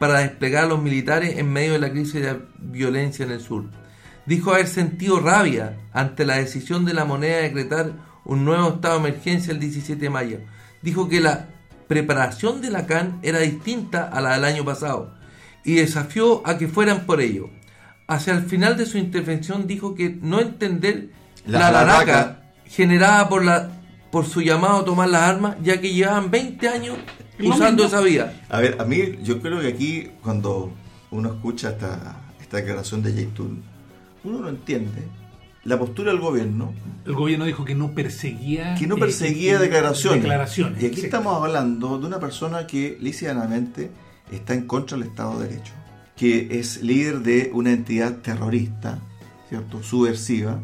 para 0.00 0.18
desplegar 0.18 0.64
a 0.64 0.68
los 0.68 0.82
militares 0.82 1.38
en 1.38 1.52
medio 1.52 1.74
de 1.74 1.78
la 1.78 1.92
crisis 1.92 2.20
de 2.20 2.40
violencia 2.58 3.24
en 3.24 3.30
el 3.30 3.40
sur. 3.40 3.66
Dijo 4.26 4.52
haber 4.52 4.66
sentido 4.66 5.20
rabia 5.20 5.78
ante 5.92 6.26
la 6.26 6.36
decisión 6.36 6.84
de 6.84 6.94
la 6.94 7.04
moneda 7.04 7.36
de 7.36 7.42
decretar 7.42 7.92
un 8.24 8.44
nuevo 8.44 8.68
estado 8.68 9.00
de 9.00 9.08
emergencia 9.08 9.52
el 9.52 9.60
17 9.60 10.00
de 10.00 10.10
mayo. 10.10 10.38
Dijo 10.82 11.08
que 11.08 11.20
la 11.20 11.46
preparación 11.86 12.60
de 12.60 12.70
la 12.70 12.86
CAN 12.86 13.20
era 13.22 13.38
distinta 13.38 14.08
a 14.08 14.20
la 14.20 14.34
del 14.34 14.44
año 14.44 14.64
pasado 14.64 15.14
y 15.64 15.74
desafió 15.74 16.44
a 16.46 16.58
que 16.58 16.66
fueran 16.66 17.06
por 17.06 17.20
ello. 17.20 17.50
Hacia 18.08 18.32
el 18.32 18.42
final 18.42 18.76
de 18.76 18.86
su 18.86 18.98
intervención 18.98 19.68
dijo 19.68 19.94
que 19.94 20.18
no 20.20 20.40
entender 20.40 21.10
La 21.46 21.70
la, 21.70 21.84
laraca. 21.84 22.41
Generada 22.72 23.28
por 23.28 23.44
la 23.44 23.70
por 24.10 24.26
su 24.26 24.42
llamado 24.42 24.80
a 24.80 24.84
tomar 24.84 25.08
las 25.08 25.22
armas, 25.22 25.56
ya 25.62 25.80
que 25.80 25.94
llevaban 25.94 26.30
20 26.30 26.68
años 26.68 26.98
usando 27.42 27.84
esa 27.84 28.00
vía. 28.02 28.42
A 28.50 28.60
ver, 28.60 28.76
a 28.78 28.84
mí 28.84 28.98
yo 29.22 29.40
creo 29.40 29.60
que 29.60 29.68
aquí 29.68 30.10
cuando 30.22 30.70
uno 31.10 31.30
escucha 31.32 31.70
esta, 31.70 32.20
esta 32.38 32.58
declaración 32.58 33.02
de 33.02 33.14
Yaitul, 33.14 33.62
uno 34.24 34.40
no 34.40 34.48
entiende 34.50 35.02
la 35.64 35.78
postura 35.78 36.10
del 36.10 36.20
gobierno 36.20 36.74
El 37.06 37.14
gobierno 37.14 37.44
dijo 37.44 37.64
que 37.64 37.74
no 37.74 37.92
perseguía. 37.92 38.74
que 38.74 38.86
no 38.86 38.96
eh, 38.96 39.00
perseguía 39.00 39.54
eh, 39.54 39.58
declaraciones. 39.58 40.20
declaraciones, 40.20 40.82
Y 40.82 40.86
aquí 40.86 40.96
sí. 40.96 41.04
estamos 41.06 41.34
hablando 41.42 41.98
de 41.98 42.06
una 42.06 42.20
persona 42.20 42.66
que 42.66 42.98
lícitamente 43.00 43.90
está 44.30 44.54
en 44.54 44.66
contra 44.66 44.98
del 44.98 45.06
Estado 45.08 45.38
de 45.38 45.48
Derecho, 45.48 45.72
que 46.16 46.58
es 46.58 46.82
líder 46.82 47.20
de 47.20 47.50
una 47.54 47.70
entidad 47.72 48.16
terrorista, 48.18 48.98
¿cierto? 49.48 49.82
Subversiva, 49.82 50.60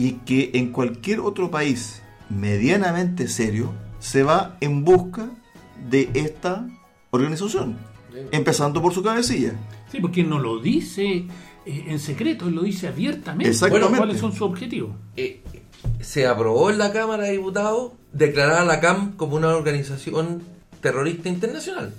y 0.00 0.12
que 0.24 0.52
en 0.54 0.72
cualquier 0.72 1.20
otro 1.20 1.50
país 1.50 2.00
medianamente 2.30 3.28
serio 3.28 3.74
se 3.98 4.22
va 4.22 4.56
en 4.62 4.82
busca 4.82 5.28
de 5.90 6.08
esta 6.14 6.66
organización, 7.10 7.76
empezando 8.32 8.80
por 8.80 8.94
su 8.94 9.02
cabecilla. 9.02 9.52
Sí, 9.92 10.00
porque 10.00 10.24
no 10.24 10.38
lo 10.38 10.58
dice 10.58 11.26
eh, 11.66 11.84
en 11.88 11.98
secreto, 11.98 12.48
él 12.48 12.54
lo 12.54 12.62
dice 12.62 12.88
abiertamente. 12.88 13.50
Exactamente. 13.50 13.98
¿Cuáles 13.98 14.18
son 14.18 14.32
sus 14.32 14.40
objetivos? 14.40 14.92
Eh, 15.18 15.42
se 16.00 16.26
aprobó 16.26 16.70
en 16.70 16.78
la 16.78 16.94
Cámara 16.94 17.24
de 17.24 17.32
Diputados 17.32 17.92
declarar 18.14 18.60
a 18.60 18.64
la 18.64 18.80
CAM 18.80 19.16
como 19.16 19.36
una 19.36 19.48
organización 19.48 20.42
terrorista 20.80 21.28
internacional. 21.28 21.92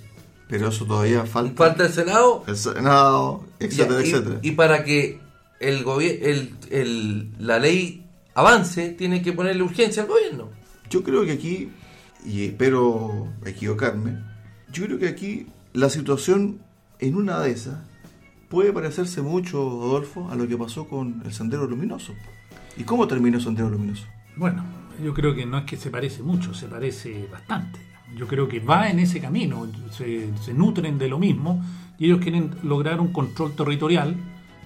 Pero 0.48 0.70
eso 0.70 0.86
todavía 0.86 1.26
falta. 1.28 1.56
Falta 1.56 1.86
el 1.86 1.94
Senado, 1.94 2.44
El 2.48 2.58
Senado, 2.58 3.44
etcétera, 3.60 4.02
y, 4.02 4.10
etcétera. 4.10 4.40
y 4.42 4.52
para 4.52 4.84
que 4.84 5.21
el 5.62 5.84
gobier- 5.86 6.20
el, 6.22 6.56
el- 6.72 7.32
la 7.40 7.60
ley 7.60 8.06
avance, 8.34 8.90
tiene 8.90 9.22
que 9.22 9.32
ponerle 9.34 9.64
urgencia 9.64 10.04
al 10.04 10.10
gobierno. 10.10 10.50
Yo 10.90 11.04
creo 11.04 11.24
que 11.26 11.32
aquí, 11.34 11.70
y 12.26 12.46
espero 12.46 13.28
equivocarme, 13.46 14.18
yo 14.74 14.86
creo 14.86 15.00
que 15.00 15.08
aquí 15.08 15.48
la 15.74 15.90
situación 15.90 16.60
en 17.00 17.16
una 17.16 17.40
de 17.40 17.52
esas 17.52 17.78
puede 18.50 18.74
parecerse 18.74 19.22
mucho, 19.22 19.60
Adolfo, 19.84 20.30
a 20.30 20.36
lo 20.36 20.48
que 20.48 20.58
pasó 20.58 20.88
con 20.88 21.22
el 21.26 21.32
Sendero 21.34 21.68
Luminoso. 21.68 22.14
¿Y 22.78 22.84
cómo 22.84 23.08
terminó 23.08 23.38
el 23.38 23.44
Sendero 23.44 23.70
Luminoso? 23.70 24.06
Bueno, 24.36 24.64
yo 25.04 25.14
creo 25.14 25.34
que 25.36 25.46
no 25.46 25.58
es 25.60 25.66
que 25.66 25.78
se 25.78 25.90
parece 25.90 26.22
mucho, 26.24 26.54
se 26.54 26.68
parece 26.68 27.28
bastante. 27.32 27.80
Yo 28.18 28.28
creo 28.28 28.48
que 28.50 28.60
va 28.60 28.90
en 28.90 29.00
ese 29.00 29.22
camino, 29.22 29.68
se, 29.92 30.30
se 30.44 30.54
nutren 30.54 30.98
de 30.98 31.08
lo 31.08 31.18
mismo 31.18 31.64
y 31.98 32.06
ellos 32.08 32.20
quieren 32.20 32.52
lograr 32.64 33.00
un 33.00 33.14
control 33.14 33.56
territorial 33.56 34.16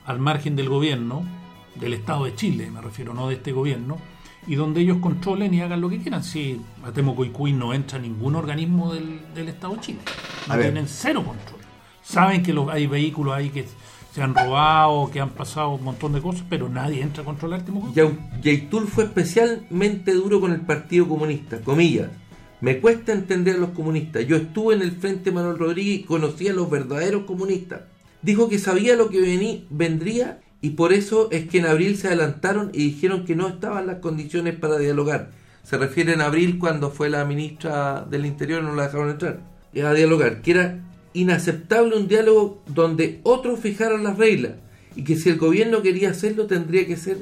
al 0.05 0.19
margen 0.19 0.55
del 0.55 0.69
gobierno, 0.69 1.23
del 1.75 1.93
Estado 1.93 2.25
de 2.25 2.35
Chile, 2.35 2.69
me 2.71 2.81
refiero, 2.81 3.13
no 3.13 3.27
de 3.27 3.35
este 3.35 3.51
gobierno, 3.51 3.97
y 4.47 4.55
donde 4.55 4.81
ellos 4.81 4.97
controlen 4.97 5.53
y 5.53 5.61
hagan 5.61 5.81
lo 5.81 5.89
que 5.89 5.99
quieran. 5.99 6.23
Si 6.23 6.61
a 6.83 6.91
Temocoicuy 6.91 7.53
no 7.53 7.73
entra 7.73 7.99
ningún 7.99 8.35
organismo 8.35 8.93
del, 8.93 9.21
del 9.33 9.49
Estado 9.49 9.73
de 9.73 9.79
Chile, 9.81 9.99
no 10.47 10.57
tienen 10.57 10.87
cero 10.87 11.23
control. 11.25 11.61
Saben 12.03 12.43
que 12.43 12.53
los, 12.53 12.69
hay 12.69 12.85
vehículos 12.87 13.33
ahí 13.33 13.49
que 13.49 13.65
se 14.13 14.21
han 14.21 14.35
robado, 14.35 15.09
que 15.11 15.19
han 15.19 15.31
pasado 15.31 15.71
un 15.71 15.83
montón 15.83 16.13
de 16.13 16.21
cosas, 16.21 16.45
pero 16.49 16.69
nadie 16.69 17.01
entra 17.01 17.23
a 17.23 17.25
controlar 17.25 17.63
Temocoicuy. 17.63 18.15
Yaitul 18.41 18.87
fue 18.87 19.05
especialmente 19.05 20.13
duro 20.13 20.39
con 20.39 20.51
el 20.53 20.61
Partido 20.61 21.07
Comunista, 21.07 21.59
comillas. 21.61 22.09
Me 22.61 22.79
cuesta 22.79 23.11
entender 23.11 23.55
a 23.55 23.59
los 23.59 23.71
comunistas. 23.71 24.25
Yo 24.25 24.37
estuve 24.37 24.75
en 24.75 24.81
el 24.81 24.91
Frente 24.93 25.31
Manuel 25.31 25.57
Rodríguez 25.57 25.99
y 25.99 26.03
conocí 26.03 26.47
a 26.47 26.53
los 26.53 26.69
verdaderos 26.69 27.23
comunistas. 27.23 27.81
Dijo 28.25 28.49
que 28.49 28.57
sabía 28.57 28.95
lo 28.95 29.09
que 29.09 29.21
vení- 29.21 29.65
vendría 29.69 30.39
y 30.59 30.71
por 30.71 30.93
eso 30.93 31.29
es 31.31 31.47
que 31.47 31.59
en 31.59 31.67
abril 31.67 31.95
se 31.95 32.07
adelantaron 32.07 32.71
y 32.73 32.79
dijeron 32.85 33.23
que 33.23 33.35
no 33.35 33.47
estaban 33.47 33.85
las 33.85 33.97
condiciones 33.99 34.55
para 34.55 34.79
dialogar. 34.79 35.29
Se 35.63 35.77
refiere 35.77 36.13
en 36.13 36.21
abril 36.21 36.57
cuando 36.57 36.89
fue 36.89 37.09
la 37.11 37.23
ministra 37.25 38.03
del 38.09 38.25
Interior 38.25 38.63
no 38.63 38.73
la 38.73 38.83
dejaron 38.87 39.11
entrar. 39.11 39.41
eh, 39.73 39.83
A 39.83 39.93
dialogar, 39.93 40.41
que 40.41 40.51
era 40.51 40.79
inaceptable 41.13 41.95
un 41.97 42.07
diálogo 42.07 42.63
donde 42.67 43.19
otros 43.23 43.59
fijaran 43.59 44.03
las 44.03 44.17
reglas 44.17 44.53
y 44.95 45.03
que 45.03 45.15
si 45.17 45.29
el 45.29 45.37
gobierno 45.37 45.83
quería 45.83 46.09
hacerlo 46.09 46.47
tendría 46.47 46.87
que 46.87 46.97
ser 46.97 47.17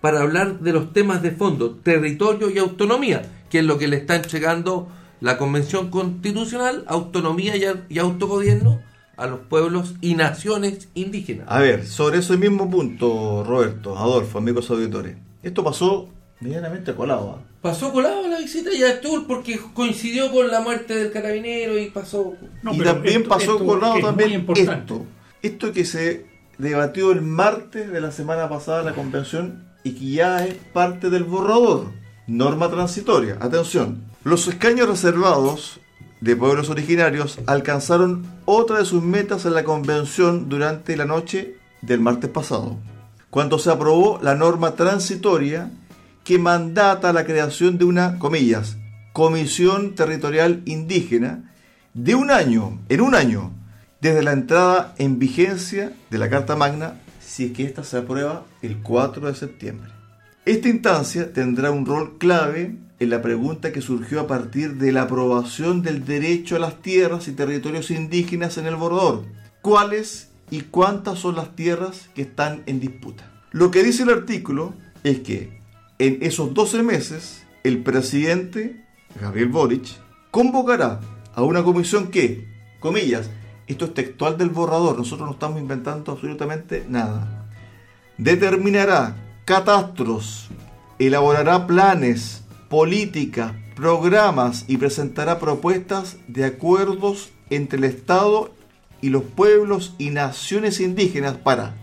para 0.00 0.20
hablar 0.22 0.58
de 0.58 0.72
los 0.72 0.92
temas 0.92 1.22
de 1.22 1.30
fondo, 1.30 1.76
territorio 1.76 2.50
y 2.50 2.58
autonomía, 2.58 3.22
que 3.48 3.60
es 3.60 3.64
lo 3.64 3.78
que 3.78 3.86
le 3.86 3.96
está 3.98 4.16
entregando 4.16 4.88
la 5.20 5.38
Convención 5.38 5.88
Constitucional, 5.90 6.84
autonomía 6.88 7.54
y 7.88 7.98
autogobierno 7.98 8.80
a 9.16 9.26
los 9.26 9.40
pueblos 9.40 9.94
y 10.00 10.14
naciones 10.14 10.88
indígenas. 10.94 11.46
A 11.48 11.60
ver, 11.60 11.86
sobre 11.86 12.18
ese 12.18 12.36
mismo 12.36 12.70
punto, 12.70 13.44
Roberto, 13.46 13.98
Adolfo, 13.98 14.38
amigos 14.38 14.70
auditores. 14.70 15.16
Esto 15.42 15.62
pasó 15.62 16.08
medianamente 16.40 16.94
colado. 16.94 17.38
¿ah? 17.38 17.42
Pasó 17.60 17.92
colado 17.92 18.26
la 18.26 18.38
visita 18.38 18.70
ya 18.76 18.88
Astur 18.90 19.26
porque 19.26 19.60
coincidió 19.74 20.32
con 20.32 20.48
la 20.48 20.60
muerte 20.60 20.94
del 20.96 21.12
carabinero 21.12 21.78
y 21.78 21.90
pasó... 21.90 22.34
No, 22.62 22.74
y 22.74 22.78
también 22.80 23.18
esto- 23.22 23.28
pasó 23.28 23.52
esto 23.52 23.66
colado 23.66 23.96
es 23.96 24.02
también 24.02 24.46
esto. 24.56 25.06
Esto 25.42 25.72
que 25.72 25.84
se 25.84 26.26
debatió 26.58 27.12
el 27.12 27.22
martes 27.22 27.90
de 27.92 28.00
la 28.00 28.10
semana 28.12 28.48
pasada 28.48 28.80
en 28.80 28.86
la 28.86 28.94
convención 28.94 29.64
y 29.84 29.92
que 29.92 30.10
ya 30.10 30.44
es 30.46 30.54
parte 30.72 31.10
del 31.10 31.24
borrador. 31.24 31.92
Norma 32.26 32.70
transitoria. 32.70 33.36
Atención. 33.40 34.04
Los 34.24 34.46
escaños 34.48 34.88
reservados 34.88 35.80
de 36.22 36.36
pueblos 36.36 36.70
originarios 36.70 37.40
alcanzaron 37.46 38.24
otra 38.44 38.78
de 38.78 38.84
sus 38.84 39.02
metas 39.02 39.44
en 39.44 39.54
la 39.54 39.64
convención 39.64 40.48
durante 40.48 40.96
la 40.96 41.04
noche 41.04 41.56
del 41.82 41.98
martes 41.98 42.30
pasado, 42.30 42.76
cuando 43.28 43.58
se 43.58 43.70
aprobó 43.70 44.20
la 44.22 44.36
norma 44.36 44.76
transitoria 44.76 45.72
que 46.22 46.38
mandata 46.38 47.12
la 47.12 47.24
creación 47.24 47.76
de 47.76 47.86
una, 47.86 48.20
comillas, 48.20 48.76
Comisión 49.12 49.96
Territorial 49.96 50.62
Indígena 50.64 51.52
de 51.92 52.14
un 52.14 52.30
año, 52.30 52.78
en 52.88 53.00
un 53.00 53.16
año, 53.16 53.50
desde 54.00 54.22
la 54.22 54.32
entrada 54.32 54.94
en 54.98 55.18
vigencia 55.18 55.92
de 56.08 56.18
la 56.18 56.30
Carta 56.30 56.54
Magna, 56.54 57.00
si 57.20 57.46
es 57.46 57.52
que 57.52 57.64
ésta 57.64 57.82
se 57.82 57.98
aprueba 57.98 58.44
el 58.62 58.80
4 58.80 59.26
de 59.26 59.34
septiembre. 59.34 59.90
Esta 60.44 60.68
instancia 60.68 61.32
tendrá 61.32 61.72
un 61.72 61.84
rol 61.84 62.16
clave 62.18 62.76
en 63.02 63.10
la 63.10 63.20
pregunta 63.20 63.72
que 63.72 63.80
surgió 63.80 64.20
a 64.20 64.26
partir 64.26 64.76
de 64.76 64.92
la 64.92 65.02
aprobación 65.02 65.82
del 65.82 66.04
derecho 66.04 66.54
a 66.56 66.60
las 66.60 66.80
tierras 66.82 67.26
y 67.26 67.32
territorios 67.32 67.90
indígenas 67.90 68.58
en 68.58 68.66
el 68.66 68.76
borrador. 68.76 69.24
¿Cuáles 69.60 70.30
y 70.50 70.60
cuántas 70.62 71.18
son 71.18 71.34
las 71.34 71.56
tierras 71.56 72.08
que 72.14 72.22
están 72.22 72.62
en 72.66 72.78
disputa? 72.78 73.28
Lo 73.50 73.70
que 73.70 73.82
dice 73.82 74.04
el 74.04 74.10
artículo 74.10 74.74
es 75.02 75.20
que 75.20 75.60
en 75.98 76.18
esos 76.22 76.54
12 76.54 76.82
meses 76.84 77.42
el 77.64 77.82
presidente 77.82 78.84
Gabriel 79.20 79.48
Boric 79.48 79.86
convocará 80.30 81.00
a 81.34 81.42
una 81.42 81.64
comisión 81.64 82.08
que, 82.08 82.48
comillas, 82.78 83.30
esto 83.66 83.86
es 83.86 83.94
textual 83.94 84.38
del 84.38 84.50
borrador, 84.50 84.96
nosotros 84.96 85.26
no 85.26 85.34
estamos 85.34 85.60
inventando 85.60 86.12
absolutamente 86.12 86.84
nada, 86.88 87.48
determinará 88.16 89.16
catastros, 89.44 90.48
elaborará 90.98 91.66
planes, 91.66 92.41
políticas, 92.72 93.52
programas 93.76 94.64
y 94.66 94.78
presentará 94.78 95.38
propuestas 95.38 96.16
de 96.26 96.46
acuerdos 96.46 97.30
entre 97.50 97.76
el 97.76 97.84
Estado 97.84 98.54
y 99.02 99.10
los 99.10 99.24
pueblos 99.24 99.94
y 99.98 100.08
naciones 100.08 100.80
indígenas 100.80 101.36
para, 101.36 101.74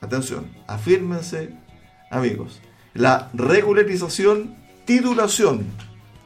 atención, 0.00 0.46
afírmense 0.66 1.50
amigos, 2.10 2.62
la 2.94 3.28
regularización, 3.34 4.56
titulación, 4.86 5.66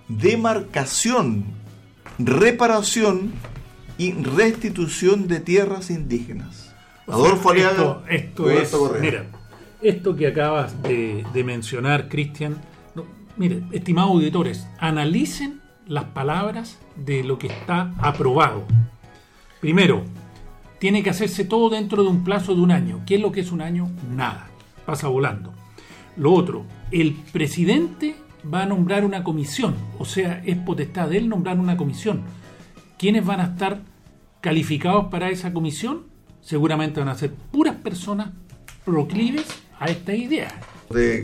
demarcación, 0.07 1.47
reparación 2.21 3.33
y 3.99 4.13
restitución 4.13 5.27
de 5.27 5.41
tierras 5.41 5.91
indígenas. 5.91 6.73
O 7.05 7.17
sea, 7.17 7.25
Adolfo 7.27 7.51
Aliaga, 7.51 8.05
Esto, 8.09 8.49
esto 8.49 8.95
es, 8.95 9.01
mira, 9.01 9.25
esto 9.83 10.15
que 10.15 10.29
acabas 10.29 10.81
de, 10.85 11.27
de 11.35 11.43
mencionar, 11.43 12.09
Cristian, 12.09 12.59
mire, 13.39 13.62
estimados 13.72 14.11
auditores, 14.11 14.66
analicen 14.78 15.61
las 15.86 16.05
palabras 16.05 16.78
de 16.97 17.24
lo 17.24 17.39
que 17.39 17.47
está 17.47 17.95
aprobado. 17.99 18.64
Primero, 19.61 20.05
tiene 20.78 21.03
que 21.03 21.11
hacerse 21.11 21.45
todo 21.45 21.70
dentro 21.70 22.03
de 22.03 22.09
un 22.09 22.24
plazo 22.24 22.55
de 22.55 22.61
un 22.61 22.70
año. 22.70 23.03
¿Qué 23.07 23.16
es 23.16 23.20
lo 23.20 23.32
que 23.32 23.41
es 23.41 23.51
un 23.51 23.61
año? 23.61 23.91
Nada. 24.14 24.49
Pasa 24.84 25.09
volando. 25.09 25.53
Lo 26.16 26.32
otro, 26.32 26.64
el 26.91 27.12
presidente 27.32 28.16
va 28.53 28.62
a 28.62 28.66
nombrar 28.66 29.05
una 29.05 29.24
comisión, 29.24 29.74
o 29.99 30.05
sea, 30.05 30.43
es 30.45 30.57
potestad 30.57 31.09
de 31.09 31.18
él 31.18 31.28
nombrar 31.28 31.59
una 31.59 31.76
comisión. 31.76 32.22
¿Quiénes 32.99 33.24
van 33.24 33.41
a 33.41 33.45
estar 33.45 33.80
calificados 34.41 35.07
para 35.07 35.30
esa 35.30 35.53
comisión? 35.53 36.07
Seguramente 36.41 37.01
van 37.01 37.09
a 37.09 37.14
ser 37.14 37.32
puras 37.32 37.76
personas 37.76 38.30
proclives 38.84 39.47
a 39.78 39.86
esta 39.86 40.14
idea. 40.14 40.49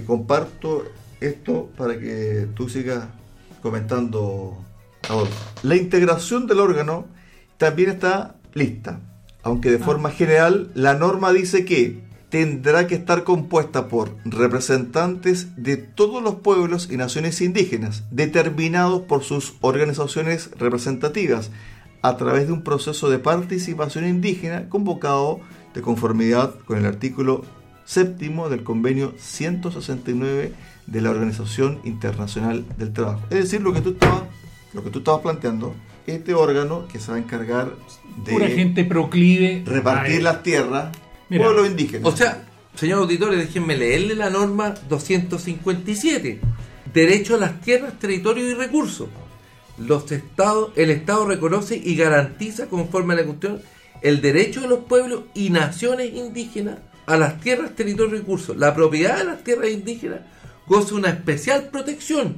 Comparto 0.06 0.84
esto 1.26 1.70
para 1.76 1.98
que 1.98 2.48
tú 2.54 2.68
sigas 2.68 3.04
comentando, 3.62 4.62
Adolfo. 5.08 5.34
La 5.62 5.76
integración 5.76 6.46
del 6.46 6.60
órgano 6.60 7.06
también 7.56 7.90
está 7.90 8.36
lista, 8.52 9.00
aunque 9.42 9.70
de 9.70 9.78
forma 9.78 10.10
general 10.10 10.70
la 10.74 10.94
norma 10.94 11.32
dice 11.32 11.64
que 11.64 12.02
tendrá 12.30 12.86
que 12.86 12.96
estar 12.96 13.22
compuesta 13.22 13.88
por 13.88 14.16
representantes 14.24 15.54
de 15.56 15.76
todos 15.76 16.22
los 16.22 16.36
pueblos 16.36 16.88
y 16.90 16.96
naciones 16.96 17.40
indígenas, 17.40 18.02
determinados 18.10 19.02
por 19.02 19.22
sus 19.22 19.54
organizaciones 19.60 20.50
representativas, 20.58 21.50
a 22.02 22.16
través 22.16 22.48
de 22.48 22.52
un 22.52 22.62
proceso 22.62 23.08
de 23.08 23.18
participación 23.18 24.06
indígena 24.06 24.68
convocado 24.68 25.40
de 25.74 25.80
conformidad 25.80 26.54
con 26.66 26.76
el 26.76 26.86
artículo 26.86 27.44
séptimo 27.84 28.48
del 28.48 28.62
convenio 28.62 29.14
169 29.16 30.52
de 30.86 31.00
la 31.00 31.10
Organización 31.10 31.80
Internacional 31.84 32.64
del 32.76 32.92
Trabajo. 32.92 33.22
Es 33.30 33.38
decir, 33.38 33.60
lo 33.60 33.72
que 33.72 33.80
tú 33.80 33.90
estabas, 33.90 34.22
lo 34.72 34.84
que 34.84 34.90
tú 34.90 34.98
estabas 34.98 35.22
planteando, 35.22 35.74
este 36.06 36.34
órgano 36.34 36.86
que 36.88 36.98
se 36.98 37.10
va 37.10 37.16
a 37.16 37.20
encargar 37.20 37.72
de 38.24 38.32
Pura 38.32 38.48
gente 38.48 38.84
proclive. 38.84 39.62
repartir 39.66 40.22
las 40.22 40.42
tierras, 40.42 40.96
Mira, 41.28 41.44
pueblos 41.44 41.68
indígenas. 41.68 42.12
O 42.12 42.16
sea, 42.16 42.44
señor 42.74 43.00
auditores, 43.00 43.38
déjenme 43.38 43.76
leerle 43.76 44.14
la 44.14 44.30
norma 44.30 44.74
257. 44.88 46.40
Derecho 46.92 47.34
a 47.34 47.38
las 47.38 47.60
tierras, 47.60 47.98
territorio 47.98 48.48
y 48.48 48.54
recursos. 48.54 49.08
Los 49.78 50.12
estados, 50.12 50.70
el 50.76 50.90
Estado 50.90 51.26
reconoce 51.26 51.80
y 51.82 51.96
garantiza 51.96 52.66
conforme 52.66 53.14
a 53.14 53.16
la 53.16 53.24
cuestión 53.24 53.60
el 54.02 54.20
derecho 54.20 54.60
de 54.60 54.68
los 54.68 54.80
pueblos 54.80 55.22
y 55.34 55.50
naciones 55.50 56.12
indígenas 56.14 56.78
a 57.06 57.16
las 57.16 57.40
tierras, 57.40 57.74
territorio 57.74 58.16
y 58.16 58.18
recursos. 58.18 58.56
La 58.56 58.74
propiedad 58.74 59.18
de 59.18 59.24
las 59.24 59.42
tierras 59.42 59.70
indígenas 59.70 60.20
goza 60.66 60.94
una 60.94 61.10
especial 61.10 61.68
protección 61.70 62.36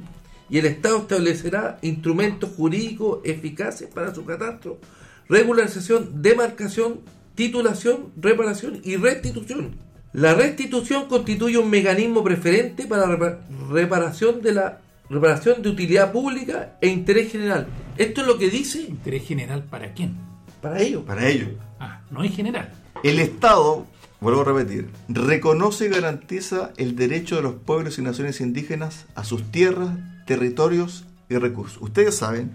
y 0.49 0.57
el 0.59 0.65
Estado 0.65 0.97
establecerá 0.99 1.77
instrumentos 1.81 2.51
jurídicos 2.55 3.19
eficaces 3.25 3.89
para 3.93 4.13
su 4.15 4.23
catastro, 4.25 4.79
regularización, 5.27 6.21
demarcación, 6.21 7.01
titulación, 7.35 8.11
reparación 8.17 8.81
y 8.83 8.95
restitución. 8.95 9.75
La 10.13 10.33
restitución 10.33 11.07
constituye 11.07 11.57
un 11.57 11.69
mecanismo 11.69 12.23
preferente 12.23 12.87
para 12.87 13.05
la 13.07 13.17
repa- 13.17 13.39
reparación 13.69 14.41
de 14.41 14.53
la 14.53 14.79
reparación 15.09 15.61
de 15.61 15.69
utilidad 15.69 16.11
pública 16.11 16.77
e 16.81 16.87
interés 16.87 17.31
general. 17.31 17.67
Esto 17.97 18.21
es 18.21 18.27
lo 18.27 18.37
que 18.37 18.49
dice 18.49 18.81
¿Interés 18.81 19.23
general 19.27 19.63
para 19.63 19.93
quién? 19.93 20.15
para 20.61 20.81
ellos. 20.81 21.03
Para 21.05 21.27
ello, 21.29 21.47
Ah, 21.79 22.01
no 22.09 22.23
es 22.23 22.35
general. 22.35 22.71
el 23.03 23.19
Estado, 23.19 23.85
vuelvo 24.19 24.41
a 24.41 24.45
repetir, 24.45 24.89
reconoce 25.09 25.85
y 25.85 25.89
garantiza 25.89 26.71
el 26.77 26.95
derecho 26.95 27.35
de 27.37 27.43
los 27.43 27.53
pueblos 27.55 27.97
y 27.99 28.01
naciones 28.01 28.41
indígenas 28.41 29.05
a 29.15 29.23
sus 29.23 29.51
tierras, 29.51 29.91
territorios 30.25 31.05
y 31.29 31.35
recursos. 31.37 31.81
Ustedes 31.81 32.15
saben 32.15 32.51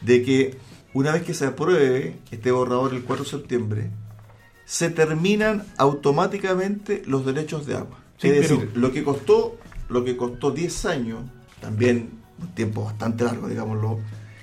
de 0.00 0.22
que 0.22 0.56
una 0.94 1.12
vez 1.12 1.22
que 1.22 1.34
se 1.34 1.46
apruebe 1.46 2.16
este 2.30 2.50
borrador 2.52 2.92
el 2.94 3.02
4 3.02 3.24
de 3.24 3.30
septiembre, 3.30 3.90
se 4.64 4.90
terminan 4.90 5.64
automáticamente 5.76 7.02
los 7.06 7.24
derechos 7.26 7.66
de 7.66 7.74
agua. 7.76 7.98
Sí, 8.18 8.28
es 8.28 8.34
decir, 8.34 8.68
pero- 8.72 8.80
lo 8.80 8.92
que 8.92 9.02
costó, 9.02 9.56
lo 9.88 10.04
que 10.04 10.16
costó 10.16 10.50
10 10.50 10.86
años, 10.86 11.20
también 11.60 12.10
un 12.40 12.48
tiempo 12.54 12.84
bastante 12.84 13.24
largo, 13.24 13.48
digámoslo, 13.48 14.00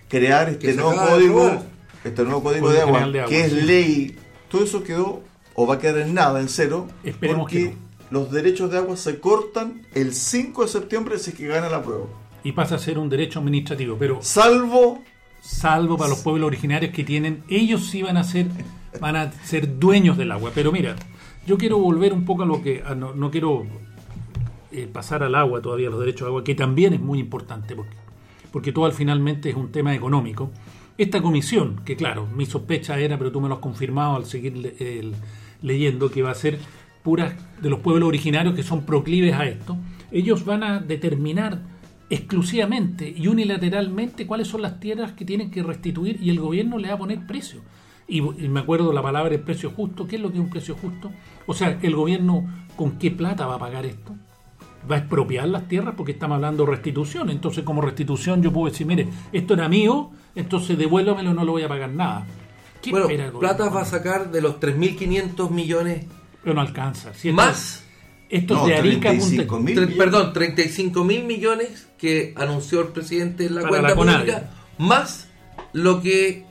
crear 0.10 0.50
este 0.50 0.74
nuevo 0.74 0.96
código, 0.96 1.64
este 2.04 2.24
nuevo 2.24 2.44
código 2.44 2.66
Código 2.68 2.72
de 2.72 2.82
agua, 2.82 2.94
General 3.00 3.14
de 3.14 3.20
Agua, 3.22 3.30
que 3.30 3.46
es 3.46 3.54
ley, 3.54 4.18
todo 4.50 4.64
eso 4.64 4.84
quedó 4.84 5.22
o 5.62 5.68
va 5.68 5.76
a 5.76 5.80
quedar 5.80 5.98
en 6.00 6.14
nada, 6.14 6.40
en 6.40 6.48
cero, 6.48 6.88
Esperemos 7.04 7.42
porque 7.42 7.72
que 7.72 7.74
los 8.12 8.32
derechos 8.32 8.72
de 8.72 8.78
agua 8.78 8.96
se 8.96 9.20
cortan 9.20 9.82
el 9.94 10.14
5 10.14 10.62
de 10.62 10.68
septiembre 10.70 11.20
si 11.20 11.32
es 11.32 11.36
que 11.36 11.48
gana 11.48 11.68
la 11.70 11.84
prueba. 11.84 12.06
Y 12.46 12.54
pasa 12.54 12.76
a 12.76 12.80
ser 12.80 12.98
un 12.98 13.10
derecho 13.10 13.40
administrativo, 13.40 13.98
pero 14.00 14.20
Salvo 14.22 15.00
salvo 15.42 15.98
para 15.98 16.10
los 16.12 16.20
pueblos 16.20 16.48
originarios 16.48 16.94
que 16.94 17.04
tienen, 17.04 17.44
ellos 17.50 17.90
sí 17.90 18.02
van 18.02 18.16
a 18.16 18.24
ser, 18.24 18.48
van 19.02 19.18
a 19.18 19.32
ser 19.44 19.80
dueños 19.80 20.18
del 20.18 20.32
agua. 20.32 20.52
Pero 20.56 20.72
mira, 20.72 20.96
yo 21.46 21.58
quiero 21.58 21.78
volver 21.78 22.14
un 22.14 22.24
poco 22.24 22.44
a 22.44 22.46
lo 22.46 22.62
que, 22.62 22.82
a 22.86 22.96
no, 22.96 23.14
no 23.14 23.30
quiero 23.30 23.66
eh, 24.72 24.88
pasar 24.92 25.24
al 25.24 25.36
agua 25.36 25.62
todavía, 25.62 25.90
los 25.90 26.00
derechos 26.00 26.22
de 26.22 26.28
agua, 26.28 26.44
que 26.46 26.56
también 26.56 26.94
es 26.94 27.02
muy 27.02 27.20
importante, 27.20 27.76
porque, 27.76 27.96
porque 28.52 28.72
todo 28.72 28.86
al 28.86 28.94
finalmente 28.94 29.50
es 29.50 29.56
un 29.58 29.74
tema 29.74 29.94
económico. 29.94 30.52
Esta 30.98 31.22
comisión, 31.22 31.82
que 31.86 31.96
claro, 31.98 32.28
mi 32.28 32.46
sospecha 32.46 32.98
era, 32.98 33.18
pero 33.18 33.32
tú 33.32 33.42
me 33.42 33.48
lo 33.50 33.56
has 33.56 33.62
confirmado 33.62 34.16
al 34.16 34.26
seguir 34.26 34.76
el- 34.80 35.16
leyendo, 35.62 36.10
que 36.10 36.22
va 36.22 36.32
a 36.32 36.36
ser 36.36 36.60
puras 37.04 37.34
de 37.62 37.70
los 37.70 37.80
pueblos 37.80 38.08
originarios 38.08 38.56
que 38.56 38.64
son 38.64 38.86
proclives 38.86 39.34
a 39.34 39.46
esto, 39.46 39.78
ellos 40.12 40.46
van 40.46 40.64
a 40.64 40.80
determinar 40.80 41.60
exclusivamente 42.10 43.14
y 43.16 43.28
unilateralmente 43.28 44.26
cuáles 44.26 44.48
son 44.48 44.62
las 44.62 44.80
tierras 44.80 45.12
que 45.12 45.26
tienen 45.26 45.52
que 45.52 45.64
restituir 45.64 46.20
y 46.22 46.30
el 46.30 46.40
gobierno 46.40 46.78
le 46.78 46.88
va 46.88 46.96
a 46.96 46.98
poner 46.98 47.26
precio. 47.26 47.62
Y, 48.08 48.22
me 48.22 48.60
acuerdo 48.60 48.92
la 48.92 49.04
palabra 49.04 49.36
el 49.36 49.42
precio 49.42 49.70
justo. 49.70 50.08
¿Qué 50.08 50.16
es 50.16 50.22
lo 50.22 50.30
que 50.30 50.38
es 50.38 50.44
un 50.44 50.50
precio 50.50 50.76
justo? 50.76 51.12
O 51.46 51.54
sea, 51.54 51.78
el 51.82 51.96
gobierno 51.96 52.44
con 52.76 52.98
qué 52.98 53.12
plata 53.12 53.46
va 53.46 53.56
a 53.56 53.60
pagar 53.60 53.86
esto. 53.86 54.16
Va 54.90 54.96
a 54.96 55.00
expropiar 55.00 55.48
las 55.48 55.68
tierras 55.68 55.94
porque 55.96 56.14
estamos 56.14 56.36
hablando 56.36 56.66
de 56.66 56.72
restitución. 56.72 57.30
Entonces, 57.30 57.64
como 57.64 57.82
restitución, 57.82 58.42
yo 58.42 58.52
puedo 58.52 58.72
decir, 58.72 58.88
mire, 58.88 59.08
esto 59.32 59.54
era 59.54 59.70
mío, 59.70 60.10
entonces 60.34 60.76
devuélvamelo, 60.76 61.36
no 61.36 61.46
lo 61.46 61.52
voy 61.52 61.62
a 61.62 61.68
pagar 61.68 61.92
nada. 61.92 62.26
¿Qué 62.82 62.92
Bueno, 62.92 63.06
espera 63.08 63.26
el 63.26 63.32
gobierno? 63.32 63.58
plata 63.58 63.70
va 63.74 63.82
a 63.82 63.86
sacar 63.86 64.32
de 64.32 64.42
los 64.42 64.60
3.500 64.60 65.50
millones 65.52 66.06
Pero 66.44 66.56
no 66.56 66.62
alcanza. 66.62 67.14
Si 67.14 67.32
más. 67.32 67.84
Esto 68.30 68.54
es 68.56 68.60
no, 68.62 68.68
de 68.68 68.76
Arica 68.76 69.10
a 69.10 69.14
Punta- 69.14 69.26
35 69.28 69.60
mil 69.60 69.98
perdón, 69.98 70.34
35 70.34 71.04
mil 71.04 71.24
millones 71.26 71.88
que 71.98 72.34
anunció 72.38 72.82
el 72.82 72.88
presidente 72.90 73.46
en 73.48 73.56
la 73.56 73.62
Para 73.62 73.94
cuenta 73.96 74.12
la 74.14 74.20
pública, 74.20 74.50
más 74.78 75.28
lo 75.74 76.02
que 76.02 76.46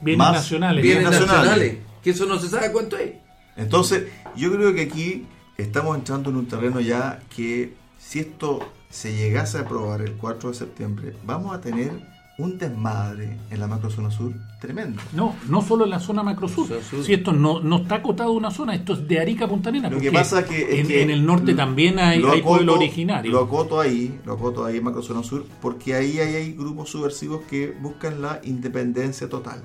bienes 0.00 0.18
Más 0.18 0.32
nacionales. 0.34 0.82
bienes 0.82 1.04
viene 1.04 1.16
nacionales. 1.16 1.48
nacionales, 1.50 1.78
que 2.02 2.10
eso 2.10 2.26
no 2.26 2.38
se 2.38 2.48
sabe 2.48 2.72
cuánto 2.72 2.96
es. 2.98 3.12
Entonces, 3.56 4.04
yo 4.36 4.52
creo 4.52 4.74
que 4.74 4.82
aquí 4.82 5.24
estamos 5.56 5.96
entrando 5.96 6.30
en 6.30 6.36
un 6.36 6.46
terreno 6.48 6.80
ya 6.80 7.20
que 7.34 7.74
si 7.98 8.18
esto 8.20 8.68
se 8.88 9.14
llegase 9.14 9.58
a 9.58 9.60
aprobar 9.60 10.02
el 10.02 10.14
4 10.14 10.50
de 10.50 10.56
septiembre, 10.56 11.14
vamos 11.24 11.54
a 11.54 11.60
tener 11.60 11.92
un 12.40 12.58
desmadre 12.58 13.36
en 13.50 13.60
la 13.60 13.66
macrozona 13.66 14.10
sur 14.10 14.32
tremendo. 14.60 15.00
No, 15.14 15.34
no 15.48 15.62
solo 15.62 15.84
en 15.84 15.90
la 15.90 16.00
zona 16.00 16.22
macrosur. 16.22 16.66
Sur. 16.82 17.04
Si 17.04 17.12
esto 17.14 17.32
no, 17.32 17.60
no 17.60 17.78
está 17.78 17.96
acotado 17.96 18.30
a 18.30 18.32
una 18.32 18.50
zona, 18.50 18.74
esto 18.74 18.94
es 18.94 19.06
de 19.08 19.20
Arica 19.20 19.44
a 19.44 19.48
Punta 19.48 19.68
Arenas. 19.70 19.92
Lo 19.92 20.00
que 20.00 20.10
pasa 20.12 20.44
que 20.44 20.62
es 20.74 20.80
en, 20.80 20.86
que 20.88 21.02
en 21.02 21.10
el 21.10 21.24
norte 21.24 21.54
también 21.54 21.98
hay, 21.98 22.18
hay 22.18 22.24
acoto- 22.24 22.42
pueblo 22.42 22.74
originario. 22.74 23.30
Lo 23.32 23.40
acoto 23.40 23.80
ahí, 23.80 24.18
lo 24.24 24.32
acoto 24.34 24.64
ahí 24.64 24.78
en 24.78 24.84
macrozona 24.84 25.22
sur, 25.22 25.44
porque 25.62 25.94
ahí 25.94 26.18
hay, 26.18 26.34
hay 26.34 26.52
grupos 26.52 26.90
subversivos 26.90 27.42
que 27.48 27.74
buscan 27.80 28.20
la 28.22 28.40
independencia 28.44 29.28
total. 29.28 29.62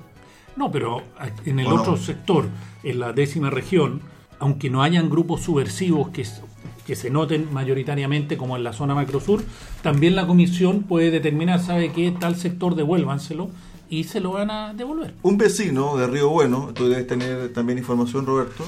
No, 0.56 0.70
pero 0.70 1.02
en 1.44 1.58
el 1.60 1.66
otro 1.66 1.96
sector, 1.98 2.46
en 2.82 2.98
la 3.00 3.12
décima 3.12 3.50
región, 3.50 4.00
aunque 4.38 4.70
no 4.70 4.82
hayan 4.82 5.10
grupos 5.10 5.42
subversivos 5.42 6.08
que, 6.10 6.24
que 6.86 6.94
se 6.96 7.10
noten 7.10 7.52
mayoritariamente 7.52 8.36
como 8.36 8.56
en 8.56 8.62
la 8.64 8.72
zona 8.72 8.94
macrosur, 8.94 9.42
también 9.82 10.14
la 10.14 10.26
comisión 10.26 10.82
puede 10.84 11.10
determinar, 11.10 11.60
sabe 11.60 11.90
qué 11.92 12.12
tal 12.12 12.36
sector 12.36 12.74
devuélvanselo 12.76 13.50
y 13.90 14.04
se 14.04 14.20
lo 14.20 14.32
van 14.32 14.50
a 14.50 14.72
devolver. 14.74 15.14
Un 15.22 15.36
vecino 15.38 15.96
de 15.96 16.06
Río 16.06 16.28
Bueno, 16.30 16.70
tú 16.74 16.88
debes 16.88 17.06
tener 17.06 17.52
también 17.52 17.78
información, 17.78 18.24
Roberto, 18.26 18.64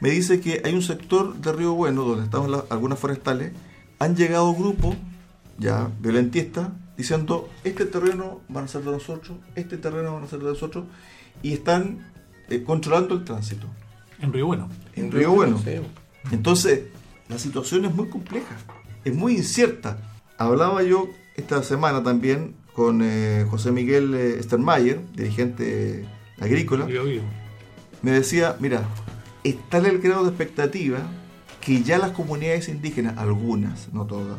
me 0.00 0.10
dice 0.10 0.40
que 0.40 0.60
hay 0.64 0.74
un 0.74 0.82
sector 0.82 1.34
de 1.36 1.52
Río 1.52 1.72
Bueno 1.74 2.02
donde 2.04 2.24
están 2.24 2.50
la- 2.50 2.64
algunas 2.70 2.98
forestales, 2.98 3.52
han 3.98 4.16
llegado 4.16 4.52
grupos 4.54 4.96
ya 5.58 5.88
violentistas 6.00 6.68
diciendo 6.96 7.48
este 7.64 7.86
terreno 7.86 8.40
van 8.48 8.64
a 8.64 8.68
ser 8.68 8.82
de 8.82 8.90
nosotros, 8.92 9.38
este 9.54 9.76
terreno 9.78 10.14
van 10.14 10.24
a 10.24 10.26
ser 10.26 10.40
de 10.40 10.46
nosotros 10.46 10.84
y 11.42 11.52
están 11.52 12.10
eh, 12.48 12.62
controlando 12.64 13.14
el 13.14 13.24
tránsito 13.24 13.66
En 14.20 14.32
Río 14.32 14.46
Bueno. 14.46 14.68
en 14.94 15.10
Río 15.12 15.32
Bueno. 15.32 15.58
Entonces, 16.30 16.82
la 17.32 17.38
situación 17.38 17.86
es 17.86 17.94
muy 17.94 18.08
compleja, 18.08 18.56
es 19.04 19.14
muy 19.14 19.36
incierta. 19.36 19.98
Hablaba 20.36 20.82
yo 20.82 21.08
esta 21.34 21.62
semana 21.62 22.02
también 22.02 22.54
con 22.74 23.00
eh, 23.02 23.46
José 23.50 23.72
Miguel 23.72 24.14
eh, 24.14 24.42
Sternmayer, 24.42 25.00
dirigente 25.14 26.06
agrícola. 26.38 26.84
Río 26.84 27.04
Vivo. 27.04 27.24
Me 28.02 28.10
decía, 28.10 28.56
mira, 28.60 28.84
está 29.44 29.78
el 29.78 29.98
grado 30.00 30.24
de 30.24 30.28
expectativa 30.28 30.98
que 31.60 31.82
ya 31.82 31.98
las 31.98 32.10
comunidades 32.10 32.68
indígenas, 32.68 33.16
algunas, 33.16 33.92
no 33.92 34.06
todas, 34.06 34.38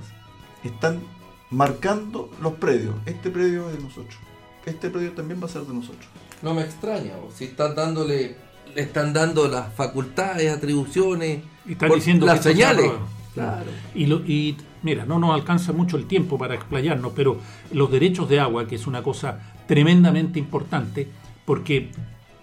están 0.64 1.02
marcando 1.50 2.30
los 2.42 2.54
predios. 2.54 2.96
Este 3.06 3.32
predio 3.32 3.70
es 3.70 3.78
de 3.78 3.84
nosotros. 3.84 4.18
Este 4.66 4.90
predio 4.90 5.14
también 5.14 5.42
va 5.42 5.46
a 5.48 5.50
ser 5.50 5.64
de 5.64 5.74
nosotros. 5.74 6.06
No 6.42 6.54
me 6.54 6.62
extraña, 6.62 7.14
si 7.34 7.46
están 7.46 7.74
dándole, 7.76 8.36
le 8.76 8.82
están 8.82 9.14
dando 9.14 9.48
las 9.48 9.74
facultades, 9.74 10.52
atribuciones, 10.52 11.40
Y 11.68 11.74
están 11.74 11.92
diciendo 11.92 12.26
las 12.26 12.40
que 12.40 12.52
señales. 12.54 12.92
Claro. 13.34 13.66
Y, 13.96 14.06
lo- 14.06 14.20
y, 14.26 14.56
mira, 14.84 15.06
no 15.06 15.18
nos 15.20 15.34
alcanza 15.34 15.74
mucho 15.74 15.98
el 15.98 16.06
tiempo 16.06 16.38
para 16.38 16.54
explayarnos, 16.56 17.14
pero 17.16 17.38
los 17.72 17.90
derechos 17.92 18.30
de 18.30 18.40
agua, 18.40 18.68
que 18.68 18.76
es 18.76 18.86
una 18.86 19.02
cosa 19.02 19.40
tremendamente 19.68 20.38
importante, 20.40 21.08
porque 21.46 21.90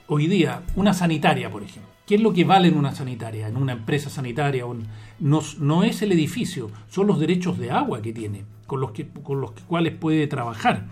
hoy 0.08 0.26
día 0.26 0.62
una 0.74 0.92
sanitaria, 0.92 1.50
por 1.50 1.62
ejemplo, 1.62 1.88
¿qué 2.06 2.16
es 2.16 2.20
lo 2.20 2.32
que 2.32 2.44
vale 2.44 2.68
en 2.68 2.76
una 2.76 2.92
sanitaria, 2.94 3.46
en 3.46 3.56
una 3.56 3.72
empresa 3.72 4.10
sanitaria? 4.10 4.64
no, 5.20 5.40
no 5.60 5.84
es 5.84 6.02
el 6.02 6.10
edificio, 6.12 6.70
son 6.88 7.06
los 7.06 7.20
derechos 7.20 7.58
de 7.58 7.70
agua 7.70 8.02
que 8.02 8.12
tiene, 8.12 8.44
con 8.66 8.80
los, 8.80 8.90
que, 8.90 9.06
con 9.08 9.40
los 9.40 9.52
cuales 9.68 9.94
puede 9.94 10.26
trabajar. 10.26 10.86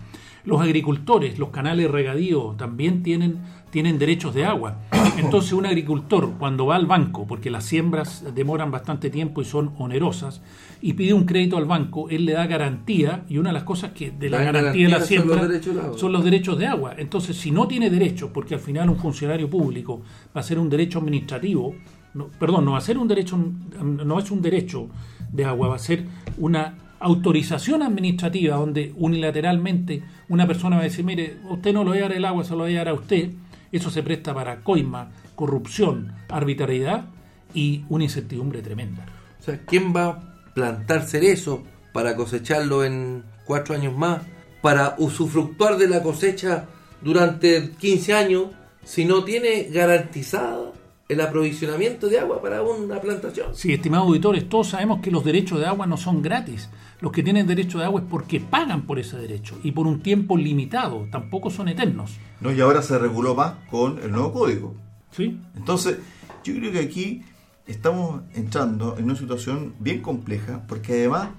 Los 0.45 0.61
agricultores, 0.61 1.37
los 1.37 1.49
canales 1.49 1.91
regadío 1.91 2.55
también 2.57 3.03
tienen, 3.03 3.39
tienen 3.71 3.99
derechos 3.99 4.33
de 4.33 4.45
agua. 4.45 4.77
Entonces 5.17 5.53
un 5.53 5.65
agricultor 5.65 6.33
cuando 6.39 6.65
va 6.65 6.75
al 6.75 6.85
banco, 6.85 7.27
porque 7.27 7.49
las 7.49 7.65
siembras 7.65 8.23
demoran 8.33 8.71
bastante 8.71 9.09
tiempo 9.09 9.41
y 9.41 9.45
son 9.45 9.73
onerosas, 9.77 10.41
y 10.81 10.93
pide 10.93 11.13
un 11.13 11.25
crédito 11.25 11.57
al 11.57 11.65
banco, 11.65 12.09
él 12.09 12.25
le 12.25 12.33
da 12.33 12.47
garantía, 12.47 13.25
y 13.27 13.37
una 13.37 13.49
de 13.49 13.53
las 13.53 13.63
cosas 13.63 13.91
que 13.91 14.11
de 14.11 14.29
la 14.29 14.43
garantía 14.43 14.87
de 14.87 14.91
la 14.91 14.99
garantía 14.99 14.99
son 14.99 14.99
los 14.99 15.07
siembra 15.07 15.47
derechos 15.47 15.75
del 15.75 15.83
agua. 15.83 15.97
son 15.97 16.11
los 16.13 16.23
derechos 16.23 16.57
de 16.57 16.67
agua. 16.67 16.93
Entonces 16.97 17.37
si 17.37 17.51
no 17.51 17.67
tiene 17.67 17.89
derechos, 17.89 18.31
porque 18.33 18.53
al 18.53 18.61
final 18.61 18.89
un 18.89 18.97
funcionario 18.97 19.49
público 19.49 20.01
va 20.35 20.41
a 20.41 20.43
ser 20.43 20.57
un 20.57 20.69
derecho 20.69 20.99
administrativo, 20.99 21.75
no, 22.13 22.27
perdón, 22.39 22.65
no 22.65 22.71
va 22.71 22.77
a 22.77 22.81
ser 22.81 22.97
un 22.97 23.07
derecho, 23.07 23.37
no 23.83 24.19
es 24.19 24.31
un 24.31 24.41
derecho 24.41 24.87
de 25.31 25.45
agua, 25.45 25.67
va 25.67 25.75
a 25.75 25.79
ser 25.79 26.05
una 26.37 26.75
autorización 26.99 27.81
administrativa 27.81 28.55
donde 28.55 28.93
unilateralmente 28.97 30.03
una 30.27 30.45
persona 30.47 30.75
va 30.75 30.83
a 30.83 30.85
decir, 30.85 31.05
mire, 31.05 31.37
usted 31.49 31.73
no 31.73 31.83
lo 31.83 31.91
va 31.91 31.97
a 31.97 32.01
dar 32.01 32.13
el 32.13 32.25
agua, 32.25 32.43
se 32.43 32.51
lo 32.51 32.59
va 32.59 32.67
a 32.67 32.73
dar 32.73 32.89
a 32.89 32.93
usted. 32.93 33.31
Eso 33.71 33.89
se 33.89 34.03
presta 34.03 34.33
para 34.33 34.61
coima, 34.61 35.11
corrupción, 35.35 36.13
arbitrariedad 36.27 37.05
y 37.53 37.83
una 37.89 38.03
incertidumbre 38.03 38.61
tremenda. 38.61 39.05
O 39.39 39.43
sea, 39.43 39.59
¿quién 39.65 39.95
va 39.95 40.05
a 40.05 40.53
plantar 40.53 41.03
cerezo 41.03 41.63
para 41.93 42.15
cosecharlo 42.15 42.83
en 42.83 43.23
cuatro 43.45 43.75
años 43.75 43.95
más? 43.95 44.21
Para 44.61 44.95
usufructuar 44.97 45.77
de 45.77 45.87
la 45.87 46.03
cosecha 46.03 46.65
durante 47.01 47.71
15 47.79 48.13
años 48.13 48.45
si 48.83 49.05
no 49.05 49.23
tiene 49.23 49.63
garantizado 49.71 50.73
el 51.07 51.21
aprovisionamiento 51.21 52.07
de 52.07 52.19
agua 52.19 52.39
para 52.41 52.61
una 52.61 53.01
plantación. 53.01 53.55
Sí, 53.55 53.73
estimados 53.73 54.07
auditores, 54.07 54.47
todos 54.47 54.69
sabemos 54.69 55.01
que 55.01 55.09
los 55.09 55.23
derechos 55.23 55.59
de 55.59 55.65
agua 55.65 55.87
no 55.87 55.97
son 55.97 56.21
gratis. 56.21 56.69
Los 56.99 57.11
que 57.11 57.23
tienen 57.23 57.47
derecho 57.47 57.79
de 57.79 57.85
agua 57.85 58.01
es 58.01 58.07
porque 58.09 58.39
pagan 58.39 58.81
por 58.81 58.99
ese 58.99 59.17
derecho 59.17 59.57
y 59.63 59.71
por 59.71 59.87
un 59.87 60.01
tiempo 60.01 60.37
limitado, 60.37 61.07
tampoco 61.11 61.49
son 61.49 61.69
eternos. 61.69 62.17
¿no? 62.41 62.51
Y 62.51 62.59
ahora 62.59 62.81
se 62.81 62.97
reguló 62.99 63.35
más 63.35 63.53
con 63.69 63.99
el 63.99 64.11
nuevo 64.11 64.33
código. 64.33 64.75
¿Sí? 65.11 65.39
Entonces, 65.55 65.97
yo 66.43 66.53
creo 66.55 66.71
que 66.71 66.79
aquí 66.79 67.23
estamos 67.67 68.21
entrando 68.33 68.97
en 68.97 69.05
una 69.05 69.15
situación 69.15 69.73
bien 69.79 70.01
compleja, 70.01 70.63
porque 70.67 70.93
además 70.93 71.29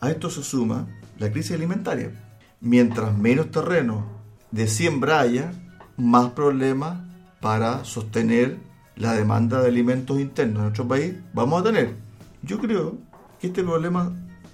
a 0.00 0.10
esto 0.10 0.30
se 0.30 0.42
suma 0.44 0.86
la 1.18 1.30
crisis 1.32 1.52
alimentaria. 1.52 2.12
Mientras 2.60 3.16
menos 3.16 3.50
terreno 3.50 4.06
de 4.50 4.68
siembra 4.68 5.20
haya, 5.20 5.52
más 5.96 6.30
problemas 6.30 6.98
para 7.40 7.84
sostener 7.84 8.58
la 8.96 9.14
demanda 9.14 9.60
de 9.60 9.68
alimentos 9.68 10.20
internos 10.20 10.56
en 10.56 10.62
nuestro 10.62 10.86
país 10.86 11.14
vamos 11.32 11.60
a 11.60 11.64
tener. 11.64 11.94
Yo 12.42 12.58
creo 12.58 12.98
que 13.40 13.48
este 13.48 13.62
problema 13.62 14.12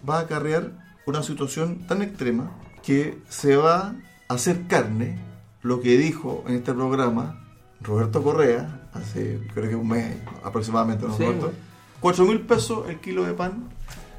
va 0.08 0.18
a 0.18 0.20
acarrear 0.22 0.72
una 1.06 1.22
situación 1.22 1.86
tan 1.86 2.02
extrema 2.02 2.50
que 2.82 3.18
se 3.28 3.56
va 3.56 3.94
a 4.28 4.34
hacer 4.34 4.66
carne 4.66 5.18
lo 5.62 5.80
que 5.80 5.96
dijo 5.96 6.44
en 6.46 6.54
este 6.56 6.72
programa 6.72 7.42
Roberto 7.80 8.22
Correa, 8.22 8.88
hace 8.92 9.40
creo 9.54 9.68
que 9.68 9.76
un 9.76 9.88
mes 9.88 10.16
aproximadamente, 10.42 11.06
¿no, 11.06 11.16
Sí. 11.16 11.24
Roberto? 11.24 11.52
4 12.00 12.24
mil 12.24 12.40
pesos 12.40 12.88
el 12.88 13.00
kilo 13.00 13.24
de 13.24 13.32
pan, 13.34 13.68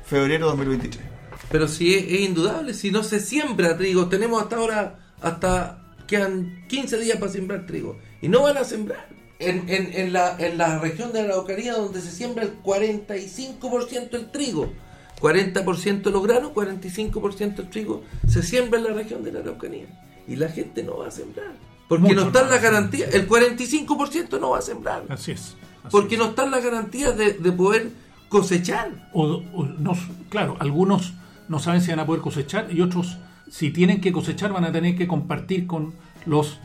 febrero 0.06 0.48
2023. 0.48 1.06
Pero 1.50 1.68
si 1.68 1.94
es, 1.94 2.04
es 2.06 2.20
indudable, 2.22 2.74
si 2.74 2.92
no 2.92 3.04
se 3.04 3.20
siembra 3.20 3.78
trigo, 3.78 4.08
tenemos 4.10 4.42
hasta 4.42 4.58
ahora, 4.58 5.00
hasta 5.22 5.84
quedan 6.08 6.66
15 6.68 6.98
días 7.00 7.18
para 7.18 7.32
sembrar 7.32 7.66
trigo. 7.66 7.98
Y 8.22 8.28
no 8.30 8.42
van 8.44 8.58
a 8.58 8.64
sembrar. 8.64 9.08
En, 9.40 9.70
en, 9.70 9.94
en 9.94 10.14
la, 10.14 10.36
en 10.40 10.58
la 10.58 10.80
región 10.80 11.14
de 11.14 11.22
la 11.22 11.34
Araucanía 11.36 11.76
donde 11.76 12.02
se 12.02 12.10
siembra 12.10 12.44
el 12.44 12.62
45% 12.64 14.14
el 14.14 14.32
trigo. 14.32 14.74
40% 15.22 16.12
los 16.12 16.24
granos, 16.24 16.52
45% 16.54 17.60
el 17.60 17.70
trigo 17.70 18.04
se 18.28 18.44
siembra 18.44 18.80
en 18.80 18.86
la 18.86 18.94
región 18.94 19.24
de 19.24 19.32
la 19.32 19.40
Araucanía. 19.40 19.88
Y 20.28 20.36
la 20.36 20.50
gente 20.50 20.84
no 20.84 20.98
va 20.98 21.08
a 21.08 21.12
sembrar. 21.12 21.54
Porque 21.88 22.04
Mucho 22.10 22.16
no 22.22 22.28
están 22.28 22.50
las 22.50 22.62
garantías. 22.62 23.14
El 23.14 23.28
45% 23.30 24.40
no 24.40 24.50
va 24.52 24.60
a 24.60 24.62
sembrar. 24.62 25.04
Así 25.10 25.32
es. 25.32 25.40
así 25.84 25.90
Porque 25.92 26.16
es. 26.16 26.20
no 26.20 26.28
están 26.28 26.52
las 26.52 26.64
garantías 26.64 27.18
de, 27.18 27.34
de 27.34 27.52
poder 27.54 27.92
cosechar. 28.30 29.10
O- 29.14 29.42
o 29.54 29.64
no- 29.66 29.98
claro, 30.30 30.58
algunos 30.60 31.14
no 31.48 31.60
saben 31.60 31.82
si 31.82 31.90
van 31.92 32.00
a 32.02 32.06
poder 32.06 32.22
cosechar 32.22 32.68
y 32.74 32.82
otros, 32.82 33.18
si 33.50 33.72
tienen 33.72 34.02
que 34.02 34.12
cosechar, 34.12 34.52
van 34.52 34.66
a 34.66 34.72
tener 34.74 34.98
que 34.98 35.08
compartir 35.08 35.66
con 35.66 35.94
los 36.26 36.60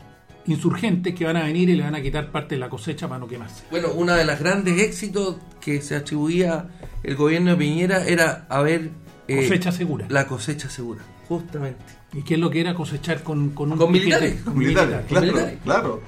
insurgentes 0.45 1.15
que 1.15 1.25
van 1.25 1.37
a 1.37 1.43
venir 1.43 1.69
y 1.69 1.75
le 1.75 1.83
van 1.83 1.95
a 1.95 2.01
quitar 2.01 2.31
parte 2.31 2.55
de 2.55 2.59
la 2.59 2.69
cosecha 2.69 3.07
para 3.07 3.19
no 3.19 3.27
quemarse. 3.27 3.63
Bueno, 3.71 3.89
uno 3.93 4.13
de 4.13 4.25
los 4.25 4.39
grandes 4.39 4.79
éxitos 4.81 5.37
que 5.61 5.81
se 5.81 5.95
atribuía 5.95 6.67
el 7.03 7.15
gobierno 7.15 7.51
de 7.51 7.57
Piñera 7.57 8.05
era 8.05 8.45
haber 8.49 8.89
eh, 9.27 9.37
Cosecha 9.37 9.71
segura. 9.71 10.05
la 10.09 10.27
cosecha 10.27 10.69
segura, 10.69 11.01
justamente. 11.27 11.83
¿Y 12.13 12.21
qué 12.23 12.35
es 12.35 12.39
lo 12.39 12.49
que 12.49 12.61
era 12.61 12.73
cosechar 12.75 13.23
con, 13.23 13.51
con 13.51 13.71
un 13.71 13.77
Con 13.77 13.91
militares. 13.91 14.41
Con 14.43 14.57
Militares, 14.57 14.89
militares. 14.89 15.07
claro, 15.09 15.25
militares. 15.25 15.59
claro. 15.63 16.01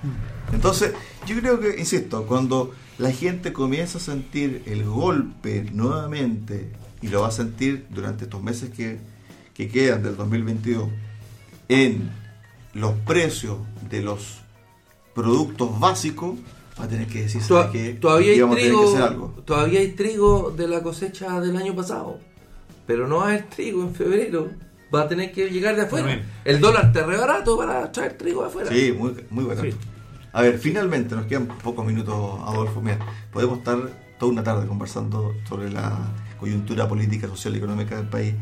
Entonces, 0.53 0.93
yo 1.25 1.39
creo 1.39 1.59
que, 1.59 1.79
insisto, 1.79 2.25
cuando 2.27 2.73
la 2.99 3.11
gente 3.11 3.51
comienza 3.53 3.97
a 3.97 4.01
sentir 4.01 4.61
el 4.67 4.83
golpe 4.83 5.65
nuevamente, 5.73 6.71
y 7.01 7.07
lo 7.07 7.21
va 7.21 7.29
a 7.29 7.31
sentir 7.31 7.87
durante 7.89 8.25
estos 8.25 8.43
meses 8.43 8.69
que, 8.69 8.99
que 9.55 9.67
quedan 9.69 10.03
del 10.03 10.15
2022, 10.15 10.89
en 11.69 12.11
los 12.73 12.93
precios 12.99 13.57
de 13.89 14.01
los 14.01 14.39
productos 15.13 15.79
básicos, 15.79 16.35
va 16.79 16.85
a 16.85 16.87
tener 16.87 17.07
que 17.07 17.23
decir, 17.23 17.41
Toa- 17.47 17.63
¿sabe 17.67 17.71
qué? 17.71 17.93
todavía, 17.93 18.31
hay 18.33 18.39
tener 18.39 18.55
que 18.57 18.61
hacer 18.61 18.69
trigo, 18.87 19.03
algo. 19.05 19.27
todavía 19.45 19.79
hay 19.79 19.87
trigo 19.93 20.51
de 20.55 20.67
la 20.67 20.83
cosecha 20.83 21.39
del 21.39 21.55
año 21.57 21.75
pasado, 21.75 22.19
pero 22.85 23.07
no 23.07 23.17
va 23.17 23.23
a 23.23 23.27
haber 23.29 23.43
trigo 23.49 23.81
en 23.83 23.93
febrero. 23.95 24.49
Va 24.93 25.01
a 25.01 25.07
tener 25.07 25.31
que 25.31 25.49
llegar 25.49 25.75
de 25.75 25.81
afuera. 25.81 26.23
El 26.45 26.61
dólar 26.61 26.85
está 26.85 27.05
re 27.05 27.17
barato 27.17 27.57
para 27.57 27.91
traer 27.91 28.13
trigo 28.17 28.41
de 28.43 28.47
afuera. 28.47 28.69
Sí, 28.71 28.93
muy, 28.97 29.13
muy 29.31 29.43
barato. 29.43 29.67
Sí. 29.69 29.75
A 30.31 30.41
ver, 30.43 30.59
finalmente, 30.59 31.15
nos 31.15 31.25
quedan 31.25 31.47
pocos 31.47 31.85
minutos, 31.85 32.13
Adolfo. 32.45 32.81
Mira, 32.81 32.99
podemos 33.33 33.57
estar 33.57 33.77
toda 34.19 34.31
una 34.31 34.43
tarde 34.43 34.67
conversando 34.67 35.33
sobre 35.49 35.71
la 35.71 35.97
coyuntura 36.39 36.87
política, 36.87 37.27
social 37.27 37.55
y 37.55 37.57
económica 37.57 37.97
del 37.97 38.07
país, 38.07 38.35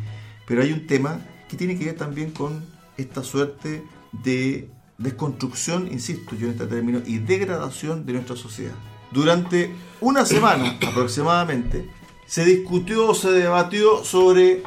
pero 0.45 0.61
hay 0.61 0.73
un 0.73 0.85
tema 0.85 1.21
que 1.47 1.55
tiene 1.55 1.79
que 1.79 1.85
ver 1.85 1.95
también 1.95 2.31
con 2.31 2.63
esta 2.97 3.23
suerte 3.23 3.81
de 4.11 4.69
desconstrucción, 4.97 5.87
insisto 5.91 6.35
yo 6.35 6.47
en 6.47 6.53
este 6.53 6.67
término, 6.67 7.01
y 7.05 7.17
degradación 7.19 8.05
de 8.05 8.13
nuestra 8.13 8.35
sociedad. 8.35 8.73
Durante 9.11 9.71
una 10.01 10.25
semana 10.25 10.77
aproximadamente 10.87 11.89
se 12.25 12.45
discutió, 12.45 13.13
se 13.13 13.31
debatió 13.31 14.03
sobre 14.03 14.63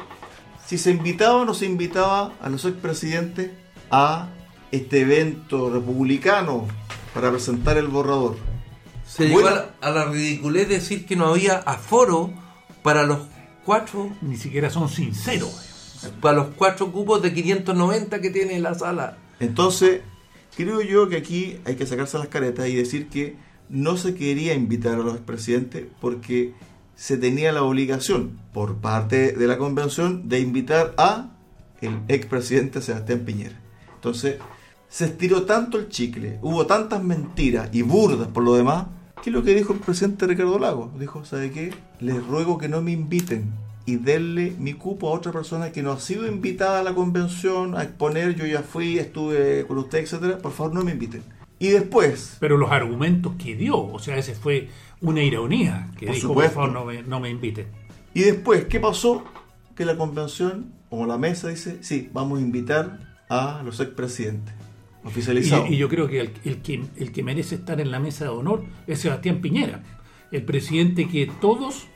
si 0.65 0.77
se 0.77 0.91
invitaba 0.91 1.35
o 1.37 1.45
no 1.45 1.53
se 1.53 1.65
invitaba 1.65 2.33
a 2.41 2.49
los 2.49 2.65
expresidentes 2.65 3.51
a 3.89 4.29
este 4.71 5.01
evento 5.01 5.69
republicano 5.69 6.67
para 7.13 7.31
presentar 7.31 7.77
el 7.77 7.87
borrador. 7.87 8.37
Se 9.05 9.27
llegó 9.27 9.41
Bueno. 9.41 9.55
a 9.57 9.59
la, 9.59 9.69
a 9.81 9.91
la 9.91 10.05
ridiculez 10.11 10.67
decir 10.67 11.05
que 11.05 11.15
no 11.15 11.27
había 11.27 11.57
aforo 11.59 12.31
para 12.83 13.03
los 13.03 13.19
cuatro 13.65 14.11
Ni 14.21 14.35
siquiera 14.37 14.69
son 14.69 14.89
sinceros. 14.89 16.01
para 16.21 16.35
los 16.37 16.47
cuatro 16.55 16.91
cupos 16.91 17.21
de 17.21 17.33
590 17.33 18.19
que 18.21 18.29
tiene 18.29 18.59
la 18.59 18.75
sala. 18.75 19.17
Entonces, 19.39 20.01
creo 20.57 20.81
yo 20.81 21.07
que 21.07 21.17
aquí 21.17 21.59
hay 21.65 21.75
que 21.75 21.85
sacarse 21.85 22.17
las 22.17 22.29
caretas 22.29 22.67
y 22.67 22.75
decir 22.75 23.07
que 23.09 23.35
no 23.69 23.95
se 23.95 24.15
quería 24.15 24.55
invitar 24.55 24.95
a 24.95 25.03
los 25.03 25.13
expresidentes 25.13 25.85
porque 26.01 26.53
se 26.95 27.17
tenía 27.17 27.51
la 27.51 27.61
obligación 27.61 28.39
por 28.53 28.77
parte 28.77 29.33
de 29.33 29.47
la 29.47 29.59
convención 29.59 30.27
de 30.27 30.39
invitar 30.39 30.95
a 30.97 31.29
el 31.79 31.99
expresidente 32.07 32.81
Sebastián 32.81 33.19
Piñera. 33.19 33.61
Entonces, 33.93 34.37
se 34.89 35.05
estiró 35.05 35.43
tanto 35.43 35.77
el 35.77 35.89
chicle, 35.89 36.39
hubo 36.41 36.65
tantas 36.65 37.03
mentiras 37.03 37.69
y 37.71 37.83
burdas 37.83 38.27
por 38.29 38.43
lo 38.43 38.55
demás, 38.55 38.87
que 39.21 39.29
lo 39.29 39.43
que 39.43 39.53
dijo 39.53 39.73
el 39.73 39.79
presidente 39.79 40.25
Ricardo 40.25 40.57
Lago, 40.57 40.91
dijo, 40.97 41.23
¿sabe 41.23 41.51
qué? 41.51 41.71
Les 41.99 42.25
ruego 42.25 42.57
que 42.57 42.67
no 42.67 42.81
me 42.81 42.93
inviten 42.93 43.53
y 43.87 43.95
denle 43.95 44.53
mi 44.59 44.73
cupo 44.73 45.09
a 45.09 45.13
otra 45.13 45.31
persona 45.31 45.71
que 45.71 45.81
no 45.81 45.91
ha 45.93 45.99
sido 45.99 46.27
invitada 46.27 46.81
a 46.81 46.83
la 46.83 46.93
convención 46.93 47.75
a 47.75 47.81
exponer, 47.83 48.35
yo 48.35 48.45
ya 48.45 48.61
fui, 48.61 48.99
estuve 48.99 49.65
con 49.65 49.77
usted, 49.79 49.99
etcétera, 49.99 50.37
por 50.37 50.51
favor 50.51 50.73
no 50.75 50.83
me 50.83 50.91
inviten. 50.91 51.23
Y 51.57 51.69
después, 51.69 52.37
Pero 52.39 52.57
los 52.57 52.69
argumentos 52.69 53.33
que 53.43 53.55
dio, 53.55 53.79
o 53.79 53.97
sea, 53.97 54.17
ese 54.17 54.35
fue 54.35 54.67
una 55.01 55.23
ironía, 55.23 55.89
que 55.97 56.05
Por 56.05 56.15
dijo, 56.15 56.27
supuesto. 56.27 56.53
por 56.59 56.71
favor, 56.71 56.79
no 56.79 56.85
me, 56.85 57.01
no 57.01 57.19
me 57.19 57.29
inviten. 57.31 57.65
y 58.13 58.21
después, 58.21 58.65
¿qué 58.65 58.79
pasó? 58.79 59.23
Que 59.75 59.85
la 59.85 59.95
convención 59.97 60.73
o 60.89 61.05
la 61.05 61.17
mesa 61.17 61.47
dice, 61.47 61.77
sí, 61.81 62.09
vamos 62.13 62.39
a 62.39 62.41
invitar 62.41 62.99
a 63.29 63.61
los 63.63 63.79
expresidentes 63.79 64.53
oficializados. 65.03 65.69
Y, 65.69 65.75
y 65.75 65.77
yo 65.77 65.87
creo 65.87 66.07
que 66.07 66.19
el, 66.19 66.31
el 66.43 66.61
que 66.61 66.83
el 66.97 67.11
que 67.13 67.23
merece 67.23 67.55
estar 67.55 67.79
en 67.79 67.91
la 67.91 67.99
mesa 67.99 68.25
de 68.25 68.31
honor 68.31 68.63
es 68.85 68.99
Sebastián 68.99 69.39
Piñera, 69.41 69.81
el 70.31 70.43
presidente 70.43 71.07
que 71.07 71.31
todos 71.41 71.87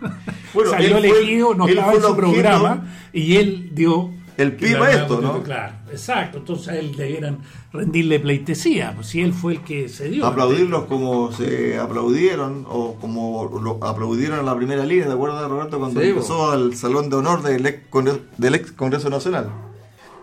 Bueno, 0.54 0.70
salió 0.70 0.96
elegido, 0.98 1.54
no 1.54 1.68
estaba 1.68 1.94
en 1.94 2.02
su 2.02 2.16
programa 2.16 2.84
y 3.12 3.36
él 3.36 3.70
dio 3.72 4.10
El 4.36 4.56
que 4.56 4.66
PIB 4.66 4.78
la- 4.80 4.90
esto, 4.90 5.20
¿no? 5.20 5.42
Claro, 5.44 5.74
exacto. 5.92 6.38
Entonces 6.38 6.68
a 6.68 6.76
él 6.76 6.96
debieran 6.96 7.38
rendirle 7.72 8.18
pleitesía, 8.18 8.92
pues 8.96 9.06
si 9.06 9.20
él 9.20 9.32
fue 9.32 9.52
el 9.54 9.60
que 9.62 9.88
se 9.88 10.08
dio. 10.08 10.26
aplaudirlos 10.26 10.84
como 10.86 11.30
se 11.30 11.78
aplaudieron 11.78 12.66
o 12.68 12.96
como 12.96 13.48
lo 13.62 13.84
aplaudieron 13.86 14.40
en 14.40 14.46
la 14.46 14.56
primera 14.56 14.84
línea, 14.84 15.06
¿te 15.06 15.12
acuerdas 15.12 15.48
Roberto 15.48 15.78
cuando 15.78 16.00
Sí, 16.00 16.08
empezó 16.08 16.50
al 16.50 16.74
salón 16.74 17.08
de 17.10 17.16
honor 17.16 17.42
del 17.42 17.64
ex 17.66 17.86
Congreso, 17.88 18.20
del 18.38 18.54
ex 18.56 18.72
Congreso 18.72 19.08
Nacional? 19.08 19.50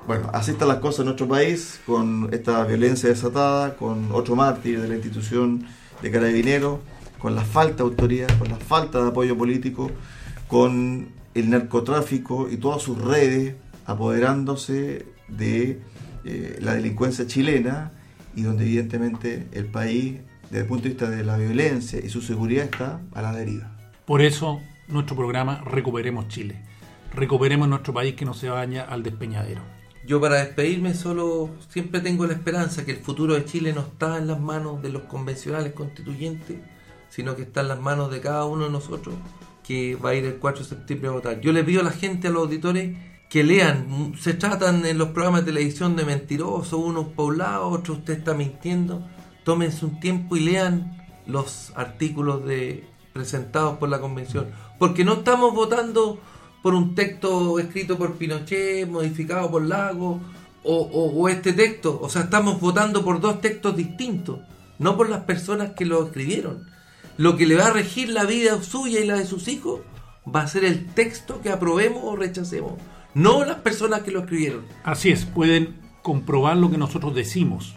Bueno, 0.08 0.30
así 0.34 0.52
están 0.52 0.68
las 0.70 0.78
cosas 0.80 1.00
en 1.02 1.06
nuestro 1.06 1.28
país, 1.28 1.80
con 1.86 2.30
esta 2.34 2.64
violencia 2.66 3.08
desatada, 3.10 3.76
con 3.76 4.10
otro 4.12 4.36
mártir 4.36 4.82
de 4.82 4.88
la 4.90 4.96
institución 4.96 5.66
de 6.02 6.12
carabineros, 6.12 6.80
con 7.20 7.36
la 7.36 7.44
falta 7.44 7.78
de 7.78 7.84
autoridad, 7.84 8.38
con 8.38 8.50
la 8.50 8.58
falta 8.58 9.02
de 9.02 9.10
apoyo 9.10 9.38
político, 9.38 9.92
con 10.48 11.10
el 11.34 11.50
narcotráfico 11.50 12.48
y 12.50 12.58
todas 12.58 12.82
sus 12.82 13.00
redes 13.00 13.56
apoderándose 13.86 15.06
de 15.28 15.82
eh, 16.26 16.60
la 16.62 16.74
delincuencia 16.74 17.28
chilena 17.28 17.92
y 18.36 18.42
donde 18.42 18.66
evidentemente 18.66 19.48
el 19.52 19.66
país, 19.66 20.20
desde 20.44 20.60
el 20.60 20.66
punto 20.68 20.84
de 20.84 20.90
vista 20.90 21.10
de 21.10 21.24
la 21.24 21.38
violencia 21.38 22.00
y 22.04 22.10
su 22.10 22.22
seguridad, 22.22 22.66
está 22.66 23.02
a 23.14 23.22
la 23.22 23.34
deriva. 23.34 23.72
Por 24.06 24.22
eso 24.22 24.60
nuestro 24.88 25.16
programa 25.16 25.62
Recuperemos 25.66 26.28
Chile. 26.28 26.62
Recuperemos 27.14 27.68
nuestro 27.68 27.94
país 27.94 28.16
que 28.16 28.26
no 28.26 28.34
se 28.34 28.50
vaya 28.50 28.84
al 28.84 29.04
despeñadero. 29.04 29.62
Yo 30.06 30.22
para 30.22 30.36
despedirme 30.36 30.94
solo 30.94 31.50
siempre 31.70 32.00
tengo 32.00 32.26
la 32.26 32.34
esperanza 32.34 32.86
que 32.86 32.92
el 32.92 33.00
futuro 33.00 33.34
de 33.34 33.44
Chile 33.44 33.74
no 33.74 33.82
está 33.82 34.18
en 34.18 34.28
las 34.28 34.40
manos 34.40 34.82
de 34.82 34.90
los 34.90 35.04
convencionales 35.04 35.74
constituyentes, 35.74 36.58
sino 37.10 37.36
que 37.36 37.44
está 37.44 37.62
en 37.62 37.68
las 37.70 37.80
manos 37.80 38.12
de 38.12 38.22
cada 38.22 38.46
uno 38.46 38.66
de 38.66 38.72
nosotros 38.72 39.16
que 39.66 39.96
va 39.96 40.12
a 40.12 40.16
ir 40.16 40.24
el 40.26 40.36
4 40.38 40.64
de 40.64 40.70
septiembre 40.70 41.10
a 41.10 41.12
votar. 41.12 41.42
Yo 41.42 41.52
le 41.52 41.62
pido 41.64 41.82
a 41.82 41.84
la 41.84 41.92
gente, 41.92 42.28
a 42.30 42.32
los 42.32 42.44
auditores, 42.44 42.98
que 43.30 43.44
lean. 43.44 44.14
Se 44.18 44.34
tratan 44.34 44.86
en 44.86 44.98
los 44.98 45.10
programas 45.10 45.42
de 45.42 45.52
televisión 45.52 45.98
de 45.98 46.06
mentirosos, 46.06 46.72
unos 46.80 47.08
por 47.08 47.34
un 47.34 47.40
lado, 47.40 47.68
otros 47.68 47.98
usted 47.98 48.20
está 48.20 48.34
mintiendo. 48.34 49.06
Tómense 49.44 49.84
un 49.86 50.00
tiempo 50.00 50.38
y 50.38 50.40
lean 50.40 51.06
los 51.26 51.74
artículos 51.76 52.46
de 52.46 52.88
presentados 53.12 53.78
por 53.78 53.90
la 53.90 54.00
convención. 54.00 54.48
Porque 54.80 55.04
no 55.04 55.16
estamos 55.16 55.54
votando 55.54 56.18
por 56.64 56.74
un 56.74 56.96
texto 56.96 57.60
escrito 57.60 57.98
por 57.98 58.14
Pinochet, 58.14 58.88
modificado 58.90 59.52
por 59.52 59.64
Lago, 59.66 60.22
o- 60.64 61.12
o 61.14 61.28
este 61.30 61.52
texto. 61.52 62.00
O 62.02 62.08
sea, 62.10 62.22
estamos 62.24 62.62
votando 62.62 63.04
por 63.04 63.20
dos 63.20 63.42
textos 63.42 63.76
distintos, 63.76 64.40
no 64.80 64.96
por 64.96 65.10
las 65.10 65.24
personas 65.24 65.72
que 65.72 65.86
lo 65.86 66.06
escribieron. 66.06 66.66
Lo 67.18 67.36
que 67.36 67.46
le 67.46 67.56
va 67.56 67.68
a 67.68 67.72
regir 67.74 68.10
la 68.10 68.24
vida 68.26 68.62
suya 68.62 69.00
y 69.00 69.06
la 69.06 69.16
de 69.18 69.26
sus 69.26 69.48
hijos 69.48 69.82
va 70.34 70.42
a 70.42 70.48
ser 70.48 70.66
el 70.66 70.86
texto 70.86 71.42
que 71.42 71.50
aprobemos 71.50 72.02
o 72.04 72.16
rechacemos, 72.16 72.74
no 73.14 73.44
las 73.46 73.58
personas 73.58 74.02
que 74.02 74.12
lo 74.12 74.20
escribieron. 74.22 74.62
Así 74.84 75.10
es, 75.10 75.26
pueden 75.26 75.76
comprobar 76.04 76.58
lo 76.58 76.70
que 76.70 76.78
nosotros 76.78 77.16
decimos, 77.16 77.76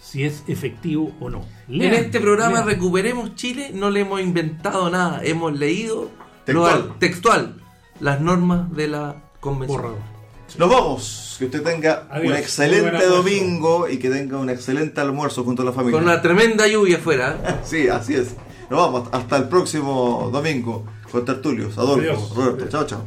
si 0.00 0.24
es 0.24 0.42
efectivo 0.46 1.12
o 1.20 1.30
no. 1.30 1.44
Lean, 1.68 1.94
en 1.94 2.04
este 2.04 2.20
programa 2.20 2.56
lean. 2.56 2.66
Recuperemos 2.66 3.34
Chile 3.34 3.70
no 3.72 3.88
le 3.90 4.00
hemos 4.00 4.20
inventado 4.20 4.90
nada, 4.90 5.20
hemos 5.24 5.56
leído 5.58 6.10
Textual. 6.44 6.78
lo- 6.88 6.94
textual 6.96 7.54
las 8.00 8.20
normas 8.20 8.74
de 8.74 8.88
la 8.88 9.16
convención. 9.40 9.80
Borrador. 9.80 10.12
Nos 10.58 10.68
vamos, 10.68 11.36
que 11.38 11.46
usted 11.46 11.62
tenga 11.62 12.06
Adiós. 12.10 12.32
un 12.32 12.36
excelente 12.36 13.06
domingo 13.06 13.88
y 13.88 13.96
que 13.98 14.10
tenga 14.10 14.36
un 14.38 14.50
excelente 14.50 15.00
almuerzo 15.00 15.44
junto 15.44 15.62
a 15.62 15.64
la 15.64 15.72
familia. 15.72 15.98
Con 15.98 16.04
una 16.08 16.20
tremenda 16.20 16.66
lluvia 16.68 16.98
afuera. 16.98 17.38
¿eh? 17.42 17.54
Sí, 17.64 17.88
así 17.88 18.14
es. 18.16 18.34
Nos 18.70 18.80
vamos 18.80 19.08
hasta 19.12 19.36
el 19.36 19.48
próximo 19.48 20.30
domingo 20.32 20.84
con 21.10 21.24
Tertulios, 21.24 21.76
Adolfo, 21.76 22.00
Adiós. 22.00 22.34
Roberto. 22.34 22.68
Chao, 22.68 22.86
chao. 22.86 23.02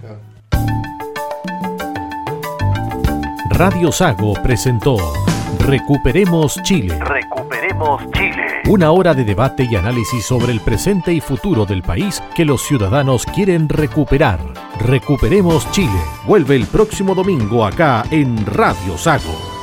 Radio 3.50 3.92
Sago 3.92 4.34
presentó 4.44 4.98
Recuperemos 5.60 6.62
Chile. 6.64 7.00
Recuperemos 7.00 8.02
Chile. 8.12 8.46
Una 8.68 8.92
hora 8.92 9.14
de 9.14 9.24
debate 9.24 9.68
y 9.70 9.76
análisis 9.76 10.26
sobre 10.26 10.52
el 10.52 10.60
presente 10.60 11.14
y 11.14 11.22
futuro 11.22 11.66
del 11.66 11.82
país 11.82 12.22
que 12.36 12.46
los 12.46 12.62
ciudadanos 12.64 13.26
quieren 13.26 13.70
recuperar. 13.70 14.40
Recuperemos 14.80 15.72
Chile. 15.72 16.00
Vuelve 16.28 16.56
el 16.56 16.68
próximo 16.68 17.16
domingo 17.16 17.66
acá 17.66 18.04
en 18.12 18.46
Radio 18.46 18.98
Sago. 18.98 19.55